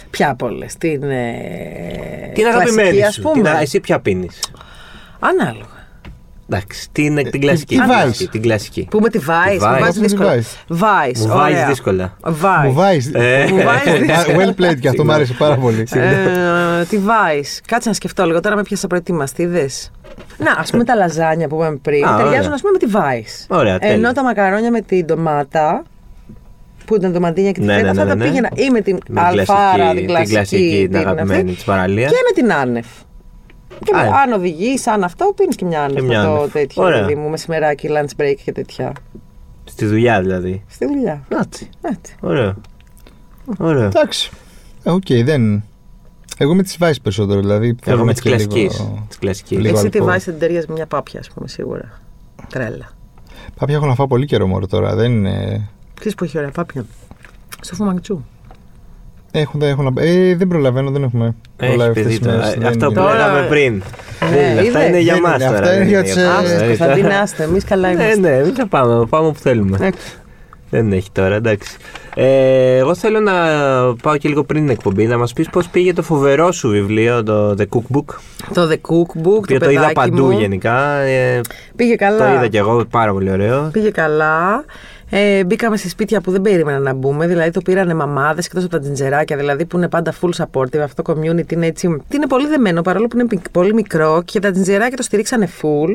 Ποια 0.09 0.29
από 0.29 0.45
όλες. 0.45 0.75
Την. 0.77 1.03
Ε, 1.03 2.31
Την 2.33 2.45
αγαπημένη 2.47 2.89
κλασική, 2.89 3.03
ας 3.03 3.13
σου. 3.13 3.21
πούμε. 3.21 3.33
Την, 3.49 3.59
εσύ 3.61 3.79
ποια 3.79 3.99
πίνεις; 3.99 4.39
Ανάλογα. 5.19 5.76
Εντάξει, 6.49 6.87
την, 6.91 7.15
την 7.31 7.41
κλασική; 7.41 7.75
τι 7.75 7.81
την 7.81 7.87
βάζεις; 7.87 8.03
κλασική, 8.03 8.27
Την 8.29 8.41
κλασική. 8.41 8.87
Πούμε 8.89 9.09
τη 9.09 9.19
Vice. 9.27 9.57
Τη 9.59 9.65
Μου 9.65 9.65
Vice. 9.65 9.79
βάζεις 9.79 9.81
Βάζεις 9.81 9.93
τη 9.93 10.01
δύσκολα. 10.01 10.33
Vice. 10.33 10.73
Vice. 10.73 11.17
Μου 11.19 11.27
βάζεις 11.27 11.55
ωραία. 11.55 11.67
δύσκολα. 11.67 12.17
Vice. 12.23 12.63
Μου 12.65 12.73
βάζει. 12.73 13.11
Ε. 13.13 13.47
Μου 13.51 13.63
βάζεις 13.63 13.99
δύσκολα. 13.99 14.37
Well 14.37 14.61
played 14.61 14.79
και 14.79 14.87
αυτό 14.87 15.03
μου 15.05 15.11
άρεσε 15.11 15.33
πάρα 15.33 15.55
πολύ. 15.55 15.87
Ε, 15.91 16.83
τη 16.89 16.97
Vice. 17.05 17.59
Κάτσε 17.67 17.89
να 17.89 17.95
σκεφτώ 17.95 18.25
λίγο. 18.25 18.39
Τώρα 18.39 18.55
με 18.55 18.61
πιάσα 18.63 18.87
προετοιμαστή. 18.87 19.45
Δες. 19.45 19.91
Να, 20.37 20.51
ας 20.51 20.69
πούμε 20.71 20.83
τα 20.83 20.95
λαζάνια 20.95 21.47
που 21.47 21.55
είπαμε 21.55 21.77
πριν 21.81 22.05
Α, 22.05 22.15
ταιριάζουν 22.15 22.37
ωραία. 22.37 22.53
ας 22.53 22.61
πούμε 22.61 22.71
με 22.71 22.77
τη 22.77 22.87
Weiss. 22.93 23.57
Ωραία, 23.57 23.79
τέλεια. 23.79 23.95
Ενώ 23.95 24.11
τα 24.11 24.23
μακαρόνια 24.23 24.71
με 24.71 24.81
την 24.81 25.05
ντομάτα 25.05 25.83
που 26.85 26.95
ήταν 26.95 27.11
ντοματίνια 27.11 27.51
και 27.51 27.59
τη 27.59 27.65
Ναι, 27.65 27.73
φέτα, 27.73 27.83
ναι, 27.83 27.89
αυτά 27.89 28.03
ναι, 28.03 28.09
τα 28.09 28.15
ναι. 28.15 28.23
πήγαινα 28.25 28.49
ή 28.53 28.69
με 28.69 28.81
την 28.81 28.97
Με 29.09 29.21
αλφάρα, 29.21 29.89
την 29.89 29.95
την 29.97 30.07
κλασική, 30.07 30.33
κλασική, 30.33 30.87
την 30.87 30.95
αυτή, 30.95 31.07
αγαπημένη 31.07 31.53
της 31.53 31.63
παραλίας. 31.63 32.11
Και 32.11 32.17
με 32.35 32.41
την 32.41 32.53
άνευ. 32.53 32.85
Και 32.85 32.91
Α, 32.91 33.05
με- 33.91 34.01
ε. 34.01 34.07
αν 34.07 34.31
οδηγεί, 34.33 34.77
αν 34.85 35.03
αυτό, 35.03 35.33
πίνεις 35.35 35.55
και 35.55 35.65
μια 35.65 35.81
άνευ. 35.83 35.95
Και 35.95 36.01
μια 36.01 36.19
με 36.21 36.25
το 36.27 36.33
άνευ. 36.35 36.51
τέτοιο, 36.51 36.83
Ωραία. 36.83 36.99
παιδί 37.01 37.15
μου, 37.15 37.29
μεσημεράκι, 37.29 37.87
lunch 37.91 38.21
break 38.21 38.35
και 38.43 38.51
τέτοια. 38.51 38.93
Στη 39.63 39.85
δουλειά 39.85 40.21
δηλαδή. 40.21 40.63
Στη 40.67 40.85
δουλειά. 40.85 41.23
Έτσι. 41.41 41.69
Έτσι. 41.81 42.15
Ωραία. 42.19 42.55
Ωραία. 43.57 43.85
Εντάξει. 43.85 44.31
Ε, 44.83 44.89
Οκ, 44.91 45.05
δεν. 45.23 45.63
Εγώ 46.37 46.55
με 46.55 46.63
τις 46.63 46.77
βάσεις 46.77 47.01
περισσότερο. 47.01 47.39
Δηλαδή, 47.39 47.75
θέλω 47.83 47.95
Εγώ 47.95 48.05
να 48.05 48.05
με 48.05 48.13
τη 48.13 48.29
έχει 48.29 48.37
και 48.37 48.43
κλασικής. 48.45 48.79
λίγο- 48.79 49.05
Τη 49.09 49.17
κλασικής. 49.17 49.57
λίγο 49.59 49.77
Εσύ 49.77 49.89
τη 49.89 49.97
αλκοόλ. 49.97 50.11
βάζει 50.13 50.23
την 50.25 50.39
ταιριάζει 50.39 50.65
με 50.67 50.73
μια 50.73 50.85
πάπια, 50.85 51.19
ας 51.19 51.29
πούμε, 51.29 51.47
σίγουρα. 51.47 52.01
Τρέλα. 52.49 52.89
Πάπια 53.59 53.75
έχω 53.75 53.85
να 53.85 53.95
φάω 53.95 54.07
πολύ 54.07 54.25
καιρό 54.25 54.47
μόνο 54.47 54.67
τώρα. 54.67 54.95
Δεν 54.95 55.11
είναι. 55.11 55.67
Ξέρεις 55.93 56.15
που 56.15 56.23
έχει 56.23 56.37
ωραία 56.37 56.51
πάπια; 56.51 56.85
Στο 57.61 57.75
φουμαγτσού. 57.75 58.23
Έχουν, 59.31 59.59
δεν, 59.59 59.69
έχουν, 59.69 59.93
να- 59.93 60.03
ε, 60.03 60.35
δεν 60.35 60.47
προλαβαίνω, 60.47 60.91
δεν 60.91 61.03
έχουμε 61.03 61.35
Έχεις 61.57 61.75
προλάβει 61.75 61.93
παιδί 61.93 61.99
αυτές 62.13 62.17
τις 62.19 62.27
τώρα. 62.27 62.37
μέρες, 62.37 62.53
Ε, 62.53 62.57
δεν 62.59 62.67
Αυτό 62.67 62.85
που 62.85 62.91
είναι. 62.91 63.01
Τώρα- 63.01 63.17
λέγαμε 63.17 63.47
πριν. 63.47 63.73
Ναι, 63.73 64.29
Δεν- 64.37 64.57
Αυτά 64.59 64.79
είδε. 64.79 64.87
είναι 64.87 64.99
για 64.99 65.13
Δεν 65.13 65.21
μας 65.21 65.35
είναι, 65.35 65.45
τώρα. 65.45 65.57
αυτά 65.59 65.69
είναι 65.73 65.77
δεν 65.79 65.87
για 65.87 65.97
είναι 65.97 66.07
τις, 66.07 66.13
για 66.15 66.23
ε, 66.23 66.27
μας. 66.27 66.35
Άστο, 66.37 66.47
Δηλαδή, 66.57 66.67
Κωνσταντίνα, 66.77 67.19
άστε. 67.19 67.43
Εμείς 67.43 67.63
καλά 67.63 67.87
Ναι, 67.87 67.93
είμαστε. 68.03 68.19
ναι, 68.37 68.43
μην 68.43 68.53
θα 68.55 68.67
πάμε. 68.67 69.05
Πάμε 69.09 69.27
όπου 69.27 69.39
θέλουμε. 69.39 69.77
Ε, 69.81 69.89
Δεν 70.69 70.91
έχει 70.91 71.09
τώρα, 71.11 71.35
εντάξει. 71.35 71.77
Ε, 72.15 72.77
εγώ 72.77 72.95
θέλω 72.95 73.19
να 73.19 73.33
πάω 74.01 74.17
και 74.17 74.29
λίγο 74.29 74.43
πριν 74.43 74.61
την 74.61 74.69
εκπομπή 74.69 75.05
να 75.05 75.17
μας 75.17 75.33
πεις 75.33 75.49
πώς 75.49 75.67
πήγε 75.67 75.93
το 75.93 76.01
φοβερό 76.01 76.51
σου 76.51 76.69
βιβλίο, 76.69 77.23
το 77.23 77.49
The 77.57 77.63
Cookbook. 77.69 78.05
Το 78.53 78.69
The 78.71 78.75
Cookbook, 78.75 79.23
Το 79.23 79.29
οποίο 79.37 79.59
το 79.59 79.65
το 79.65 79.69
είδα 79.71 79.79
παιδάκι 79.79 79.93
παντού 79.93 80.25
μου. 80.25 80.39
γενικά. 80.39 80.97
Ε, 80.97 81.41
Πήγε 81.75 81.95
καλά. 81.95 82.17
το 82.17 82.33
είδα 82.33 82.47
κι 82.47 82.57
εγώ, 82.57 82.85
πάρα 82.89 83.11
πολύ 83.11 83.31
ωραίο. 83.31 83.69
Πήγε 83.71 83.89
καλά. 83.89 84.65
Ε, 85.09 85.43
μπήκαμε 85.43 85.77
σε 85.77 85.89
σπίτια 85.89 86.21
που 86.21 86.31
δεν 86.31 86.41
περίμενα 86.41 86.79
να 86.79 86.93
μπούμε. 86.93 87.27
Δηλαδή 87.27 87.51
το 87.51 87.61
πήρανε 87.61 87.93
μαμάδες 87.93 88.45
εκτό 88.45 88.59
από 88.59 88.69
τα 88.69 88.79
τζιντζεράκια, 88.79 89.37
δηλαδή 89.37 89.65
που 89.65 89.77
είναι 89.77 89.89
πάντα 89.89 90.13
full 90.21 90.29
supportive. 90.43 90.77
Αυτό 90.77 91.01
το 91.01 91.13
community 91.13 91.51
είναι 91.51 91.65
έτσι. 91.65 92.01
Είναι 92.13 92.27
πολύ 92.27 92.47
δεμένο 92.47 92.81
παρόλο 92.81 93.07
που 93.07 93.17
είναι 93.19 93.27
πι- 93.27 93.49
πολύ 93.51 93.73
μικρό 93.73 94.21
και 94.25 94.39
τα 94.39 94.51
τζιντζεράκια 94.51 94.97
το 94.97 95.03
στηρίξανε 95.03 95.49
full. 95.61 95.89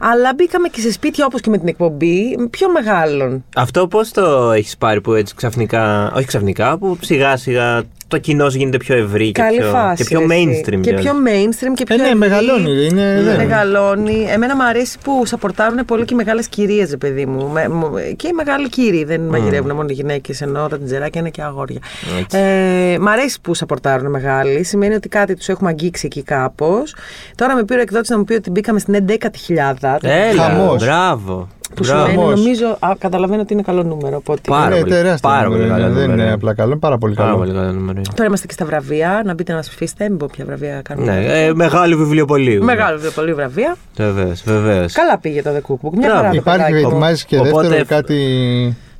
Αλλά 0.00 0.32
μπήκαμε 0.36 0.68
και 0.68 0.80
σε 0.80 0.92
σπίτια 0.92 1.26
όπως 1.26 1.40
και 1.40 1.50
με 1.50 1.58
την 1.58 1.68
εκπομπή 1.68 2.48
πιο 2.50 2.70
μεγάλων. 2.72 3.44
Αυτό 3.56 3.88
πώς 3.88 4.10
το 4.10 4.50
έχεις 4.50 4.76
πάρει 4.76 5.00
που 5.00 5.12
έτσι 5.12 5.34
ξαφνικά, 5.34 6.12
όχι 6.14 6.26
ξαφνικά, 6.26 6.78
που 6.78 6.98
σιγά 7.00 7.36
σιγά 7.36 7.82
το 8.08 8.18
κοινό 8.18 8.50
σου 8.50 8.56
γίνεται 8.58 8.76
πιο 8.76 8.96
ευρύ 8.96 9.32
και 9.32 9.42
Καλή 9.42 9.58
πιο, 9.58 9.70
φάση. 9.70 9.96
και 9.96 10.04
πιο 10.08 10.18
ρε, 10.18 10.34
εσύ. 10.34 10.48
mainstream. 10.50 10.80
Και 10.80 10.92
κιόλας. 10.92 11.02
πιο 11.02 11.12
mainstream 11.26 11.72
και 11.74 11.84
πιο. 11.84 11.94
Ε, 11.94 11.98
ναι, 11.98 12.04
ευρύ. 12.04 12.18
μεγαλώνει, 12.18 12.86
είναι- 12.86 13.22
δεν- 13.22 13.36
Μεγαλώνει. 13.36 14.26
Εμένα 14.30 14.56
μου 14.56 14.64
αρέσει 14.64 14.98
που 15.04 15.26
σαπορτάρουν 15.26 15.84
πολύ 15.84 16.04
και 16.04 16.14
οι 16.14 16.16
μεγάλες 16.16 16.48
κυρίες, 16.48 16.90
ρε 16.90 16.96
παιδί 16.96 17.26
μου. 17.26 17.48
Με- 17.48 17.68
μου- 17.68 17.92
Και 18.16 18.26
οι 18.28 18.32
μεγάλοι 18.32 18.68
κύριοι. 18.68 19.04
Δεν 19.04 19.20
μαγειρεύουν 19.20 19.74
μόνο 19.74 19.86
οι 19.90 19.92
γυναίκες, 19.92 20.40
ενώ 20.40 20.68
τα 20.68 20.78
τζεράκια 20.78 21.20
είναι 21.20 21.30
και 21.30 21.42
αγόρια. 21.42 21.78
Έτσι. 22.20 22.38
Ε, 22.38 22.98
μ' 22.98 23.08
αρέσει 23.08 23.40
που 23.40 23.54
σαπορτάρουν 23.54 24.10
μεγάλοι. 24.10 24.64
Σημαίνει 24.64 24.94
ότι 24.94 25.08
κάτι 25.08 25.34
τους 25.34 25.48
έχουμε 25.48 25.68
αγγίξει 25.68 26.06
εκεί 26.06 26.22
κάπως. 26.22 26.94
Τώρα 27.34 27.54
με 27.54 27.64
πήρε 27.64 27.78
ο 27.78 27.82
εκδότης 27.82 28.08
να 28.10 28.18
μου 28.18 28.24
πει 28.24 28.32
ότι 28.34 28.50
μπήκαμε 28.50 28.78
στην 28.78 28.94
11.000. 28.94 29.98
Έλα, 30.02 30.42
Χαμός. 30.42 30.84
μπράβο. 30.84 31.48
Που 31.74 31.82
Μπράβο. 31.86 32.00
σημαίνει, 32.06 32.22
Χαμός. 32.22 32.40
νομίζω, 32.40 32.76
α, 32.80 32.90
καταλαβαίνω 32.98 33.40
ότι 33.42 33.52
είναι 33.52 33.62
καλό 33.62 33.82
νούμερο. 33.82 34.16
Οπότε 34.16 34.40
Πάρα 34.48 34.66
είναι 34.66 34.78
πολύ- 34.80 34.90
τεράστιο. 34.92 35.28
πάρα 35.30 35.42
νούμερο, 35.48 35.62
πολύ 35.62 35.80
καλό 35.80 35.94
Δεν 35.94 36.02
νούμερο. 36.08 36.22
είναι 36.22 36.32
απλά 36.32 36.54
καλό, 36.54 36.70
είναι 36.70 36.78
πάρα 36.78 36.98
πολύ 36.98 37.14
Πάρα 37.14 37.28
καλό. 37.28 37.40
πολύ 37.40 37.52
καλό 37.52 37.72
νούμερο. 37.72 38.00
Τώρα 38.14 38.24
είμαστε 38.28 38.46
και 38.46 38.52
στα 38.52 38.64
βραβεία. 38.64 39.22
Να 39.24 39.34
μπείτε 39.34 39.50
να 39.52 39.56
μα 39.58 39.62
ψηφίσετε. 39.64 40.08
Μην 40.08 40.18
πω 40.18 40.28
ποια 40.32 40.44
βραβεία 40.44 40.82
κάνουμε. 40.82 41.12
Ναι, 41.12 41.44
ε, 41.44 41.54
μεγάλο 41.54 41.96
βιβλιοπωλείο. 41.96 42.62
Μεγάλο 42.62 42.98
πολύ 43.14 43.32
βραβεία. 43.34 43.76
Βεβαίως, 43.96 44.42
βεβαίως. 44.44 44.92
Καλά 44.92 45.18
πήγε 45.18 45.42
το 45.42 45.50
The 45.50 45.60
Cookbook. 45.72 45.90
Μια 45.92 46.08
Μπράβο. 46.08 46.16
χαρά 46.16 46.30
το 46.30 46.36
Υπάρχει, 46.36 46.58
παιδάκι 46.62 46.82
μου. 46.84 46.88
ετοιμάζει 46.90 47.24
και 47.24 47.38
Οπότε- 47.38 47.68
δεύτερο 47.68 47.84
κάτι. 48.00 48.14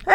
Ε, 0.07 0.12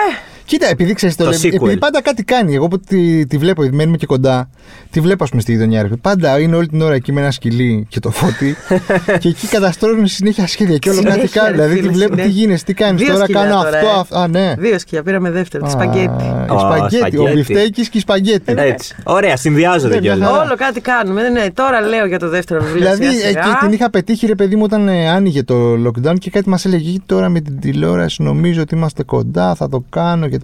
Κοίτα, 0.54 0.68
επειδή 0.70 0.94
ξέρεις 0.94 1.16
το, 1.16 1.24
Το 1.24 1.30
λέμε- 1.30 1.44
sequel. 1.44 1.54
επειδή 1.54 1.78
πάντα 1.78 2.02
κάτι 2.02 2.24
κάνει. 2.24 2.56
Εγώ 2.56 2.68
που 2.68 2.80
τη, 2.80 3.26
τη 3.26 3.38
βλέπω, 3.38 3.62
επειδή 3.62 3.78
μένουμε 3.78 3.98
και 3.98 4.06
κοντά, 4.06 4.50
τη 4.92 5.00
βλέπω, 5.00 5.24
ας 5.24 5.30
πούμε, 5.30 5.42
στη 5.42 5.52
γειτονιά. 5.52 5.82
ρε. 5.82 5.88
Πάντα 6.02 6.39
είναι 6.39 6.56
όλη 6.56 6.68
την 6.68 6.82
ώρα 6.82 6.94
εκεί 6.94 7.12
με 7.12 7.22
ένα 7.22 7.32
σκυλί 7.32 7.86
και 7.89 8.00
το 8.00 8.10
φώτι. 8.12 8.56
και 9.22 9.28
εκεί 9.30 9.48
καταστρώνουν 9.48 10.08
συνέχεια 10.08 10.48
σχέδια 10.48 10.78
και 10.78 10.89
όλο 10.89 11.02
κάτι 11.04 11.12
Συνέχεια, 11.13 11.42
κάνει. 11.42 11.56
ρε 11.58 11.63
Δηλαδή 11.63 11.76
τη 11.76 11.82
φίλε, 11.82 11.92
βλέπω 11.94 12.16
τι 12.16 12.22
συνέχεια. 12.22 12.42
γίνει, 12.46 12.60
τι 12.60 12.74
κάνεις. 12.74 13.02
Δύο 13.02 13.13
Τώρα 13.13 13.24
σκυλιά 13.24 13.42
κάνω 13.42 13.56
τώρα, 13.63 13.78
αυτό, 13.78 13.88
ε. 13.88 14.00
αυτό. 14.00 14.18
Α, 14.18 14.28
ναι. 14.28 14.54
Δύο 14.58 14.80
σκυλιά, 14.80 15.04
πήραμε 15.04 15.32
δεύτερο. 15.32 15.63
Τη 15.63 15.70
Α, 15.70 15.72
σπαγκέτι. 15.74 16.24
η 16.24 16.54
Α, 16.54 16.60
σπαγκέτη. 16.60 16.96
Ο 16.96 17.10
σπαγκέτη. 17.10 17.34
μπιφτέκης 17.34 17.89
και 17.89 17.98
η 17.98 18.02
σπαγκέτη. 18.02 18.54
Έτσι. 18.58 18.96
Ωραία, 19.04 19.38
συνδυάζονται 19.38 19.94
Ναι, 19.96 20.02
μια 20.02 20.12
κιόλας. 20.13 20.30
χαρά. 20.32 20.44
Όλο 20.44 20.56
κάτι 20.56 20.82
κάνουμε. 20.82 21.22
Ναι, 21.22 21.30
ναι, 21.30 21.52
τώρα 21.54 21.82
λέω 21.82 22.06
για 22.06 22.20
το 22.20 22.30
δεύτερο 22.30 22.62
βιβλίο. 22.63 22.80
Δηλαδή, 22.82 23.06
σιγά 23.06 23.28
σιγά. 23.28 23.39
εκεί 23.39 23.50
την 23.60 23.72
είχα 23.72 23.89
πετύχει, 23.89 24.26
ρε 24.26 24.36
παιδί 24.36 24.56
μου, 24.56 24.62
όταν 24.66 24.88
ε, 24.88 25.10
άνοιγε 25.10 25.44
το 25.44 25.56
lockdown 25.88 26.16
και 26.20 26.30
κάτι 26.30 26.50
μας 26.50 26.66
έλεγε 26.66 26.89
«Γη, 26.89 27.02
τώρα 27.06 27.30
με 27.30 27.39
την 27.39 27.60
τηλεόραση. 27.60 28.24
Νομίζω 28.24 28.62
ότι 28.62 28.76
είμαστε 28.76 29.04
κοντά, 29.04 29.56
θα 29.56 29.70
το 29.70 29.84
κάνω. 29.89 30.28
Και... 30.28 30.39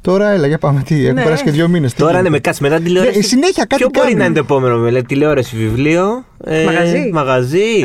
Τώρα 0.00 0.30
έλα, 0.30 0.46
για 0.46 0.58
πάμε. 0.58 0.82
Τι, 0.82 1.02
έχουν 1.02 1.14
Ναι. 1.14 1.22
περάσει 1.22 1.44
και 1.44 1.50
δύο 1.50 1.68
μήνες. 1.68 1.94
Τώρα 1.94 2.22
ναι, 2.22 2.28
με 2.28 2.38
κάτσε 2.38 2.62
μετά 2.62 2.80
τηλεόραση. 2.80 3.16
Ναι, 3.16 3.22
συνέχεια 3.22 3.64
κάτι 3.64 3.76
Ποιο 3.82 3.88
μπορεί 3.92 4.06
κάνει. 4.06 4.18
να 4.18 4.24
είναι 4.24 4.34
το 4.34 4.40
επόμενο, 4.40 4.76
με 4.76 4.90
λέει, 4.90 5.02
τηλεόραση, 5.02 5.56
βιβλίο; 5.56 6.24
ε, 6.44 6.64
Μαγαζί. 6.64 7.10
Μαγαζί. 7.12 7.84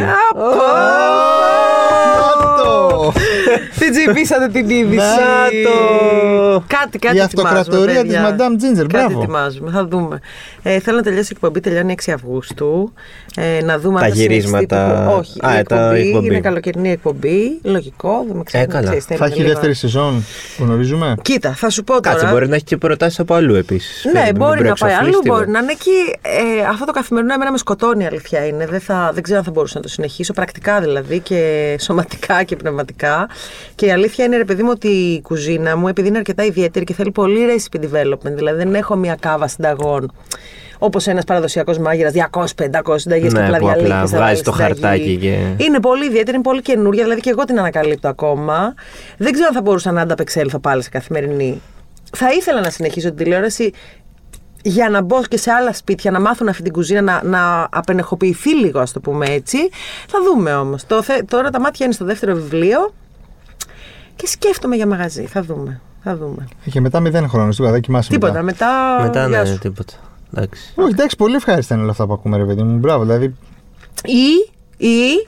Το! 3.54 3.80
Τι 3.86 3.92
τσιμπήσατε 3.92 4.48
την 4.48 4.70
είδηση. 4.70 4.96
Να 4.96 5.48
το! 5.64 6.64
Κάτι, 6.68 6.98
κάτι 7.00 7.16
Η 7.18 7.20
αυτοκρατορία 7.20 8.00
ετοιμάζουμε, 8.00 8.28
της 8.28 8.36
παιδιά. 8.38 8.48
Madame 8.48 8.80
Ginger, 8.80 8.88
Κάτι 8.88 8.88
μπράβο. 8.88 9.20
ετοιμάζουμε, 9.22 9.72
θα 9.72 9.86
δούμε. 9.88 10.20
Ε, 10.64 10.80
θέλω 10.80 10.98
να 10.98 11.04
τελειώσει 11.04 11.28
η 11.32 11.34
εκπομπή, 11.36 11.60
τελειώνει 11.60 11.92
6 12.06 12.12
Αυγούστου. 12.12 12.94
Ε, 13.36 13.64
να 13.64 13.80
δούμε 13.80 14.00
Τα 14.00 14.06
αν 14.06 14.12
θα 14.12 14.16
συνεχιστεί 14.18 14.34
γυρίσματα. 14.48 15.06
το- 15.06 15.16
Όχι, 15.18 15.40
Α, 15.42 15.56
η 15.56 15.58
ε, 15.58 15.64
τα 15.64 15.76
εκπομπή, 15.76 16.08
εκπομπή. 16.08 16.26
είναι 16.26 16.40
καλοκαιρινή 16.40 16.92
εκπομπή. 16.92 17.60
Λογικό, 17.64 18.24
δεν 18.28 18.36
με 18.38 18.44
ξέρω. 18.44 18.64
Ε, 18.64 18.66
καλά. 18.68 18.84
ξέρεις, 18.84 19.06
Θα 19.06 19.16
θέλει 19.16 19.30
έχει 19.32 19.40
λίγο- 19.40 19.52
δεύτερη 19.52 19.74
σεζόν, 19.74 20.24
γνωρίζουμε. 20.60 21.16
Κοίτα, 21.22 21.54
θα 21.54 21.70
σου 21.70 21.84
πω 21.84 22.02
τώρα. 22.02 22.16
Κάτσε, 22.16 22.32
μπορεί 22.34 22.48
να 22.48 22.56
έχει 22.56 22.64
και 22.64 22.78
προτάσεις 22.78 23.20
από 23.20 23.34
αλλού 23.34 23.56
επίσης. 23.56 24.06
Ναι, 24.14 24.30
μπορεί 24.36 24.62
να 24.64 24.74
πάει 24.74 24.94
αλλού, 24.94 25.20
μπορεί 25.26 25.50
να 25.50 25.60
είναι 25.60 25.72
εκεί. 25.72 26.16
Ε, 26.22 26.66
αυτό 26.70 26.86
το 26.86 26.92
καθημερινό 26.92 27.34
εμένα 27.34 27.52
με 27.52 27.58
σκοτώνει, 27.58 28.04
η 28.04 28.08
αλήθεια 28.08 28.46
είναι. 28.46 28.66
Δεν, 28.66 28.80
θα, 28.80 29.12
δεν 29.14 29.24
ξέρω 29.24 29.40
αν 29.40 29.46
θα 29.46 29.52
μπορούσα 29.52 29.76
να 29.76 29.82
το 29.82 29.88
συνεχίσω, 29.88 30.34
πρακτικά 30.34 30.80
δηλαδή 30.82 31.20
και 31.20 31.76
σωματικά 31.80 32.44
και 32.44 32.56
πνευματικά. 32.56 33.30
Και 33.76 33.86
η 33.86 33.92
αλήθεια 33.92 34.26
είναι, 34.26 34.38
ρε 34.38 34.46
παιδί 34.46 34.64
μου, 34.64 34.70
ότι 34.74 34.88
η 34.88 35.22
κουζίνα 35.22 35.78
μου, 35.78 35.88
επειδή 35.88 36.08
είναι 36.08 36.18
αρκετά 36.18 36.44
ιδιαίτερη 36.44 36.86
και 36.86 36.94
θέλει 36.94 37.12
πολύ 37.12 37.40
recipe 37.50 37.80
development, 37.80 38.32
δηλαδή 38.36 38.58
δεν 38.58 38.76
έχω 38.76 38.96
μια 38.96 39.16
κάβα 39.20 39.48
συνταγών. 39.48 40.12
Όπως 40.84 41.08
ένας 41.08 41.24
παραδοσιακός 41.24 41.78
μάγειρας, 41.78 42.14
200-500 42.14 42.98
συνταγές 43.00 43.34
και 43.34 43.40
Ναι, 43.40 43.46
απλά 43.46 43.58
που 43.58 43.70
απλά 43.70 43.82
διαλέγεις, 43.84 44.12
θα 44.12 44.18
βγάζει 44.18 44.24
βάλεις 44.24 44.42
το 44.42 44.52
συνταγή. 44.52 44.80
χαρτάκι 44.82 45.18
και- 45.18 45.64
Είναι 45.66 45.80
πολύ 45.80 46.06
ιδιαίτερη, 46.06 46.34
είναι 46.36 46.44
πολύ 46.44 46.62
καινούρια, 46.62 47.04
δηλαδή 47.04 47.22
και 47.22 47.30
εγώ 47.30 47.44
την 47.44 47.60
ανακαλύπτω 47.60 48.08
ακόμα. 48.08 48.74
Δεν 49.18 49.32
ξέρω 49.32 49.48
αν 49.48 49.54
θα 49.54 49.62
μπορούσα 49.62 49.92
να 49.92 50.02
ανταπεξέλθω 50.02 50.60
πάλι 50.60 50.84
σε 50.84 50.90
καθημερινή. 50.90 51.62
Θα 52.18 52.32
ήθελα 52.32 52.62
να 52.62 52.70
συνεχίσω 52.70 53.08
την 53.08 53.18
τηλεόραση 53.18 53.72
για 54.64 54.90
να 54.90 55.02
μπω 55.02 55.22
και 55.24 55.38
σε 55.38 55.52
άλλα 55.52 55.74
σπίτια, 55.74 56.12
να 56.12 56.20
μάθουν 56.20 56.48
αυτή 56.48 56.64
την 56.64 56.72
κουζίνα, 56.72 57.02
να, 57.02 57.22
να 57.24 57.68
απενεχοποιηθεί 57.72 58.56
λίγο, 58.56 58.80
ας 58.80 58.92
το 58.92 59.00
πούμε 59.00 59.26
έτσι. 59.26 59.58
Θα 60.08 60.20
δούμε 60.24 60.56
όμως. 60.56 60.86
Τώρα 61.28 61.50
τα 61.50 61.60
μάτια 61.60 61.86
είναι 61.86 61.94
στο 61.96 62.06
δεύτερο 62.06 62.34
βιβλίο 62.36 62.94
και 64.16 64.28
σκέφτομαι 64.28 64.76
για 64.76 64.88
μαγαζί. 64.88 65.26
Θα 65.26 65.42
δούμε. 65.42 65.82
Θα 66.04 66.16
δούμε. 66.16 66.48
Και 66.72 66.82
μετά 66.82 67.00
μηδέν 67.00 67.30
χρόνος, 67.30 67.56
τίποτα, 67.56 67.72
δεν 67.74 67.82
κοιμάσαι 67.82 68.10
Τίποτα. 68.10 68.42
μετά. 68.42 68.68
Μετά. 68.98 69.02
Μετά 69.02 69.28
γεια 69.28 69.40
ναι, 69.42 69.46
σου. 69.50 69.58
τίποτα. 69.58 69.94
Εντάξει. 70.36 70.74
Όχι, 70.76 70.90
εντάξει, 70.92 71.16
πολύ 71.16 71.36
ευχάριστα 71.36 71.74
είναι 71.74 71.84
όλα 71.84 71.92
αυτά 71.92 72.06
που 72.06 72.14
ακούμε, 72.14 72.38
ρε 72.38 72.44
παιδί 72.46 72.64
μου. 72.64 72.78
Μπράβο, 72.78 73.04
δηλαδή. 73.04 73.36
Ή, 74.06 74.52
ή 74.88 75.28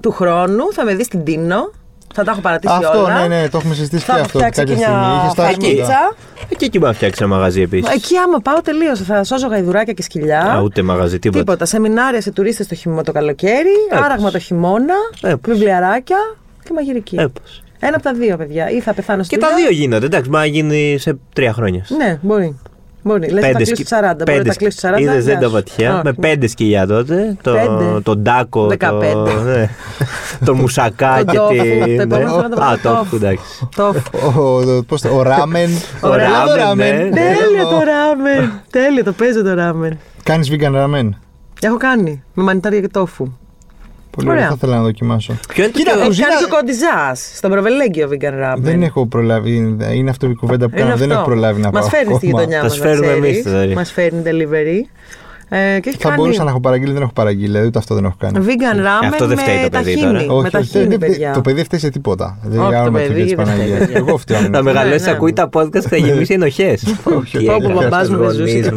του 0.00 0.10
χρόνου 0.10 0.72
θα 0.72 0.84
με 0.84 0.94
δεις 0.94 1.06
στην 1.06 1.24
Τίνο. 1.24 1.70
Θα 2.14 2.24
τα 2.24 2.30
έχω 2.30 2.40
παρατήσει 2.40 2.74
Αυτό, 2.76 2.98
όλα. 3.02 3.20
ναι, 3.20 3.40
ναι, 3.40 3.48
το 3.48 3.56
έχουμε 3.58 3.74
συζητήσει 3.74 4.04
Θα 4.04 4.12
και 4.12 4.18
έχω 4.18 4.26
αυτό. 4.26 4.38
φτιάξει 4.38 4.60
Κάποια 4.60 4.74
και 4.74 4.80
στιγμή 4.82 4.98
μια 4.98 5.22
είχε 5.24 5.34
τα 5.34 5.42
φακίτσα. 5.42 6.14
Και 6.56 6.64
εκεί 6.64 6.78
μπορεί 6.78 6.90
να 6.90 6.96
φτιάξει 6.96 7.22
ένα 7.24 7.34
μαγαζί 7.34 7.60
επίσης. 7.60 7.94
Εκεί 7.94 8.16
άμα 8.16 8.38
πάω 8.38 8.60
τελείω. 8.60 8.96
Θα 8.96 9.24
σώζω 9.24 9.46
γαϊδουράκια 9.46 9.92
και 9.92 10.02
σκυλιά. 10.02 10.40
Α, 10.40 10.60
ούτε 10.60 10.82
μαγαζί, 10.82 11.18
τίποτα. 11.18 11.38
Τίποτα. 11.44 11.64
Σεμινάρια 11.64 12.20
σε 12.20 12.30
τουρίστες 12.30 12.66
το, 12.66 12.74
χειμω... 12.74 13.02
το 13.02 13.12
καλοκαίρι, 13.12 13.70
Έπως. 13.90 14.04
άραγμα 14.04 14.30
το 14.30 14.38
χειμώνα, 14.38 14.94
Έπως. 15.20 15.54
βιβλιαράκια 15.54 16.16
και 16.64 16.72
μαγειρική. 16.72 17.16
Έπως. 17.16 17.62
Ένα 17.84 17.94
από 17.94 18.02
τα 18.02 18.12
δύο, 18.12 18.36
παιδιά. 18.36 18.70
Ή 18.70 18.80
θα 18.80 18.94
πεθάνω 18.94 19.18
Και 19.20 19.24
στη 19.24 19.38
τα 19.38 19.46
δουλειά. 19.50 19.68
δύο 19.68 19.76
γίνονται. 19.76 20.06
Εντάξει, 20.06 20.28
μπορεί 20.30 20.42
να 20.42 20.48
γίνει 20.48 20.96
σε 20.98 21.18
τρία 21.34 21.52
χρόνια. 21.52 21.84
Ναι, 21.98 22.18
μπορεί. 22.22 22.58
Μπορεί. 23.04 23.30
Λες 23.30 23.44
θα 23.44 23.52
κλείσει 23.52 23.74
σκι- 23.74 23.88
του 23.88 23.94
40. 23.96 24.00
Μπορεί 24.00 24.16
να 24.18 24.24
πέντε 24.24 24.48
τα 24.48 24.54
κλείσει 24.54 24.76
του 24.80 24.88
40. 24.88 25.00
Είδες 25.00 25.24
δεν 25.24 25.32
γεια 25.32 25.38
τα 25.40 25.46
σου. 25.46 25.52
βαθιά. 25.52 25.92
Όχι. 25.94 26.00
Με 26.04 26.12
πέντε 26.12 26.46
σκυλιά 26.46 26.86
τότε. 26.86 27.36
Το, 27.42 27.52
Πέντε. 27.52 28.00
τον 28.02 28.18
Ντάκο. 28.18 28.66
Δεκαπέντε. 28.66 29.12
Το, 29.12 29.40
ναι. 29.42 29.68
το 30.44 30.54
μουσακά 30.54 31.16
Τον 31.16 31.26
και 31.26 31.36
τόφου, 31.36 31.52
τη. 31.52 31.58
το 31.78 31.86
ναι. 31.86 32.02
επόμενο 32.02 32.28
θέλω 32.30 32.42
να 32.42 32.48
το 32.48 32.62
Α, 32.62 32.64
βάλω 32.66 32.78
το 32.82 32.88
τόφου. 32.88 33.16
εντάξει. 33.16 33.44
Τόφου. 33.76 34.00
Ο, 34.40 34.40
ο, 34.76 34.82
πώς 34.84 35.00
το- 35.00 35.16
ο 35.16 35.22
ράμεν. 35.22 35.70
Ωραία, 36.00 36.26
Έλα 36.26 36.44
το 36.44 36.50
ναι, 36.54 36.62
ράμεν. 36.62 36.96
ναι. 36.96 37.10
Τέλειο 37.10 37.68
το 37.70 37.82
ράμεν. 37.84 38.52
Τέλειο, 38.70 39.04
το 39.04 39.12
παίζω 39.12 39.42
το 39.42 39.54
ράμεν. 39.54 39.98
Κάνεις 40.22 40.50
vegan 40.52 40.70
ράμεν. 40.72 41.18
Έχω 41.60 41.76
κάνει. 41.76 42.22
Με 42.34 42.42
μανιτάρια 42.42 42.80
και 42.80 42.88
τόφου. 42.88 43.26
Πολύ 44.16 44.28
Ωραία. 44.28 44.38
ωραία, 44.38 44.48
θα 44.48 44.54
ήθελα 44.56 44.76
να 44.76 44.82
δοκιμάσω. 44.82 45.32
Ποιο 45.48 45.62
είναι 45.62 45.72
το 45.72 45.78
Κοίτα, 45.78 45.90
πιο- 45.90 45.98
ο- 45.98 46.02
Έχει 46.02 46.08
κουζίνα- 46.08 46.28
κάνεις 46.28 46.44
και 46.46 46.52
ο 46.52 46.56
κοντιζάς 46.56 47.30
στο 47.34 47.48
προβελέγγιο 47.48 48.08
vegan 48.12 48.34
ramen. 48.44 48.58
Δεν 48.58 48.82
έχω 48.82 49.06
προλάβει. 49.06 49.76
Είναι 49.94 50.10
αυτό 50.10 50.26
η 50.30 50.34
κουβέντα 50.34 50.68
που 50.68 50.76
κάνω. 50.76 50.96
Δεν 50.96 51.10
έχω 51.10 51.24
προλάβει 51.24 51.60
να 51.60 51.70
πάω. 51.70 51.82
Μα 51.82 51.88
φέρνεις 51.88 52.16
στη 52.16 52.26
ακόμα. 52.26 52.40
γειτονιά 52.42 52.58
Θα 52.58 52.64
μας. 52.64 52.74
σου 52.74 52.80
φέρουμε 52.82 53.12
εμείς, 53.12 53.42
δηλαδή. 53.42 53.74
Μας 53.74 53.92
φέρνει 53.92 54.22
delivery. 54.24 54.86
Ε, 55.54 55.80
και 55.80 55.88
έχει 55.88 55.98
Θα 55.98 56.08
κάνει 56.08 56.16
μπορούσα 56.20 56.44
να 56.44 56.50
έχω 56.50 56.60
παραγγείλει, 56.60 56.92
δεν 56.92 57.02
έχω 57.02 57.12
παραγγείλει. 57.12 57.46
Δηλαδή 57.46 57.66
ούτε 57.66 57.78
αυτό 57.78 57.94
δεν 57.94 58.04
έχω 58.04 58.14
κάνει. 58.18 58.38
vegan 58.46 58.76
ramen 58.78 59.08
Αυτό 59.12 59.26
δεν 59.26 59.38
φταίει 59.38 59.56
με 59.56 59.68
το 59.68 59.78
παιδί 59.78 59.94
ταχίνι. 60.00 60.26
τώρα. 60.26 60.42
Με 60.42 60.50
ταχίνι, 60.50 60.84
δεν- 60.86 60.98
παιδιά. 60.98 61.32
το 61.32 61.40
παιδί 61.40 61.56
δεν 61.56 61.64
φταίει 61.64 61.80
σε 61.80 61.88
τίποτα. 61.88 62.38
Δεν 62.42 62.60
Όχι, 62.60 62.68
το 62.68 62.74
κάνουμε 62.76 63.00
παιδί 63.00 63.22
τη 63.22 63.26
δεν 63.34 63.36
Παναγία. 63.36 63.76
φταίει. 63.76 63.94
Εγώ 63.96 64.16
φταίω. 64.16 64.36
αν 64.36 64.42
Να 64.42 64.48
είναι. 64.58 64.62
μεγαλώσει, 64.72 65.04
ναι. 65.04 65.10
ακούει 65.10 65.32
τα 65.32 65.48
podcast 65.52 65.70
και 65.70 65.88
θα 65.88 65.96
γεμίσει 65.96 66.32
ενοχές. 66.32 66.82
Όχι, 67.18 67.44
Πω, 67.44 67.56
πω, 67.62 67.68
ο 67.68 67.80
μπαμπάς 67.82 68.08
μου 68.10 68.16
δεν 68.16 68.30
ζούσες 68.30 68.70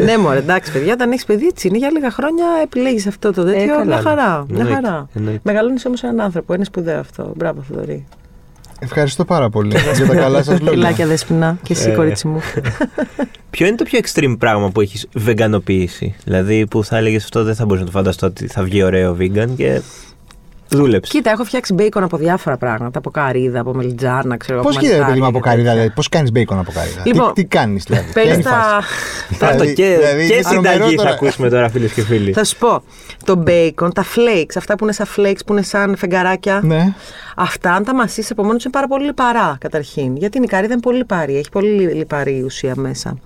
γονείς 0.00 0.14
και 0.14 0.20
μου. 0.20 0.22
τέτοια. 0.22 0.22
ναι, 0.22 0.22
μωρέ, 0.22 0.38
εντάξει, 0.38 0.72
παιδιά, 0.72 0.92
όταν 0.92 1.10
έχεις 1.10 1.24
παιδί 1.24 1.46
έτσι 1.46 1.68
είναι. 1.68 1.78
Για 1.78 1.90
λίγα 1.90 2.10
χρόνια 2.10 2.44
επιλέγεις 2.62 3.06
αυτό 3.06 3.32
το 3.32 3.44
τέτοιο. 3.44 3.66
καλά, 3.66 3.84
μια 3.84 3.96
ναι. 3.96 4.02
χαρά. 4.02 4.44
Μια 4.48 4.60
Εννοείται, 4.60 4.74
χαρά. 4.74 5.08
εννοείται. 5.14 5.40
Μεγαλώνεις 5.44 5.84
όμως 5.86 6.02
έναν 6.02 6.20
άνθρωπο. 6.20 6.54
Είναι 6.54 6.64
σπουδαίο 6.64 6.98
αυτό. 6.98 7.32
Μπράβο, 7.36 7.62
Θοδωρή. 7.68 8.06
Ευχαριστώ 8.82 9.24
πάρα 9.24 9.50
πολύ 9.50 9.76
για 9.94 10.06
τα 10.06 10.14
καλά 10.14 10.42
σας 10.42 10.60
λόγια. 10.60 10.70
Φιλάκια, 10.72 11.06
δέσπινα. 11.06 11.58
Και 11.62 11.72
εσύ, 11.72 11.90
Ε. 11.90 11.94
κορίτσι 11.94 12.26
μου. 12.28 12.40
Ποιο 13.50 13.66
είναι 13.66 13.76
το 13.76 13.84
πιο 13.84 13.98
extreme 14.02 14.36
πράγμα 14.38 14.70
που 14.70 14.80
έχεις 14.80 15.06
βεγγανοποιήσει. 15.14 16.14
Δηλαδή 16.24 16.66
που 16.66 16.84
θα 16.84 16.96
έλεγες 16.96 17.24
αυτό 17.24 17.44
δεν 17.44 17.54
θα 17.54 17.64
μπορούσα 17.64 17.84
να 17.84 17.90
το 17.90 17.96
φανταστώ 17.96 18.26
ότι 18.26 18.46
θα 18.46 18.62
βγει 18.62 18.82
ωραίο 18.82 19.16
vegan 19.20 19.48
και 19.56 19.80
δούλεψε. 20.70 21.12
Κοίτα, 21.12 21.30
έχω 21.30 21.44
φτιάξει 21.44 21.72
μπέικον 21.74 22.02
από 22.02 22.16
διάφορα 22.16 22.56
πράγματα. 22.56 22.98
Από 22.98 23.10
καρύδα, 23.10 23.60
από 23.60 23.74
μελιτζάνα, 23.74 24.36
ξέρω 24.36 24.60
Πώς 24.62 24.76
από 24.76 24.84
γίνεται, 24.86 25.04
παιδί 25.04 25.18
μου, 25.18 25.18
μανιτάρια 25.18 25.28
από 25.28 25.38
και 25.38 25.44
καρύδα, 25.48 25.62
τέτοια. 25.62 25.72
δηλαδή. 25.74 25.94
Πώς 25.94 26.08
κάνεις 26.08 26.32
μπέικον 26.32 26.58
από 26.58 26.72
καρύδα; 26.72 27.02
Λοιπόν, 27.04 27.32
τι 27.32 27.42
τι 27.42 27.48
κάνεις, 27.48 27.84
δηλαδή. 27.84 28.04
ποια 28.04 28.12
Παίρνει 28.14 28.30
είναι 28.30 28.40
η 28.40 28.44
τα. 28.44 28.50
φάση; 28.50 28.88
Αυτό 29.44 29.46
Δηλαδή- 29.46 29.72
και, 29.74 29.96
δηλαδή 29.98 30.26
και 30.26 30.32
είναι 30.34 30.42
τρομερό 30.42 30.72
συνταγή 30.74 30.90
θα 30.96 31.02
τώρα. 31.02 31.10
ακούσουμε 31.14 31.48
τώρα 31.48 31.68
φίλες 31.68 31.92
και 31.92 32.02
φίλοι. 32.02 32.32
Θα 32.32 32.44
σου 32.44 32.56
πω. 32.56 32.82
Το 33.24 33.42
bacon, 33.46 33.94
τα 33.94 34.04
flakes, 34.16 34.52
αυτά 34.56 34.74
που 34.76 34.84
είναι 34.84 34.92
σαν 34.92 35.06
flakes, 35.16 35.40
που 35.46 35.52
είναι 35.52 35.62
σαν 35.62 35.96
φεγγαράκια. 35.96 36.60
Ναι. 36.62 36.94
Αυτά, 37.36 37.72
αν 37.72 37.84
τα 37.84 37.94
μασίσει 37.94 38.28
από 38.32 38.40
μόνος 38.42 38.56
τους, 38.56 38.64
είναι 38.64 38.72
πάρα 38.72 38.86
πολύ 38.86 39.04
λιπαρά 39.04 39.56
καταρχήν. 39.60 40.16
Γιατί 40.16 40.38
η 40.42 40.46
καρύδα 40.46 40.72
είναι 40.72 40.82
πολύ 40.82 40.96
λιπαρή. 40.96 41.36
Έχει 41.36 41.48
πολύ 41.50 41.68
λι- 41.68 41.94
λιπαρή 41.94 42.42
ουσία 42.42 42.72
μέσα. 42.76 43.16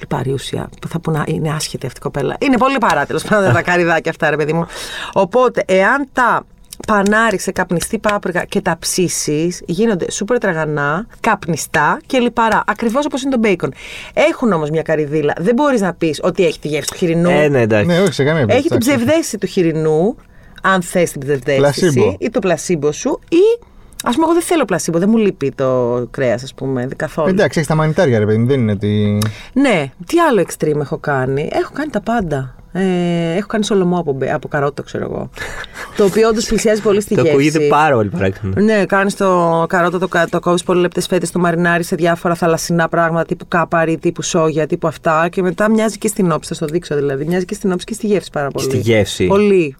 Λιπαρή 0.00 0.30
ουσία. 0.32 0.68
Που 0.80 0.88
θα 0.88 1.00
πούνε, 1.00 1.22
είναι 1.26 1.50
άσχετη 1.50 1.86
αυτή 1.86 1.98
η 1.98 2.02
κοπέλα. 2.02 2.36
Είναι 2.38 2.56
πολύ 2.56 2.72
λιπαρά 2.72 3.06
τέλος 3.06 3.22
πάντων 3.22 3.52
τα 3.52 3.62
καρυδάκια 3.68 4.10
αυτά, 4.10 4.30
ρε 4.30 4.36
παιδί 4.36 4.52
μου. 4.52 4.66
Οπότε, 5.12 5.62
εάν 5.66 6.08
τα 6.12 6.44
πανάρει 6.86 7.38
σε 7.38 7.52
καπνιστή 7.52 7.98
πάπρικα 7.98 8.44
και 8.44 8.60
τα 8.60 8.76
ψήσεις, 8.78 9.62
γίνονται 9.66 10.10
σούπερ 10.10 10.38
τραγανά, 10.38 11.06
καπνιστά 11.20 12.00
και 12.06 12.18
λιπαρά. 12.18 12.62
Ακριβώς 12.66 13.04
όπως 13.06 13.22
είναι 13.22 13.30
το 13.30 13.38
μπέικον. 13.38 13.72
Έχουν 14.14 14.52
όμως 14.52 14.70
μια 14.70 14.82
καρυδίλα. 14.82 15.32
Δεν 15.38 15.54
μπορείς 15.54 15.80
να 15.80 15.94
πεις 15.94 16.20
ότι 16.22 16.46
έχει 16.46 16.58
τη 16.58 16.68
γεύση 16.68 16.90
του 16.90 16.96
χοιρινού. 16.96 17.30
Ε, 17.30 17.48
ναι, 17.48 17.60
εντάξει. 17.60 17.86
Ναι, 17.86 18.00
όχι 18.00 18.12
σε 18.12 18.24
καμία 18.24 18.40
Έχει 18.48 18.60
την 18.62 18.68
περίπτωση. 18.68 18.96
ψευδέστηση 18.96 19.38
του 19.38 19.46
χοιρινού, 19.46 20.16
αν 20.62 20.82
θες 20.82 21.10
την 21.10 21.20
ψευδέστηση, 21.20 21.58
Πλασίμπο. 21.60 22.16
ή 22.18 22.30
το 22.30 22.38
πλασίμπο 22.38 22.92
σου, 22.92 23.18
ή 23.28 23.66
ας 24.04 24.14
πούμε, 24.14 24.24
εγώ 24.26 24.32
δεν 24.34 24.42
θέλω 24.42 24.64
πλασίμπο, 24.64 24.98
δεν 24.98 25.08
μου 25.10 25.16
λείπει 25.16 25.52
το 25.54 26.06
κρέας, 26.10 26.42
ας 26.42 26.54
πούμε, 26.54 26.86
δεν 26.86 26.96
καθόλου. 26.96 27.28
Εντάξει, 27.28 27.58
έχεις 27.58 27.70
τα 27.70 27.74
μανιτάρια, 27.76 28.18
ρε 28.18 28.24
παιδί 28.26 28.38
μου, 28.38 28.46
δεν 28.46 28.60
είναι 28.60 28.72
ότι. 28.72 29.18
Ναι, 29.52 29.90
τι 30.06 30.18
άλλο 30.20 30.44
extreme 30.48 30.80
έχω 30.80 30.98
κάνει. 30.98 31.48
Έχω 31.52 31.70
κάνει 31.74 31.90
τα 31.90 32.00
πάντα. 32.00 32.54
Ε, 32.80 33.36
έχω 33.36 33.46
κάνει 33.46 33.64
σολομό 33.64 33.98
από, 33.98 34.12
μπε- 34.12 34.32
από 34.32 34.48
καρότο, 34.48 34.82
ξέρω 34.82 35.04
εγώ. 35.04 35.30
το 35.96 36.04
οποίο 36.04 36.28
όντως 36.28 36.46
πλησιάζει 36.46 36.82
πολύ 36.82 37.00
στη 37.00 37.14
Το 37.14 37.20
γεύση. 37.20 37.32
ακούγεται 37.34 37.58
πάρα 37.58 37.94
πολύ 37.94 38.08
παράξενο. 38.08 38.52
Ναι, 38.56 38.84
κάνεις 38.86 39.14
το 39.16 39.64
καρότο, 39.68 39.98
το, 39.98 40.08
κα- 40.08 40.28
το 40.28 40.40
κόβεις 40.40 40.62
πολύ 40.62 40.80
λεπτές 40.80 41.06
φέτες, 41.06 41.30
το 41.30 41.38
μαρινάρεις 41.38 41.86
σε 41.86 41.96
διάφορα 41.96 42.34
θαλασσινά 42.34 42.88
πράγματα 42.88 43.24
τύπου 43.24 43.48
κάπαρι, 43.48 43.98
τύπου 43.98 44.22
σόγια, 44.22 44.66
τύπου 44.66 44.86
αυτά. 44.86 45.28
Και 45.28 45.42
μετά 45.42 45.70
μοιάζει 45.70 45.98
και 45.98 46.08
στην 46.08 46.32
όψη, 46.32 46.48
θα 46.48 46.54
στο 46.54 46.66
δείξω 46.66 46.94
δηλαδή. 46.94 47.24
Μοιάζει 47.24 47.44
και 47.44 47.54
στην 47.54 47.72
όψη 47.72 47.84
και 47.84 47.94
στη 47.94 48.06
γεύση 48.06 48.30
πάρα 48.32 48.48
πολύ. 48.48 48.64
στη 48.66 48.76
γεύση. 48.78 49.26
Πολύ. 49.26 49.76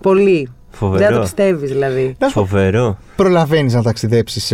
Πολύ. 0.00 0.48
Φοβερό. 0.70 1.04
Δεν 1.04 1.14
το 1.14 1.20
πιστεύεις 1.20 1.70
δηλαδή. 1.70 2.16
Να 2.18 2.28
σου 2.28 2.34
πω, 2.34 2.40
Φοβερό. 2.46 2.98
προλαβαίνεις 3.16 3.74
να 3.74 3.82
ταξιδέψεις 3.82 4.52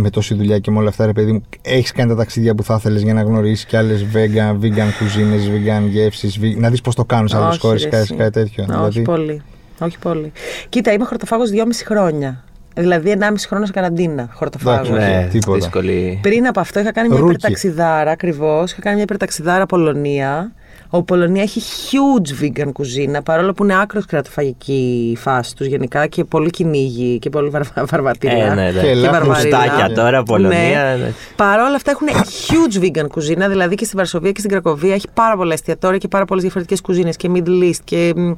με 0.00 0.10
τόση 0.10 0.34
δουλειά 0.34 0.58
και 0.58 0.70
με 0.70 0.78
όλα 0.78 0.88
αυτά, 0.88 1.06
ρε 1.06 1.12
παιδί 1.12 1.32
μου. 1.32 1.42
Έχεις 1.62 1.92
κάνει 1.92 2.08
τα 2.10 2.16
ταξίδια 2.16 2.54
που 2.54 2.62
θα 2.62 2.74
ήθελες 2.78 3.02
για 3.02 3.14
να 3.14 3.22
γνωρίσεις 3.22 3.64
και 3.64 3.76
άλλες 3.76 4.04
vegan, 4.14 4.52
vegan 4.64 4.88
κουζίνες, 4.98 5.50
vegan 5.50 5.88
γεύσεις, 5.88 6.38
να 6.56 6.70
δεις 6.70 6.80
πώς 6.80 6.94
το 6.94 7.04
κάνουν 7.04 7.28
σε 7.28 7.36
άλλες 7.36 7.48
Όχι, 7.48 7.58
χώρες 7.60 7.82
ρε, 7.82 7.88
κάτι, 7.88 8.02
εσύ. 8.02 8.14
κάτι 8.14 8.30
τέτοιο. 8.30 8.64
Όχι 8.64 8.72
δηλαδή, 8.72 9.02
πολύ. 9.02 9.42
Όχι 9.80 9.98
πολύ. 9.98 10.32
Κοίτα, 10.68 10.92
είμαι 10.92 11.04
χορτοφάγος 11.04 11.50
2,5 11.50 11.84
χρόνια. 11.84 12.44
Δηλαδή 12.74 13.10
1,5 13.10 13.46
χρόνο 13.48 13.66
σε 13.66 13.72
καραντίνα 13.72 14.28
χορτοφάγος. 14.32 14.88
Εντάξει, 14.88 15.06
Ναι, 15.10 15.28
τίποτα. 15.30 15.58
δύσκολη. 15.58 16.18
Πριν 16.22 16.46
από 16.46 16.60
αυτό 16.60 16.80
είχα 16.80 16.92
κάνει 16.92 17.08
μια 17.08 17.18
Ρούκι. 17.18 17.32
υπερταξιδάρα 17.32 18.10
ακριβώς. 18.10 18.70
Είχα 18.72 18.80
κάνει 18.80 18.94
μια 18.94 19.04
υπερταξιδάρα 19.04 19.66
Πολωνία. 19.66 20.52
Ο 20.90 21.02
Πολωνία 21.02 21.42
έχει 21.42 21.60
huge 21.90 22.44
vegan 22.44 22.72
κουζίνα, 22.72 23.22
παρόλο 23.22 23.52
που 23.52 23.64
είναι 23.64 23.80
άκρος 23.80 24.04
κρατοφαγική 24.06 25.08
η 25.12 25.16
φάση 25.16 25.56
τους 25.56 25.66
γενικά 25.66 26.06
και 26.06 26.24
πολύ 26.24 26.50
κυνήγι 26.50 27.18
και 27.18 27.30
πολύ 27.30 27.48
βαρβα- 27.48 27.84
βαρβατήρια. 27.90 28.46
Ε, 28.46 28.54
ναι, 28.54 28.66
εντάξει. 28.66 28.80
Και 28.80 28.90
ελάχιστα 28.90 29.24
βαρβαρίλα. 29.24 29.58
Κουστάκια 29.58 29.94
τώρα, 29.94 30.22
Πολωνία. 30.22 30.58
Ναι. 30.58 30.92
εντάξει. 30.94 31.14
Παρ' 31.36 31.58
όλα 31.60 31.74
αυτά 31.74 31.90
έχουν 31.90 32.06
huge 32.48 32.84
vegan 32.84 33.06
κουζίνα, 33.10 33.48
δηλαδή 33.48 33.74
και 33.74 33.84
στη 33.84 33.96
Βαρσοβία 33.96 34.32
και 34.32 34.38
στην 34.38 34.50
Κρακοβία 34.50 34.94
έχει 34.94 35.06
πάρα 35.14 35.36
πολλά 35.36 35.52
εστιατόρια 35.52 35.98
και 35.98 36.08
πάρα 36.08 36.24
πολλές 36.24 36.42
διαφορετικές 36.42 36.80
κουζίνες 36.80 37.16
και 37.16 37.30
Middle 37.34 37.62
East 37.62 37.80
και 37.84 38.12
μ, 38.16 38.30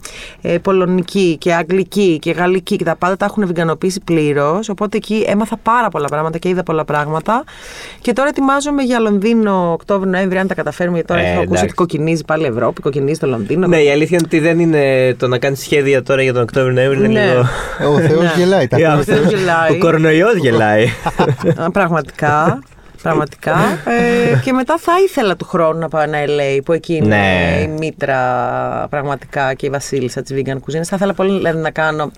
ε, 0.42 0.58
πολωνική 0.58 1.36
και 1.40 1.54
αγγλική 1.54 2.18
και 2.20 2.30
γαλλική 2.30 2.76
και 2.76 2.84
τα 2.84 2.96
πάντα 2.96 3.16
τα 3.16 3.24
έχουν 3.24 3.46
βιγανοποιήσει 3.46 4.00
πλήρως. 4.04 4.68
Οπότε 4.68 4.96
εκεί 4.96 5.24
έμαθα 5.26 5.56
πάρα 5.56 5.88
πολλά 5.88 6.06
πράγματα 6.08 6.38
και 6.38 6.48
είδα 6.48 6.62
πολλά 6.62 6.84
πράγματα. 6.84 7.44
Και 8.00 8.12
τώρα 8.12 8.28
ετοιμάζομαι 8.28 8.82
για 8.82 8.98
Λονδίνο 8.98 9.72
Οκτώβριο-Νοέμβρη, 9.72 10.38
αν 10.38 10.46
τα 10.46 10.54
καταφέρουμε. 10.54 10.94
Γιατί 10.96 11.12
τώρα 11.12 11.20
Ε, 11.20 11.24
έχω 11.24 11.34
ακούσει 11.34 11.48
εντάξει. 11.48 11.64
ότι 11.64 11.74
κοκκινίζει 11.74 12.24
πάλι 12.24 12.39
η 12.44 12.48
Ευρώπη, 12.48 12.80
κοκκινίζει 12.80 13.18
το 13.18 13.26
Λονδίνο. 13.26 13.66
Ναι, 13.66 13.82
η 13.82 13.90
αλήθεια 13.90 14.16
είναι 14.18 14.26
ότι 14.26 14.38
δεν 14.38 14.58
είναι 14.58 15.14
το 15.18 15.28
να 15.28 15.38
κάνεις 15.38 15.60
σχέδια 15.60 16.02
τώρα 16.02 16.22
για 16.22 16.32
τον 16.32 16.42
Οκτώβριο-Νοέμβριο. 16.42 17.04
Είναι 17.04 17.20
Ναι. 17.20 17.26
λίγο. 17.26 17.40
Ο 17.94 17.98
Θεός 18.00 18.22
Ναι. 18.22 18.32
γελάει. 18.36 18.68
Τα 18.68 18.76
Ε, 18.76 18.84
ακούω. 18.84 18.98
αυτό- 18.98 19.12
Θεός 19.14 19.26
γελάει. 19.32 19.70
Ο 19.72 19.78
κορονοϊός 19.78 20.34
γελάει. 20.34 20.86
Α, 21.64 21.70
Πραγματικά. 21.70 22.58
Πραγματικά. 23.02 23.54
Ε, 24.32 24.36
και 24.44 24.52
μετά 24.52 24.78
θα 24.78 24.92
ήθελα 25.06 25.36
του 25.36 25.44
χρόνου 25.44 25.78
να 25.78 25.88
πάω 25.88 26.02
ένα 26.02 26.18
LA 26.26 26.60
που 26.64 26.72
εκεί 26.72 26.94
είναι 26.94 27.06
Ναι. 27.16 27.60
η 27.62 27.66
μήτρα 27.78 28.16
πραγματικά 28.90 29.54
και 29.54 29.66
η 29.66 29.70
βασίλισσα 29.70 30.22
της 30.22 30.36
vegan 30.36 30.56
κουζίνα. 30.60 30.84
Θα 30.84 30.96
ήθελα 30.96 31.14
πολύ 31.14 31.36
δηλαδή, 31.36 31.58
να 31.58 31.70
κάνω. 31.70 32.10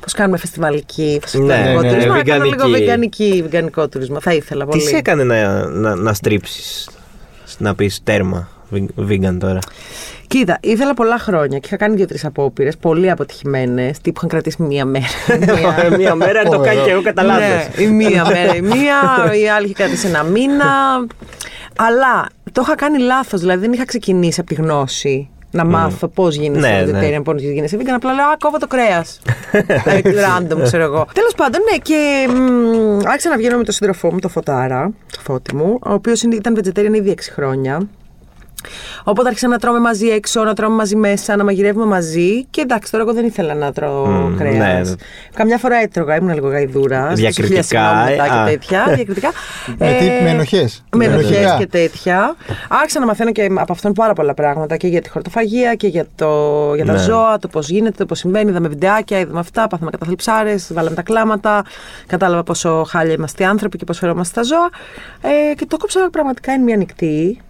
Πώς 0.00 0.12
κάνουμε 0.12 0.38
φεστιβαλική, 0.38 1.18
φεστιβαλικό 1.22 1.80
ναι, 1.80 1.86
ναι, 1.86 1.88
τουρισμό. 1.92 2.12
Να 2.14 2.22
κάνω 2.22 2.44
λίγο 2.44 2.54
βιγανική. 2.56 2.80
βιγανική, 2.84 3.42
βιγανικό 3.42 3.88
τουρισμό. 3.88 4.20
Θα 4.20 4.32
ήθελα 4.34 4.64
Τι 4.64 4.70
πολύ. 4.70 4.82
σε 4.82 4.96
έκανε 4.96 5.24
να, 5.24 5.66
να, 5.68 5.94
να 5.94 6.12
στρίψεις, 6.14 6.88
να 7.58 7.74
πεις 7.74 8.00
τέρμα; 8.04 8.48
Vegan 9.08 9.36
τώρα. 9.38 9.58
Κοίτα, 10.26 10.58
ήθελα 10.60 10.94
πολλά 10.94 11.18
χρόνια 11.18 11.58
και 11.58 11.64
είχα 11.66 11.76
κάνει 11.76 11.96
δύο-τρεις 11.96 12.24
απόπειρες, 12.24 12.76
πολύ 12.76 13.10
αποτυχημένες, 13.10 13.98
τύπου 14.00 14.14
είχαν 14.16 14.28
κρατήσει 14.28 14.62
μία 14.62 14.84
μέρα. 14.84 15.06
Μία- 15.88 15.96
Μία 15.96 16.14
μέρα 16.14 16.42
το 16.42 16.58
κάνει 16.60 16.80
και 16.84 16.90
εγώ 16.90 17.02
κατά 17.02 17.22
λάθος. 17.22 17.42
Ναι, 17.76 17.82
η 17.82 17.86
μία 17.86 18.26
μέρα 18.26 18.54
η 18.56 18.60
μία, 18.60 19.32
η 19.42 19.48
άλλη 19.48 19.64
είχε 19.64 19.74
κρατήσει 19.74 20.06
ένα 20.06 20.22
μήνα. 20.22 20.66
Αλλά 21.78 22.26
το 22.52 22.60
είχα 22.64 22.74
κάνει 22.74 22.98
λάθος, 22.98 23.40
δηλαδή 23.40 23.60
δεν 23.60 23.72
είχα 23.72 23.84
ξεκινήσει 23.84 24.40
από 24.40 24.48
τη 24.48 24.54
γνώση. 24.54 25.28
Να 25.50 25.64
μάθω 25.64 26.08
πώς 26.08 26.34
γίνεται 26.36 26.58
Ναι, 26.60 26.84
vegetarian, 26.84 27.10
ναι. 27.10 27.22
πώς 27.22 27.42
γίνεσαι 27.42 27.76
vegan. 27.80 27.92
Απλά 27.94 28.12
λέω 28.12 28.24
Α, 28.26 28.36
κόβω 28.38 28.58
το 28.58 28.66
κρέας. 28.66 29.20
Random, 30.26 30.62
ξέρω 30.62 30.82
εγώ. 30.82 31.06
Τέλος 31.12 31.34
πάντων, 31.36 31.60
ναι, 31.70 31.76
και 31.78 32.28
μ, 32.32 33.06
άρχισα 33.08 33.28
να 33.28 33.36
βγαίνω 33.36 33.56
με 33.56 33.64
τον 33.64 33.74
σύντροφό 33.74 34.12
μου, 34.12 34.18
το 34.18 34.28
Φωτάρα, 34.28 34.90
το 35.12 35.18
φώτη 35.24 35.54
μου, 35.56 35.78
ο 35.86 35.92
οποίος 35.92 36.22
ήταν 36.22 36.58
vegetarian 36.62 36.94
ήδη 36.94 37.10
6 37.10 37.20
χρόνια. 37.34 37.80
Οπότε 39.04 39.28
άρχισα 39.28 39.48
να 39.48 39.58
τρώμε 39.58 39.78
μαζί 39.78 40.06
έξω, 40.08 40.44
να 40.44 40.54
τρώμε 40.54 40.74
μαζί 40.74 40.96
μέσα, 40.96 41.36
να 41.36 41.44
μαγειρεύουμε 41.44 41.84
μαζί. 41.86 42.44
Και 42.50 42.60
εντάξει, 42.60 42.90
τώρα 42.92 43.04
εγώ 43.04 43.12
δεν 43.12 43.24
ήθελα 43.24 43.54
να 43.54 43.72
τρώω 43.72 44.06
Μμμ, 44.06 44.36
κρέας. 44.36 44.88
ναι. 44.88 44.94
Καμιά 45.34 45.58
φορά 45.58 45.76
έτρωγα, 45.76 46.16
ήμουν 46.16 46.34
λίγο 46.34 46.48
γαϊδούρα. 46.48 47.12
Διακριτικά, 47.14 47.60
και 47.68 47.78
α. 47.78 48.44
τέτοια. 48.44 48.84
διακριτικά. 48.94 49.30
Με 49.78 49.96
τι, 49.98 50.24
με 50.24 50.30
ενοχές. 50.30 50.84
Με 50.96 51.04
ενοχές 51.04 51.30
Ενοχικά. 51.36 51.56
και 51.58 51.66
τέτοια. 51.66 52.36
Άρχισα 52.68 53.00
να 53.00 53.06
μαθαίνω 53.06 53.32
και 53.32 53.48
από 53.54 53.72
αυτόν 53.72 53.92
πάρα 53.92 54.12
πολλά 54.12 54.34
πράγματα 54.34 54.76
και 54.76 54.86
για 54.86 55.00
τη 55.02 55.08
χορτοφαγία 55.08 55.74
και 55.74 55.86
για, 55.86 56.06
το, 56.14 56.72
για 56.74 56.84
τα 56.84 56.92
Ναι. 56.92 56.98
ζώα, 56.98 57.38
το 57.38 57.48
πώς 57.48 57.68
γίνεται, 57.68 57.96
το 57.96 58.06
πώς 58.06 58.18
συμβαίνει. 58.18 58.50
Είδαμε 58.50 58.68
βιντεάκια, 58.68 59.18
είδαμε 59.18 59.38
αυτά, 59.38 59.66
πάθαμε 59.66 59.90
καταθλιψάρες, 59.90 60.70
βάλαμε 60.72 60.94
τα 60.96 61.02
κλάματα. 61.02 61.64
Κατάλαβα 62.06 62.42
πόσο 62.42 62.84
χάλια 62.88 63.12
είμαστε 63.12 63.42
οι 63.42 63.46
άνθρωποι 63.46 63.78
και 63.78 63.84
πώς 63.84 63.98
φερόμαστε 63.98 64.42
στα 64.42 64.56
ζώα. 64.56 64.68
Ε, 65.50 65.54
και 65.54 65.66
το 65.66 65.76
κόψα 65.76 66.08
πραγματικά 66.12 66.52
είναι 66.52 66.62
μια 66.64 66.76
νυχτή. 66.76 67.40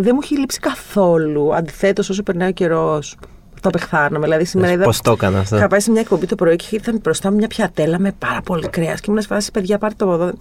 Δεν 0.00 0.12
μου 0.14 0.20
έχει 0.22 0.38
λείψει 0.38 0.60
καθόλου. 0.60 1.54
Αντιθέτως, 1.54 2.10
όσο 2.10 2.22
περνάει 2.22 2.48
ο 2.48 2.52
καιρός, 2.52 3.16
το 3.60 3.68
απεχθάνομαι. 3.68 4.24
Δηλαδή, 4.24 4.44
σήμερα 4.44 4.72
είδα. 4.72 4.84
Πώ 4.84 5.02
το 5.02 5.10
έκανα 5.10 5.38
αυτό. 5.38 5.56
Είχα 5.56 5.66
πάει 5.66 5.80
σε 5.80 5.90
μια 5.90 6.00
εκπομπή 6.00 6.26
το 6.26 6.34
πρωί 6.34 6.56
και 6.56 6.76
ήταν 6.76 6.98
μπροστά 7.02 7.30
μου 7.30 7.36
μια 7.36 7.48
πιατέλα 7.48 7.98
με 7.98 8.12
πάρα 8.18 8.40
πολύ 8.40 8.68
κρέας. 8.68 9.00
Και 9.00 9.06
ήμουν 9.08 9.22
σε 9.22 9.28
φάση, 9.28 9.50
παιδιά, 9.50 9.78
πάρτε 9.78 10.04
το 10.04 10.12
εδώ. 10.12 10.32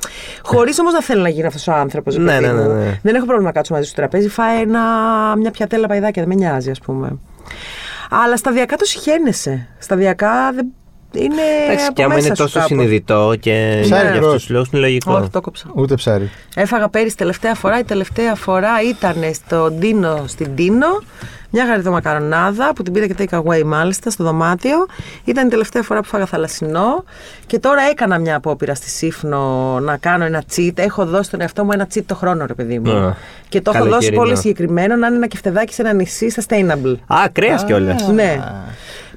Χωρίς 0.43 0.79
όμως 0.79 0.93
να 0.93 1.01
θέλω 1.01 1.21
να 1.21 1.29
γίνω 1.29 1.47
αυτός 1.47 1.67
ο 1.67 1.73
άνθρωπος. 1.73 2.17
Ναι, 2.17 2.39
ναι, 2.39 2.51
ναι, 2.51 2.63
ναι. 2.67 2.99
Δεν 3.01 3.15
έχω 3.15 3.25
πρόβλημα 3.25 3.49
να 3.49 3.51
κάτσω 3.51 3.73
μαζί 3.73 3.87
στο 3.87 3.95
τραπέζι. 3.95 4.29
Φάει 4.29 4.61
ένα, 4.61 4.81
μια 5.37 5.51
πιατέλα 5.51 5.87
παϊδάκια, 5.87 6.23
δεν 6.25 6.37
με 6.37 6.45
νοιάζει, 6.45 6.69
ας 6.69 6.79
πούμε. 6.79 7.17
Αλλά 8.09 8.37
σταδιακά 8.37 8.75
το 8.75 8.85
συχαίνεσαι. 8.85 9.67
Σταδιακά 9.77 10.51
δεν. 10.51 10.67
Είναι. 11.23 11.41
Εντάξει, 11.65 11.85
από 11.85 11.93
και 11.93 12.03
άμα 12.03 12.13
μέσα 12.13 12.25
είναι 12.27 12.35
σου 12.35 12.43
τόσο 12.43 12.59
κάπως. 12.59 12.69
συνειδητό 12.77 13.33
και 13.39 13.79
Ψάρι 13.81 14.07
για 14.11 14.19
ροζ. 14.19 14.25
αυτούς 14.25 14.41
τους 14.41 14.49
λόγους 14.49 14.67
είναι 14.71 14.81
λογικό. 14.81 15.13
Όχι, 15.13 15.29
το 15.29 15.41
κόψα. 15.41 15.65
Ούτε 15.73 15.95
ψάρι. 15.95 16.29
Έφαγα 16.55 16.89
πέρυσι 16.89 17.17
τελευταία 17.17 17.53
φορά. 17.55 17.79
Η 17.79 17.83
τελευταία 17.83 18.35
φορά 18.35 18.69
ήταν 18.89 19.15
στο 19.33 19.71
Ντίνο, 19.71 20.23
στην 20.27 20.49
Ντίνο. 20.53 20.87
Μια 21.49 21.65
γαριδομακαρονάδα 21.65 22.73
που 22.75 22.83
την 22.83 22.93
πήρα 22.93 23.07
και 23.07 23.15
take 23.17 23.39
away 23.41 23.63
μάλιστα 23.65 24.09
στο 24.09 24.23
δωμάτιο. 24.23 24.85
Ήταν 25.23 25.47
η 25.47 25.49
τελευταία 25.49 25.83
φορά 25.83 25.99
που 26.01 26.07
φάγα 26.07 26.25
θαλασσινό. 26.25 27.03
Και 27.45 27.59
τώρα 27.59 27.81
έκανα 27.89 28.19
μια 28.19 28.35
απόπειρα 28.35 28.75
στη 28.75 28.89
Σύφνο 28.89 29.39
να 29.79 29.97
κάνω 29.97 30.23
ένα 30.25 30.43
cheat. 30.55 30.71
Έχω 30.75 31.05
δώσει 31.05 31.29
τον 31.29 31.41
εαυτό 31.41 31.63
μου 31.63 31.71
ένα 31.71 31.87
cheat 31.93 32.01
το 32.05 32.15
χρόνο, 32.15 32.45
ρε 32.45 32.53
παιδί 32.53 32.79
μου. 32.79 32.91
Α, 32.91 33.15
και 33.49 33.61
το 33.61 33.71
έχω 33.75 33.79
δώσει 33.79 33.89
καλοκαιρινό. 33.89 34.21
πολύ 34.21 34.37
συγκεκριμένο 34.37 34.95
να 34.95 35.07
είναι 35.07 35.15
ένα 35.15 35.27
κεφτεδάκι 35.27 35.73
σε 35.73 35.81
ένα 35.81 35.93
νησί 35.93 36.33
sustainable. 36.35 36.95
Α, 37.07 37.29
κρέας 37.31 37.65
κιόλας. 37.65 38.07
Ναι. 38.07 38.39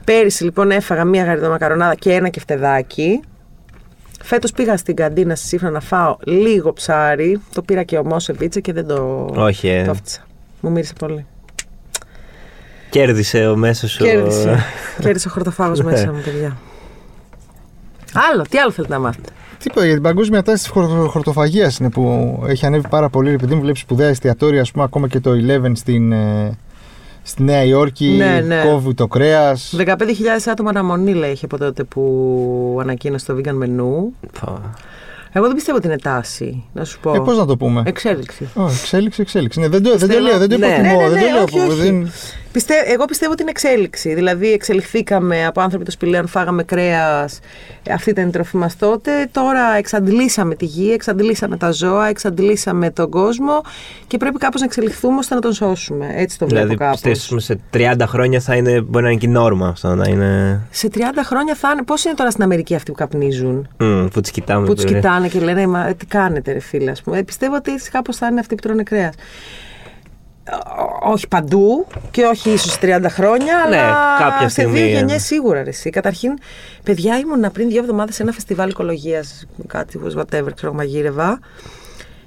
Πέρυσι 0.05 0.45
λοιπόν 0.45 0.71
έφαγα 0.71 1.05
μία 1.05 1.25
γαριδομακαρονάδα 1.25 1.95
και 1.95 2.13
ένα 2.13 2.29
κεφτεδάκι. 2.29 3.21
Φέτος 4.23 4.53
πήγα 4.53 4.77
στην 4.77 4.95
καντίνα 4.97 5.35
στη 5.35 5.47
Σύφνα 5.47 5.71
να 5.71 5.81
φάω 5.81 6.17
λίγο 6.25 6.73
ψάρι. 6.73 7.41
Το 7.55 7.63
πήρα 7.63 7.83
και 7.83 7.99
ομό 7.99 8.19
σε 8.21 8.33
βίτσα 8.33 8.61
και 8.61 8.73
δεν 8.73 8.87
το. 8.87 9.29
Όχι, 9.35 9.69
ε. 9.69 9.85
Το 9.85 9.91
έφτιασα. 9.91 10.27
Μου 10.61 10.71
μύρισε 10.71 10.93
πολύ. 10.99 11.27
Κέρδισε 12.91 13.47
ο 13.47 13.57
μέσος 13.57 13.91
σου. 13.91 14.05
Κέρδισε. 14.05 14.59
Κέρδισε 15.03 15.29
ο 15.29 15.31
χορτοφάγος 15.31 15.79
Ναι. 15.79 15.91
μέσα 15.91 16.13
μου, 16.13 16.21
παιδιά. 16.25 16.57
Άλλο, 18.33 18.45
τι 18.51 18.59
άλλο 18.59 18.71
θέλετε 18.71 18.93
να 18.93 19.01
μάθετε; 19.01 19.29
Τίποτα 19.59 19.85
για 19.85 19.95
την 19.95 20.03
παγκόσμια 20.03 20.43
τάση 20.43 20.63
της 20.63 20.73
χορτοφαγίας 21.09 21.79
είναι 21.79 21.91
που 21.91 22.39
έχει 22.47 22.67
ανέβει 22.67 22.89
πάρα 22.89 23.09
πολύ. 23.09 23.31
Επειδή 23.31 23.55
μου 23.55 23.61
βλέπεις 23.61 23.81
σπουδαία 23.81 24.09
εστιατόρια, 24.09 24.61
ας 24.61 24.71
πούμε, 24.71 24.85
ακόμα 24.85 25.09
και 25.09 25.21
το 25.21 25.31
11 25.33 25.73
στην, 25.77 26.13
ε, 26.13 26.59
στη 27.31 27.43
Νέα 27.43 27.65
Υόρκη. 27.65 28.07
Ναι, 28.09 28.41
ναι. 28.47 28.63
Κόβει 28.65 28.95
το 28.95 29.07
κρέας. 29.07 29.75
15.000 29.79 29.87
άτομα 30.51 30.71
αναμονή 30.71 31.15
λέει 31.15 31.31
είχε 31.31 31.45
από 31.45 31.59
τότε 31.59 31.85
που 31.85 32.79
ανακοίνωσε 32.81 33.27
το 33.27 33.35
vegan 33.37 33.53
μενού. 33.53 34.13
Εγώ 35.33 35.47
δεν 35.47 35.55
πιστεύω 35.55 35.77
ότι 35.77 35.87
είναι 35.87 35.97
τάση, 35.99 36.65
να 36.73 36.85
σου 36.85 37.01
πω. 37.01 37.15
Ε, 37.15 37.19
πώς 37.19 37.39
να 37.39 37.47
το 37.47 37.57
πούμε; 37.57 37.83
Εξέλιξη. 37.87 38.49
Ω, 38.55 38.67
εξέλιξη, 38.69 39.21
εξέλιξη. 39.21 39.61
Ναι, 39.61 39.69
δεν, 39.69 39.83
το, 39.83 39.91
δεν 39.91 39.99
το 39.99 40.07
Πιστεύω- 40.07 40.29
λέω, 40.29 40.39
δεν 40.39 40.49
το 40.49 40.59
Ναι. 40.59 40.67
υποτιμώ. 40.67 41.01
Ναι, 41.01 41.03
ναι, 41.03 41.09
δεν 41.09 41.35
ναι, 41.35 41.47
το 41.47 41.85
λέω. 41.87 42.07
Όχι, 42.57 42.67
που 42.67 42.67
όχι. 42.67 42.67
δεν- 42.67 42.75
Πιστε... 42.87 42.93
Εγώ 42.93 43.05
πιστεύω 43.05 43.33
ότι 43.33 43.43
είναι 43.43 43.51
εξέλιξη. 43.51 44.15
Δηλαδή, 44.15 44.53
εξελιχθήκαμε 44.53 45.47
από 45.47 45.61
άνθρωποι 45.61 45.85
των 45.85 45.93
σπηλαίων, 45.93 46.27
φάγαμε 46.27 46.63
κρέας. 46.63 47.39
Αυτή 47.91 48.11
ήταν 48.11 48.29
η 48.29 48.31
τροφή 48.31 48.57
μας 48.57 48.77
τότε. 48.77 49.29
Τώρα 49.33 49.77
εξαντλήσαμε 49.77 50.55
τη 50.55 50.65
γη, 50.65 50.93
εξαντλήσαμε 50.93 51.57
τα 51.57 51.71
ζώα, 51.71 52.09
εξαντλήσαμε 52.09 52.91
τον 52.91 53.11
κόσμο 53.11 53.61
και 54.07 54.17
πρέπει 54.17 54.39
κάπως 54.39 54.61
να 54.61 54.67
εξελιχθούμε 54.67 55.19
ώστε 55.19 55.35
να 55.35 55.41
τον 55.41 55.53
σώσουμε. 55.53 56.13
Έτσι 56.15 56.39
το 56.39 56.47
βλέπω 56.47 56.63
Δηλαδή, 56.67 56.85
κάπως. 56.85 57.01
πιστεύεις 57.01 57.45
σε 57.45 57.59
30 57.75 58.07
χρόνια 58.07 58.41
θα 58.41 58.55
είναι, 58.57 58.81
μπορεί 58.81 59.05
να 59.05 59.11
είναι 59.11 59.21
και 59.21 59.27
η 59.27 59.31
νόρμα 59.31 59.69
αυτό. 59.69 59.95
Να 59.95 60.09
είναι. 60.09 60.61
Σε 60.71 60.89
30 60.95 61.01
χρόνια 61.25 61.55
θα 61.55 61.71
είναι. 61.73 61.83
Πώς 61.83 62.05
είναι 62.05 62.15
τώρα 62.15 62.31
στην 62.31 62.43
Αμερική 62.43 62.75
αυτοί 62.75 62.91
που 62.91 62.97
καπνίζουν, 62.97 63.69
Μμ, 63.79 64.07
που 64.07 64.21
τι 64.21 64.31
κοιτάμε. 64.31 64.67
που 64.67 64.75
τους 64.75 64.85
τώρα. 64.85 64.97
κοιτάνε 64.97 65.29
και 65.29 65.41
λένε 65.41 65.67
Μα, 65.67 65.87
ε, 65.89 65.95
Τι 65.95 66.07
κάνετε, 66.07 66.53
ρε 66.53 66.59
φίλε, 66.61 66.91
ας 66.91 67.03
πούμε. 67.03 67.19
Ε, 67.19 67.23
πιστεύω 67.23 67.55
ότι 67.55 67.73
έτσι 67.73 67.91
κάπως 67.91 68.17
θα 68.17 68.27
είναι 68.27 68.41
αυτοί 68.41 68.55
που 68.55 68.63
τρώνε 68.63 68.83
κρέας. 68.83 69.15
Όχι 71.03 71.29
παντού 71.29 71.87
και 72.11 72.25
όχι 72.25 72.51
ίσως 72.51 72.79
30 72.81 73.05
χρόνια, 73.09 73.67
Ναι, 73.69 73.77
αλλά 73.77 73.97
κάποια 74.19 74.49
σε 74.49 74.61
στιγμή, 74.61 74.79
δύο 74.79 74.87
ε. 74.87 74.91
γενιές 74.91 75.25
σίγουρα. 75.25 75.63
Ρε, 75.63 75.69
εσύ. 75.69 75.91
Καταρχήν, 75.91 76.39
παιδιά, 76.83 77.19
ήμουν 77.19 77.53
πριν 77.53 77.69
δύο 77.69 77.81
εβδομάδες 77.81 78.15
σε 78.15 78.23
ένα 78.23 78.33
φεστιβάλ 78.33 78.69
οικολογίας, 78.69 79.47
κάτι, 79.67 80.01
whatever, 80.17 80.49
ξέρω, 80.55 80.73
μαγείρευα. 80.73 81.39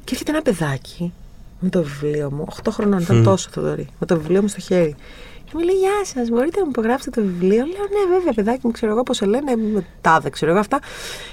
Και 0.04 0.12
έρχεται 0.12 0.32
ένα 0.32 0.42
παιδάκι 0.42 1.14
με 1.60 1.70
το 1.70 1.84
βιβλίο 1.84 2.32
μου, 2.32 2.48
8 2.64 2.72
χρονών, 2.72 3.00
ήταν 3.00 3.24
τόσο 3.24 3.50
Θοδωρή, 3.52 3.88
με 4.00 4.06
το 4.06 4.18
βιβλίο 4.18 4.42
μου 4.42 4.48
στο 4.48 4.60
χέρι. 4.60 4.96
Και 5.46 5.52
μου 5.54 5.60
λέει: 5.60 5.76
Γεια 5.76 6.06
σας, 6.16 6.30
μπορείτε 6.30 6.60
να 6.60 6.66
μου 6.66 6.72
υπογράψετε 6.72 7.22
το 7.22 7.28
βιβλίο; 7.28 7.66
Λέω: 7.66 7.66
Ναι, 7.66 8.16
βέβαια, 8.16 8.34
παιδάκι 8.34 8.60
μου, 8.64 8.72
ξέρω 8.72 8.92
εγώ 8.92 9.04
πώς 9.04 9.18
σε 9.18 9.26
λένε, 9.26 9.56
με 9.56 9.86
τάδε, 10.02 10.30
ξέρω 10.30 10.52
εγώ 10.52 10.60
αυτά. 10.60 10.80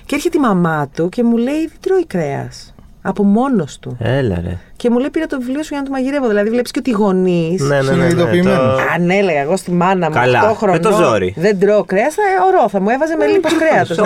Και 0.07 0.15
έρχεται 0.15 0.37
η 0.37 0.41
μαμά 0.41 0.89
του 0.95 1.09
και 1.09 1.25
μου 1.25 1.37
λέει: 1.37 1.67
Δεν 1.67 1.77
τρώει 1.81 2.07
κρέας. 2.07 2.75
Από 3.03 3.23
μόνος 3.25 3.79
του. 3.79 3.97
Έλα 4.01 4.41
ρε. 4.45 4.59
Και 4.77 4.91
μου 4.91 4.99
λέει: 4.99 5.11
Πήρα 5.11 5.27
το 5.27 5.39
βιβλίο 5.39 5.63
σου 5.63 5.69
για 5.71 5.79
να 5.79 5.85
το 5.85 5.91
μαγειρεύω. 5.91 6.29
Δηλαδή, 6.29 6.51
βλέπεις 6.51 6.71
και 6.71 6.79
ότι 6.79 6.91
οι 6.91 6.93
γονείς. 6.93 7.61
Ναι, 7.63 7.69
ναι, 7.69 7.75
ναι. 7.83 7.91
ναι, 7.91 7.93
Συνειδητοποιημένος. 7.93 8.59
το- 8.59 8.83
Αν 8.95 9.11
έλεγα 9.11 9.41
εγώ 9.41 9.57
στη 9.57 9.71
μάνα 9.73 10.07
μου 10.09 10.15
Καλά, 10.15 10.51
8 10.51 10.55
χρονών. 10.55 10.77
με 10.77 10.83
το 10.83 10.93
ζόρι. 10.97 11.35
Δεν 11.37 11.59
τρώω 11.59 11.85
κρέας, 11.85 12.15
θα 12.15 12.23
ωρό, 12.47 12.69
θα 12.69 12.81
μου 12.81 12.89
έβαζε 12.89 13.17
με 13.17 13.27
λίπος 13.27 13.53
κρέατος. 13.57 13.99
Ο- 13.99 14.03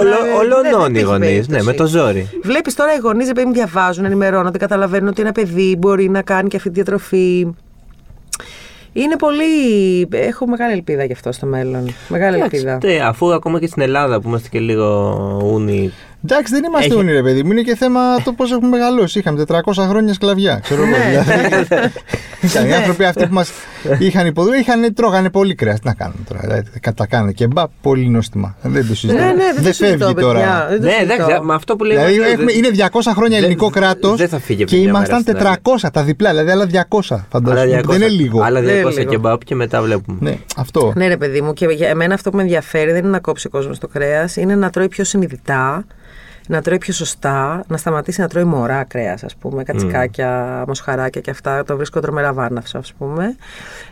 ολο- 0.00 0.16
Ολονών 0.38 0.94
οι 0.94 1.00
γονείς. 1.00 1.48
Ναι, 1.48 1.62
με 1.62 1.72
το 1.72 1.86
ζόρι. 1.86 2.28
Βλέπεις 2.42 2.74
τώρα 2.74 2.94
οι 2.94 2.98
γονείς, 2.98 3.28
επειδή 3.28 3.46
μου 3.46 3.52
διαβάζουν, 3.52 4.04
ενημερώνονται, 4.04 4.58
καταλαβαίνουν 4.58 5.08
ότι 5.08 5.20
ένα 5.22 5.32
παιδί 5.32 5.76
μπορεί 5.78 6.08
να 6.08 6.22
κάνει 6.22 6.48
και 6.48 6.56
αυτή 6.56 6.68
τη 6.68 6.74
διατροφή. 6.74 7.46
Είναι 8.92 9.16
πολύ. 9.16 9.44
Έχω 10.10 10.46
μεγάλη 10.46 10.72
ελπίδα 10.72 11.04
γι' 11.04 11.12
αυτό 11.12 11.32
στο 11.32 11.46
μέλλον. 11.46 11.94
Μεγάλη 12.08 12.40
ελπίδα. 12.40 12.70
Εντάξει, 12.72 12.96
τε, 12.98 13.04
αφού 13.04 13.32
ακόμα 13.32 13.58
και 13.60 13.66
στην 13.66 13.82
Ελλάδα 13.82 14.20
που 14.20 14.28
είμαστε 14.28 14.48
και 14.48 14.58
λίγο 14.58 15.16
ούνοι. 15.44 15.92
Εντάξει, 16.28 16.52
δεν 16.52 16.64
είμαστε 16.64 16.88
Έχει- 16.90 16.98
ούνοι, 16.98 17.12
ρε 17.12 17.22
παιδί 17.22 17.42
μου. 17.42 17.50
Είναι 17.52 17.62
και 17.62 17.76
θέμα 17.76 18.00
το 18.24 18.32
πώς 18.32 18.52
έχουμε 18.52 18.68
μεγαλώσει. 18.68 19.18
Είχαμε 19.18 19.44
400 19.48 19.86
χρόνια 19.88 20.14
σκλαβιά. 20.14 20.58
Ξέρω 20.62 20.82
εγώ. 20.82 20.90
Ναι. 20.96 21.22
δηλαδή. 21.66 21.92
Ήταν 22.40 22.68
οι 22.68 22.74
άνθρωποι 22.74 23.04
αυτοί 23.04 23.26
που 23.26 23.34
μας 23.34 23.50
είχαν 23.98 24.26
υποδούλει, 24.26 24.58
είχαν, 24.58 24.94
τρώγανε 24.94 25.30
πολύ 25.30 25.54
κρέας. 25.54 25.80
Τι 25.80 25.86
να 25.86 25.94
κάνουμε 25.94 26.18
τώρα. 26.28 26.40
Δηλαδή, 26.40 26.62
τα 26.96 27.06
κάνανε 27.06 27.32
και 27.32 27.46
μπα, 27.46 27.68
πολύ 27.82 28.08
νόστιμα. 28.08 28.56
Δεν 28.62 28.88
το 28.88 28.94
συζητάω. 28.94 29.26
Ναι, 29.26 29.32
ναι, 29.32 29.44
δεν, 29.54 29.64
το 29.64 29.72
συζητώ, 29.72 29.86
φεύγει 29.98 30.14
παιδιά. 30.14 30.22
τώρα. 30.28 30.66
Δεν 30.68 30.78
το 30.80 30.84
Ναι, 30.86 30.92
συζητώ. 30.92 31.12
εντάξει, 31.14 31.40
με 31.44 31.54
αυτό 31.54 31.76
που 31.76 31.84
λέει. 31.84 31.96
Δηλαδή, 31.96 32.18
δεν- 32.18 32.32
έχουμε, 32.32 32.52
είναι 32.52 32.68
200 32.70 33.12
χρόνια 33.14 33.28
δεν- 33.36 33.44
ελληνικό 33.44 33.70
κράτος 33.70 34.16
δεν 34.18 34.28
θα 34.28 34.38
φύγει 34.38 34.62
από 34.62 34.70
και 34.70 34.76
τη 34.76 34.82
μια 34.82 34.92
μέρα 34.92 35.04
ήμασταν 35.06 35.20
στην 35.34 35.46
άλλη. 35.46 35.56
400 35.62 35.90
τα 35.92 36.02
διπλά, 36.02 36.30
δηλαδή 36.30 36.50
άλλα 36.50 36.66
200. 36.66 37.14
Άλλα 37.14 37.26
Φαντάζομαι. 37.30 37.80
200, 37.80 37.86
Δεν 37.86 37.96
είναι 38.00 38.08
λίγο. 38.08 38.42
Άλλα 38.42 38.60
Δεν 38.60 38.74
είναι 38.74 38.82
200 38.88 38.98
λίγο. 38.98 39.10
κεμπάπ 39.10 39.44
και 39.44 39.54
μετά 39.54 39.82
βλέπουμε. 39.82 40.18
Ναι, 40.20 40.36
αυτό. 40.56 40.92
Ναι, 40.96 41.06
ρε 41.08 41.16
παιδί 41.16 41.40
μου, 41.40 41.52
και 41.52 41.66
για 41.66 41.88
εμένα 41.88 42.14
αυτό 42.14 42.30
που 42.30 42.36
με 42.36 42.42
ενδιαφέρει 42.42 42.90
δεν 42.92 43.00
είναι 43.00 43.08
να 43.10 43.18
κόψει 43.20 43.46
ο 43.46 43.50
κόσμος 43.50 43.78
το 43.78 43.88
κρέας, 43.88 44.36
είναι 44.36 44.54
να 44.54 44.70
τρώει 44.70 44.88
πιο 44.88 45.04
συνειδητά, 45.04 45.84
να 46.48 46.62
τρώει 46.62 46.78
πιο 46.78 46.92
σωστά, 46.92 47.64
να 47.68 47.76
σταματήσει 47.76 48.20
να 48.20 48.28
τρώει 48.28 48.44
μωρά 48.44 48.84
κρέας, 48.84 49.24
ας 49.24 49.34
πούμε, 49.36 49.62
κατσικάκια, 49.62 50.64
μοσχαράκια 50.66 51.20
και 51.20 51.30
αυτά. 51.30 51.64
Το 51.64 51.76
βρίσκω 51.76 52.00
τρομερά 52.00 52.32
βάναυσο, 52.32 52.78
ας 52.78 52.92
πούμε. 52.98 53.36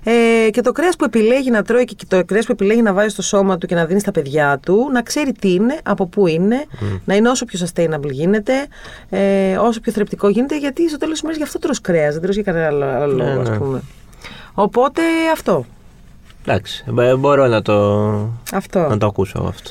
Ε, 0.05 0.51
και 0.51 0.61
το 0.61 0.73
κρέας 0.73 0.97
που 0.97 1.05
επιλέγει 1.05 1.51
να 1.51 1.63
τρώει 1.63 1.85
και 1.85 1.97
το 2.09 2.25
κρέας 2.25 2.47
που 2.47 2.53
επιλέγει 2.53 2.83
να 2.83 2.93
βάζει 2.93 3.09
στο 3.09 3.23
σώμα 3.23 3.59
του 3.59 3.67
και 3.67 3.75
να 3.75 3.85
δίνει 3.87 4.01
στα 4.01 4.11
παιδιά 4.11 4.59
του, 4.59 4.89
να 4.93 5.03
ξέρει 5.03 5.33
τι 5.33 5.53
είναι, 5.53 5.79
από 5.83 6.07
πού 6.07 6.27
είναι, 6.27 6.65
να 7.05 7.15
είναι 7.15 7.29
όσο 7.29 7.45
πιο 7.45 7.67
sustainable 7.67 8.11
γίνεται, 8.11 8.53
ε, 9.11 9.57
όσο 9.57 9.81
πιο 9.81 9.93
θρεπτικό 9.93 10.29
γίνεται, 10.29 10.59
γιατί 10.59 10.89
στο 10.89 10.97
τέλος 10.99 11.13
της 11.13 11.23
μέρας 11.23 11.37
γι' 11.37 11.43
αυτό 11.45 11.59
τρως 11.59 11.81
κρέας, 11.81 12.13
δεν 12.13 12.23
τρως 12.23 12.35
για 12.35 12.45
κανένα 12.45 12.67
άλλο, 12.67 12.85
άλλο 12.85 13.15
Ναι, 13.15 13.25
λόγο, 13.25 13.41
ας 13.41 13.49
ναι. 13.49 13.57
πούμε. 13.59 13.83
Οπότε 14.55 15.03
αυτό. 15.33 15.65
Εντάξει, 16.47 16.85
μπο- 16.89 17.17
μπορώ 17.17 17.47
να 17.47 17.63
το, 17.63 18.11
Αυτό. 18.53 18.79
να 18.89 18.99
το 18.99 19.07
ακούσω 19.07 19.39
εγώ 19.39 19.49
αυτό. 19.49 19.71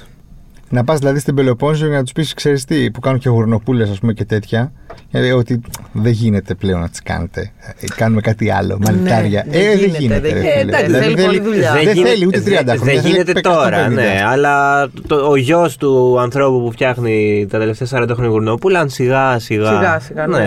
Να 0.73 0.83
πας 0.83 0.99
δηλαδή 0.99 1.19
στην 1.19 1.35
Πελοπόννησο 1.35 1.85
για 1.87 1.95
να 1.97 2.03
τους 2.03 2.11
πεις, 2.11 2.33
ξέρεις 2.33 2.65
τι, 2.65 2.91
που 2.91 2.99
κάνουν 2.99 3.19
και 3.19 3.29
γουρνοπούλες, 3.29 3.89
ας 3.89 3.99
πούμε 3.99 4.13
και 4.13 4.25
τέτοια. 4.25 4.71
Ε, 5.11 5.31
ότι 5.31 5.61
δεν 5.91 6.11
γίνεται 6.11 6.53
πλέον 6.55 6.79
να 6.79 6.89
τις 6.89 7.01
κάνετε. 7.03 7.51
Ε, 7.79 7.85
κάνουμε 7.95 8.21
κάτι 8.21 8.49
άλλο. 8.51 8.77
Μανιτάρια. 8.81 9.45
δεν 9.49 9.61
ε, 9.61 9.65
δεν 9.65 9.77
γίνεται, 9.77 9.97
γίνεται. 9.99 10.19
δεν 10.19 10.33
ρε 10.33 10.39
γίνεται. 10.39 10.59
φίλε. 10.59 10.75
Ε, 10.75 10.79
εντάξει, 10.83 10.91
θέλει 10.99 11.21
πολλή 11.25 11.39
δουλειά. 11.39 11.71
Δεν, 11.73 11.81
γίνεται- 11.93 12.09
θέλει 12.09 12.25
ούτε 12.25 12.39
30 12.39 12.43
δεν- 12.43 12.53
χρόνια. 12.53 12.75
Δεν 12.93 13.01
θέλει 13.01 13.13
γίνεται 13.13 13.31
150. 13.31 13.41
τώρα, 13.41 13.87
ναι. 13.89 14.23
Αλλά 14.27 14.87
το, 15.07 15.15
ο 15.15 15.35
γιος 15.35 15.77
του 15.77 16.19
ανθρώπου 16.19 16.61
που 16.63 16.71
φτιάχνει 16.71 17.47
τα 17.49 17.59
τελευταία 17.59 17.87
40 18.03 18.09
χρόνια 18.11 18.29
γουρνόπουλα, 18.31 18.87
σιγά 18.87 19.39
σιγά. 19.39 19.65
Σιγά 19.77 19.99
σιγά, 19.99 20.27
ναι. 20.27 20.37
ναι. 20.37 20.43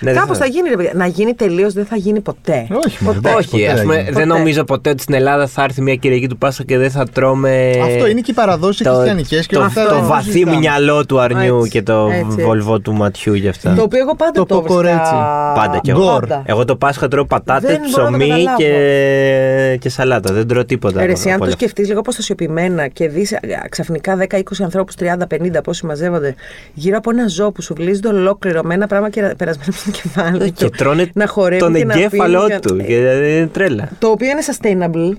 Ναι, 0.00 0.12
δεν 0.12 0.14
Κάπως 0.14 0.38
θα 0.38 0.46
γίνει, 0.46 0.68
ρε 0.68 0.76
παιδιά. 0.76 0.92
Να 0.94 1.06
γίνει 1.06 1.34
τελείως 1.34 1.72
δεν 1.72 1.84
θα 1.86 1.96
γίνει 1.96 2.20
ποτέ. 2.20 2.66
Όχι, 2.86 3.04
μωρέ, 3.04 3.16
ποτέ. 3.16 3.28
εντάξει, 3.28 3.36
Όχι, 3.38 3.48
ποτέ 3.50 3.66
ας 3.68 3.74
δεν 3.74 3.82
πούμε, 3.82 3.94
γίνει. 3.94 4.04
δεν 4.04 4.12
Ποτέ. 4.28 4.38
νομίζω 4.38 4.64
ποτέ 4.64 4.90
ότι 4.90 5.02
στην 5.02 5.14
Ελλάδα 5.14 5.46
θα 5.46 5.62
έρθει 5.62 5.82
μια 5.82 5.94
Κυριακή 5.96 6.26
του 6.28 6.38
Πάσχα 6.38 6.64
και 6.64 6.78
δεν 6.78 6.90
θα 6.90 7.06
τρώμε. 7.08 7.70
Αυτό 7.82 8.06
είναι 8.06 8.20
και 8.20 8.30
οι 8.30 8.34
παραδόσει 8.34 8.84
το- 8.84 8.92
χριστιανικές 8.94 9.46
και 9.46 9.56
το 9.62 9.80
αυτά 9.80 9.86
το 9.88 9.94
δεν 9.94 10.06
βαθύ 10.06 10.30
συζητάμε. 10.30 10.56
μυαλό 10.56 11.06
του 11.06 11.20
αρνιού 11.20 11.56
Έτσι, 11.58 11.70
και 11.70 11.82
το 11.82 12.08
έτσι. 12.12 12.42
βολβό 12.42 12.78
του 12.80 12.92
ματιού 12.92 13.34
γι' 13.34 13.48
αυτά. 13.48 13.74
Το 13.74 13.82
οποίο 13.82 13.98
εγώ 13.98 14.14
πάντα 14.16 14.30
Το 14.32 14.44
το, 14.46 14.54
κοκορέτσι. 14.54 14.96
έβρισκα- 14.96 15.54
Πάντα 15.54 15.78
κι 15.82 15.90
εγώ. 15.90 16.00
Γκορ. 16.02 16.20
Πάντα. 16.20 16.42
Εγώ 16.46 16.64
το 16.64 16.76
Πάσχα 16.76 17.08
τρώω 17.08 17.24
πατάτες, 17.24 17.70
Δεν 17.70 17.80
μπορώ 17.90 18.04
να 18.04 18.10
το 18.10 18.16
ψωμί 18.16 18.28
καταλάβω. 18.28 18.56
και, 18.56 19.76
και 19.80 19.88
σαλάτα. 19.88 20.32
Δεν 20.32 20.46
τρώω 20.48 20.64
τίποτα. 20.64 21.00
Ε, 21.00 21.04
ρε, 21.04 21.10
από- 21.12 21.12
εσύ, 21.20 21.28
αν 21.28 21.34
από 21.34 21.38
το 21.38 21.44
όλα 21.44 21.52
αυτά. 21.54 21.64
σκεφτείς 21.64 21.88
λίγο 21.88 22.00
αποστασιοποιημένα 22.00 22.86
και 22.88 23.08
δεις 23.08 23.34
ξαφνικά 23.68 24.16
10-20 24.16 24.62
ανθρώπους, 24.62 24.94
30-50 24.94 25.62
πόσοι 25.62 25.86
μαζεύονται 25.86 26.34
γύρω 26.74 26.96
από 26.96 27.10
ένα 27.10 27.28
ζώο 27.28 27.52
που 27.52 27.62
σου 27.62 27.74
βλύζεται 27.74 28.08
ολόκληρο 28.08 28.62
με 28.62 28.74
ένα 28.74 28.86
πράγμα 28.86 29.10
και 29.10 29.34
περασμένο 29.36 29.72
από 29.82 29.90
το 29.92 29.98
κεφάλι. 30.02 30.50
Και 30.50 30.64
του, 30.64 30.70
τρώνε 30.76 31.10
να 31.14 31.26
χορεύει 31.26 31.60
τον 31.60 31.74
και 31.74 31.84
να 31.84 31.92
εγκέφαλό 31.94 32.44
πίνει 32.46 32.58
του. 32.60 32.76
και- 32.76 32.82
Και 32.82 32.94
είναι 32.94 33.46
τρέλα. 33.46 33.88
Το 33.98 34.08
οποίο 34.08 34.28
είναι 34.28 34.40
sustainable. 34.46 35.16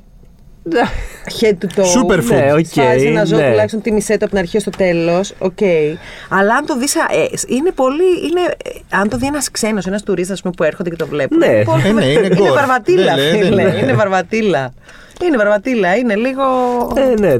Head 1.41 1.51
to 1.51 1.67
toe. 1.75 1.83
Superfood. 1.83 2.27
Ναι, 2.45 2.53
οκ. 2.53 2.65
Σφάζει 2.65 3.05
ένα 3.05 3.23
ζώο 3.25 3.39
ναι. 3.39 3.49
τουλάχιστον 3.49 3.81
τίμησέ 3.81 4.11
το 4.17 4.25
από 4.25 4.29
την 4.29 4.37
αρχή 4.37 4.59
στο 4.59 4.69
τέλος. 4.69 5.33
Οκ. 5.37 5.57
Αλλά 6.29 6.55
αν 6.55 6.65
το 6.65 6.77
δεις. 6.77 6.95
είναι 7.47 7.71
πολύ. 7.71 8.03
Είναι, 8.29 8.41
ε, 8.63 8.97
αν 8.97 9.09
το 9.09 9.17
δει 9.17 9.25
ένας 9.25 9.51
ξένος, 9.51 9.85
ένας 9.85 10.03
τουρίστας 10.03 10.41
που 10.41 10.63
έρχονται 10.63 10.89
και 10.89 10.95
το 10.95 11.07
βλέπουν. 11.07 11.37
Ναι. 11.37 11.45
είναι 11.45 11.63
πολύ- 11.63 11.87
Ε, 11.87 11.91
ναι, 11.91 12.05
είναι 12.05 12.25
είναι 12.25 12.35
gore. 12.35 12.53
βαρβατήλα, 12.53 13.15
Δεν 13.15 13.17
λέει, 13.17 13.31
δεν 13.31 13.45
φίλε. 13.47 13.63
λέει. 13.63 13.81
Είναι 13.81 13.93
βαρβατήλα. 13.93 14.73
Είναι 15.25 15.37
βαρβατήλα. 15.37 15.95
Είναι 15.95 16.15
λίγο. 16.15 16.43
Ε, 16.95 17.19
ναι. 17.19 17.35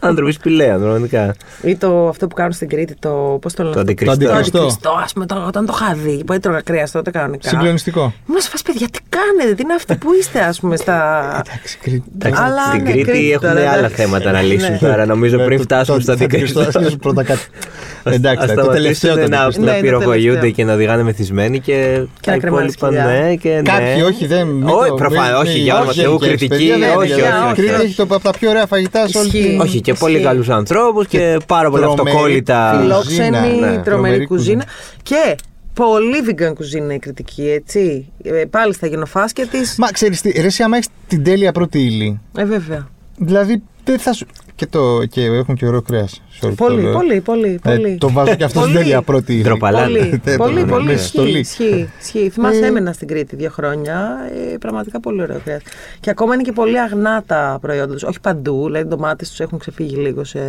Άνθρωποι 0.00 0.32
σπηλαία, 0.32 0.76
πραγματικά. 0.78 1.34
Ή 1.62 1.76
το, 1.76 2.08
αυτό 2.08 2.26
που 2.26 2.34
κάνουν 2.34 2.52
στην 2.52 2.68
Κρήτη, 2.68 2.94
το. 2.98 3.38
Πώς 3.40 3.52
το 3.54 3.62
λένε. 3.62 3.74
Το 3.74 3.80
αυτό; 3.80 3.90
αντικριστό. 3.92 4.16
Το 4.18 4.24
αντικριστό. 4.24 4.58
αντικριστό, 4.58 4.90
ας 5.04 5.12
πούμε, 5.12 5.26
το- 5.26 5.44
όταν 5.46 5.66
το 5.66 5.78
είχα 5.80 5.94
δει, 5.94 6.24
που 6.24 6.32
έτρωγα 6.32 6.60
κρέας 6.60 6.90
τότε 6.90 7.10
κανονικά. 7.10 7.48
Συγκλονιστικό. 7.48 8.12
Μου 8.26 8.34
σε 8.38 8.50
παιδιά, 8.64 8.86
τι 8.92 8.98
κάνετε, 9.08 9.54
τι 9.54 9.62
είναι 9.62 9.74
αυτοί 9.74 9.96
που 9.96 10.08
είστε, 10.20 10.40
ας 10.40 10.60
πούμε, 10.60 10.76
στα. 10.76 11.24
Εντάξει, 11.46 11.78
Κρήτη. 11.82 12.02
Εντάξει, 12.14 12.42
Αλλά, 12.44 12.62
στην 12.68 12.82
ναι, 12.82 12.90
Κρήτη 12.90 13.10
Κρήτη 13.10 13.32
έχουμε 13.32 13.48
τώρα, 13.48 13.60
άλλα 13.70 13.78
εντάξει. 13.78 13.96
θέματα 13.96 14.30
να 14.30 14.40
λύσουν 14.42 14.70
Ναι. 14.72 14.78
τώρα, 14.78 15.06
νομίζω, 15.06 15.36
Ναι, 15.36 15.44
πριν 15.44 15.56
το- 15.56 15.62
φτάσουμε 15.62 15.96
το- 15.96 16.02
στο 16.02 16.16
θα 16.16 16.24
αντικριστό. 16.24 16.60
κρυστώ, 16.62 16.78
ας 16.80 16.96
πρώτα 16.96 17.22
κάτι. 17.24 17.40
Εντάξει, 18.04 18.44
Ας 18.50 18.54
το 18.54 18.66
τελευταίο 18.66 19.12
σταματήσουν 19.12 19.30
το 19.30 19.36
να, 19.36 19.42
αντικριστό. 19.42 19.60
Ναι, 19.60 19.66
να 19.70 19.76
είναι 19.76 19.80
το 19.90 19.96
πυροβολούνται 19.96 20.24
τελευταίο. 20.38 20.50
και 20.50 20.64
να 20.64 20.72
οδηγάνε 20.72 21.02
μεθυσμένοι 21.02 21.60
και, 21.60 21.72
Και 22.20 22.30
να 22.30 22.36
τα 22.36 22.38
κρεμάνε 22.40 22.68
υπόλοιπα, 22.76 22.86
σκυλιά. 23.02 23.20
ναι, 23.26 23.34
και 23.34 23.48
ναι. 23.48 23.62
Κάποιοι, 23.62 24.02
όχι, 24.06 24.26
δεν. 24.26 24.46
μην 24.46 24.68
Όχι, 24.68 24.88
το- 24.88 24.94
προφανώς, 24.94 25.28
μην- 25.30 25.40
όχι, 25.40 25.52
μην- 25.54 25.62
για 25.62 25.74
όνομα 25.74 25.90
όχι 25.90 26.00
Θεού, 26.00 26.10
γενικές, 26.20 26.28
κριτική, 26.28 26.48
παιδιά, 26.48 26.78
δεν 26.78 26.96
όχι, 26.96 27.12
είναι. 27.12 27.22
όχι, 27.22 27.30
Η 27.30 27.44
όχι, 27.46 27.54
Κρήτη 27.54 27.72
όχι. 27.74 27.82
έχει 27.82 27.94
το- 27.94 28.02
από 28.02 28.20
τα 28.20 28.30
πιο 28.38 28.48
ωραία 28.50 28.66
φαγητά 28.66 29.08
σε 29.08 29.18
όλη 29.18 29.26
Ισχύει. 29.26 29.42
την. 29.48 29.60
Όχι, 29.90 29.92
και 29.92 30.04
πολύ 30.04 30.12
Ισχύει. 30.12 30.26
καλούς 30.26 30.48
ανθρώπους 30.48 31.06
και 31.06 31.38
πάρα 31.46 31.70
πολλά 31.70 31.86
Τρομερή 31.86 32.08
αυτοκόλλητα. 32.10 32.78
φιλόξενη. 32.80 33.16
Φιλόξενη, 33.36 33.54
ναι, 33.54 33.58
τρομερή 33.60 33.82
τρομερή 33.82 34.26
κουζίνα. 34.26 34.64
Και 35.02 35.36
πολύ 35.74 36.16
vegan 36.28 36.52
κουζίνα 36.54 36.94
η 36.94 36.98
κριτική, 36.98 37.48
έτσι. 37.50 38.12
Ε, 38.22 38.44
πάλι 38.50 38.74
στα 38.74 38.86
γενοφάσκια 38.86 39.46
της. 39.46 39.76
Μα 39.78 39.90
ξέρεις 39.90 40.20
τι, 40.20 40.30
ρε, 40.40 40.46
εσύ 40.46 40.62
άμα 40.62 40.76
έχεις 40.76 40.88
την 41.08 41.24
τέλεια 41.24 41.52
πρώτη 41.52 41.78
ύλη. 41.78 42.20
Ε, 42.36 42.44
βέβαια. 42.44 42.88
Δηλαδή 43.16 43.62
δεν 43.84 43.98
θα 43.98 44.12
σου. 44.12 44.26
Και, 44.58 44.66
το, 44.66 45.04
και 45.04 45.24
έχουν 45.24 45.54
και 45.54 45.66
ωραίο 45.66 45.82
κρέας. 45.82 46.22
Πολύ, 46.40 46.56
πολύ, 46.92 47.20
πολύ. 47.20 47.58
πολύ. 47.62 47.90
Ε, 47.92 47.96
το 47.96 48.10
βάζω 48.10 48.34
και 48.34 48.44
αυτό 48.44 48.60
στην 48.60 48.72
Πολύ. 48.72 48.84
τέλεια 48.84 49.02
πρώτη 49.02 49.32
ύλη. 49.32 49.42
Ντροπαλά. 49.42 49.82
Πολύ, 49.82 50.20
Ε, 50.24 50.36
πολύ, 50.36 50.60
το- 50.60 50.66
πολύ. 50.66 50.84
με 50.84 50.92
Ισχύει, 50.92 51.06
στολή. 51.08 51.38
ισχύει, 51.38 51.88
ισχύει. 52.00 52.28
Θυμάσαι, 52.30 52.64
Ε, 52.64 52.66
έμενα 52.66 52.92
στην 52.92 53.08
Κρήτη 53.08 53.36
δύο 53.36 53.50
χρόνια. 53.50 54.16
Ε, 54.52 54.56
πραγματικά 54.56 55.00
πολύ 55.00 55.22
ωραίο 55.22 55.40
κρέας. 55.44 55.62
Και 56.00 56.10
ακόμα 56.10 56.34
είναι 56.34 56.42
και 56.42 56.52
πολύ 56.52 56.80
αγνά 56.80 57.22
τα 57.26 57.58
προϊόντα 57.60 57.92
τους. 57.92 58.02
Όχι 58.02 58.20
παντού, 58.20 58.64
δηλαδή 58.66 58.84
οι 58.84 58.88
ντομάτες 58.88 59.28
τους 59.28 59.40
έχουν 59.40 59.58
ξεφύγει 59.58 59.96
λίγο 59.96 60.24
σε, 60.24 60.40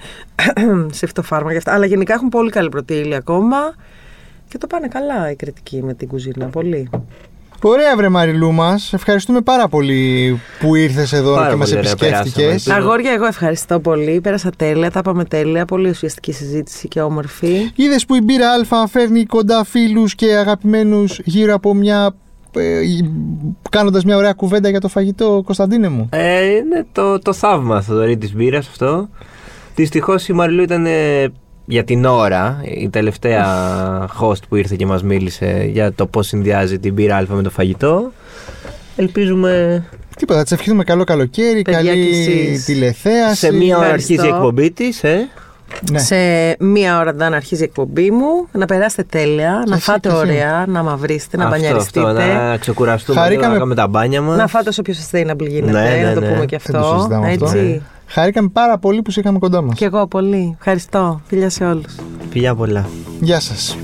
σε 0.98 1.06
φυτοφάρμακα 1.06 1.52
και 1.52 1.58
αυτά. 1.58 1.72
Αλλά 1.74 1.86
γενικά 1.86 2.14
έχουν 2.14 2.28
πολύ 2.28 2.50
καλή 2.50 2.68
πρωτεΐλη 2.68 3.14
ακόμα. 3.14 3.56
Και 4.48 4.58
το 4.58 4.66
πάνε 4.66 4.88
καλά 4.88 5.30
οι 5.30 5.36
κριτικοί 5.36 5.82
με 5.82 5.94
την 5.94 6.08
κουζίνα. 6.08 6.46
Πολύ. 6.46 6.90
Ωραία, 7.62 7.96
βρε 7.96 8.08
Μαριλού 8.08 8.52
μας. 8.52 8.92
Ευχαριστούμε 8.92 9.40
πάρα 9.40 9.68
πολύ 9.68 10.40
που 10.60 10.74
ήρθες 10.74 11.12
εδώ 11.12 11.34
Πάρα 11.34 11.48
και 11.50 11.54
μας 11.56 11.68
πολύ 11.68 11.80
ωραία 11.80 11.92
επισκέφτηκες. 11.92 12.44
περάσαμε. 12.44 12.76
Αγόρια, 12.76 13.12
εγώ 13.12 13.26
ευχαριστώ 13.26 13.80
πολύ. 13.80 14.20
Πέρασα 14.20 14.50
τέλεια, 14.56 14.90
τα 14.90 15.02
πάμε 15.02 15.24
τέλεια. 15.24 15.64
Πολύ 15.64 15.88
ουσιαστική 15.88 16.32
συζήτηση 16.32 16.88
και 16.88 17.00
όμορφη. 17.00 17.70
Είδες 17.74 18.06
που 18.06 18.14
η 18.14 18.20
μπύρα 18.20 18.50
Α 18.50 18.86
φέρνει 18.86 19.24
κοντά 19.24 19.64
φίλους 19.64 20.14
και 20.14 20.36
αγαπημένους 20.36 21.20
γύρω 21.24 21.54
από 21.54 21.74
μια. 21.74 22.14
Ε, 22.54 22.80
κάνοντας 23.70 24.04
μια 24.04 24.16
ωραία 24.16 24.32
κουβέντα 24.32 24.68
για 24.68 24.80
το 24.80 24.88
φαγητό, 24.88 25.42
Κωνσταντίνε 25.44 25.88
μου; 25.88 26.08
Ε, 26.12 26.46
είναι 26.46 26.86
το, 26.92 27.18
το 27.18 27.32
θαύμα 27.32 27.80
Θοδωρή 27.82 28.16
της 28.16 28.34
μπύρας 28.34 28.68
αυτό. 28.68 29.08
Δυστυχώς 29.74 30.28
η 30.28 30.32
Μαριλού 30.32 30.62
ήταν 30.62 30.86
ε, 30.86 31.24
για 31.70 31.84
την 31.84 32.04
ώρα 32.04 32.60
η 32.64 32.88
τελευταία 32.88 33.46
host 34.20 34.42
που 34.48 34.56
ήρθε 34.56 34.74
και 34.76 34.86
μας 34.86 35.02
μίλησε 35.02 35.68
για 35.72 35.92
το 35.92 36.06
πώς 36.06 36.26
συνδυάζει 36.26 36.78
την 36.78 36.92
μπύρα 36.92 37.16
α 37.16 37.24
με 37.28 37.42
το 37.42 37.50
φαγητό. 37.50 38.12
Ελπίζουμε 38.96 39.84
Τίποτα, 40.16 40.42
της 40.42 40.52
ευχηθούμε 40.52 40.84
καλό 40.84 41.04
καλοκαίρι, 41.04 41.62
Παιδιά, 41.62 41.80
καλή 41.82 42.06
κι 42.06 42.16
εσείς. 42.20 42.64
τηλεθέαση. 42.64 43.36
σε 43.36 43.52
μία 43.52 43.76
ώρα 43.76 43.84
ευχαριστώ. 43.84 44.12
αρχίζει 44.12 44.32
η 44.32 44.36
εκπομπή 44.36 44.70
της. 44.70 45.02
Ε. 45.04 45.28
Ναι. 45.90 45.98
Σε 45.98 46.16
μία 46.58 46.98
ώρα 46.98 47.12
να 47.12 47.26
αρχίζει 47.26 47.60
η 47.60 47.64
εκπομπή 47.64 48.10
μου. 48.10 48.46
Να 48.52 48.66
περάσετε 48.66 49.02
τέλεια, 49.02 49.62
να 49.66 49.74
εσύ 49.74 49.84
φάτε 49.84 50.08
και 50.08 50.14
εσύ. 50.14 50.16
ωραία, 50.24 50.64
να 50.68 50.82
μαυρίσετε, 50.82 51.36
να 51.36 51.44
Αυτό, 51.44 51.56
μπανιαριστείτε. 51.56 52.06
αυτό, 52.06 52.20
να 52.22 52.56
ξεκουραστούμε, 52.56 53.20
Χαρήκαμε- 53.20 53.46
να 53.52 53.54
κάνουμε 53.58 53.74
τα 53.74 53.86
μπάνια 53.88 54.20
μας. 54.22 54.36
Να 54.36 54.46
φάτε 54.46 54.68
όσο 54.68 54.82
πιο 54.82 54.94
sustainable 54.94 55.46
γίνεται, 55.48 55.72
Ναι, 55.72 55.96
ναι, 55.96 56.02
να 56.08 56.14
το 56.14 56.20
ναι. 56.20 56.28
πούμε 56.32 56.44
και 56.44 56.58
Δεν 56.62 56.72
το 56.72 56.78
αυτό. 56.80 56.96
συζητάμε 56.96 57.28
αυτό. 57.28 57.44
Έτσι. 57.44 57.82
Χαρήκαμε 58.12 58.48
πάρα 58.48 58.78
πολύ 58.78 59.02
που 59.02 59.10
σε 59.10 59.20
είχαμε 59.20 59.38
κοντά 59.38 59.62
μας. 59.62 59.78
Και 59.78 59.84
εγώ 59.84 60.06
πολύ. 60.06 60.54
Ευχαριστώ. 60.58 61.20
Φιλιά 61.26 61.50
σε 61.50 61.64
όλους. 61.64 61.94
Φιλιά 62.30 62.54
πολλά. 62.54 62.88
Γεια 63.20 63.40
σας. 63.40 63.76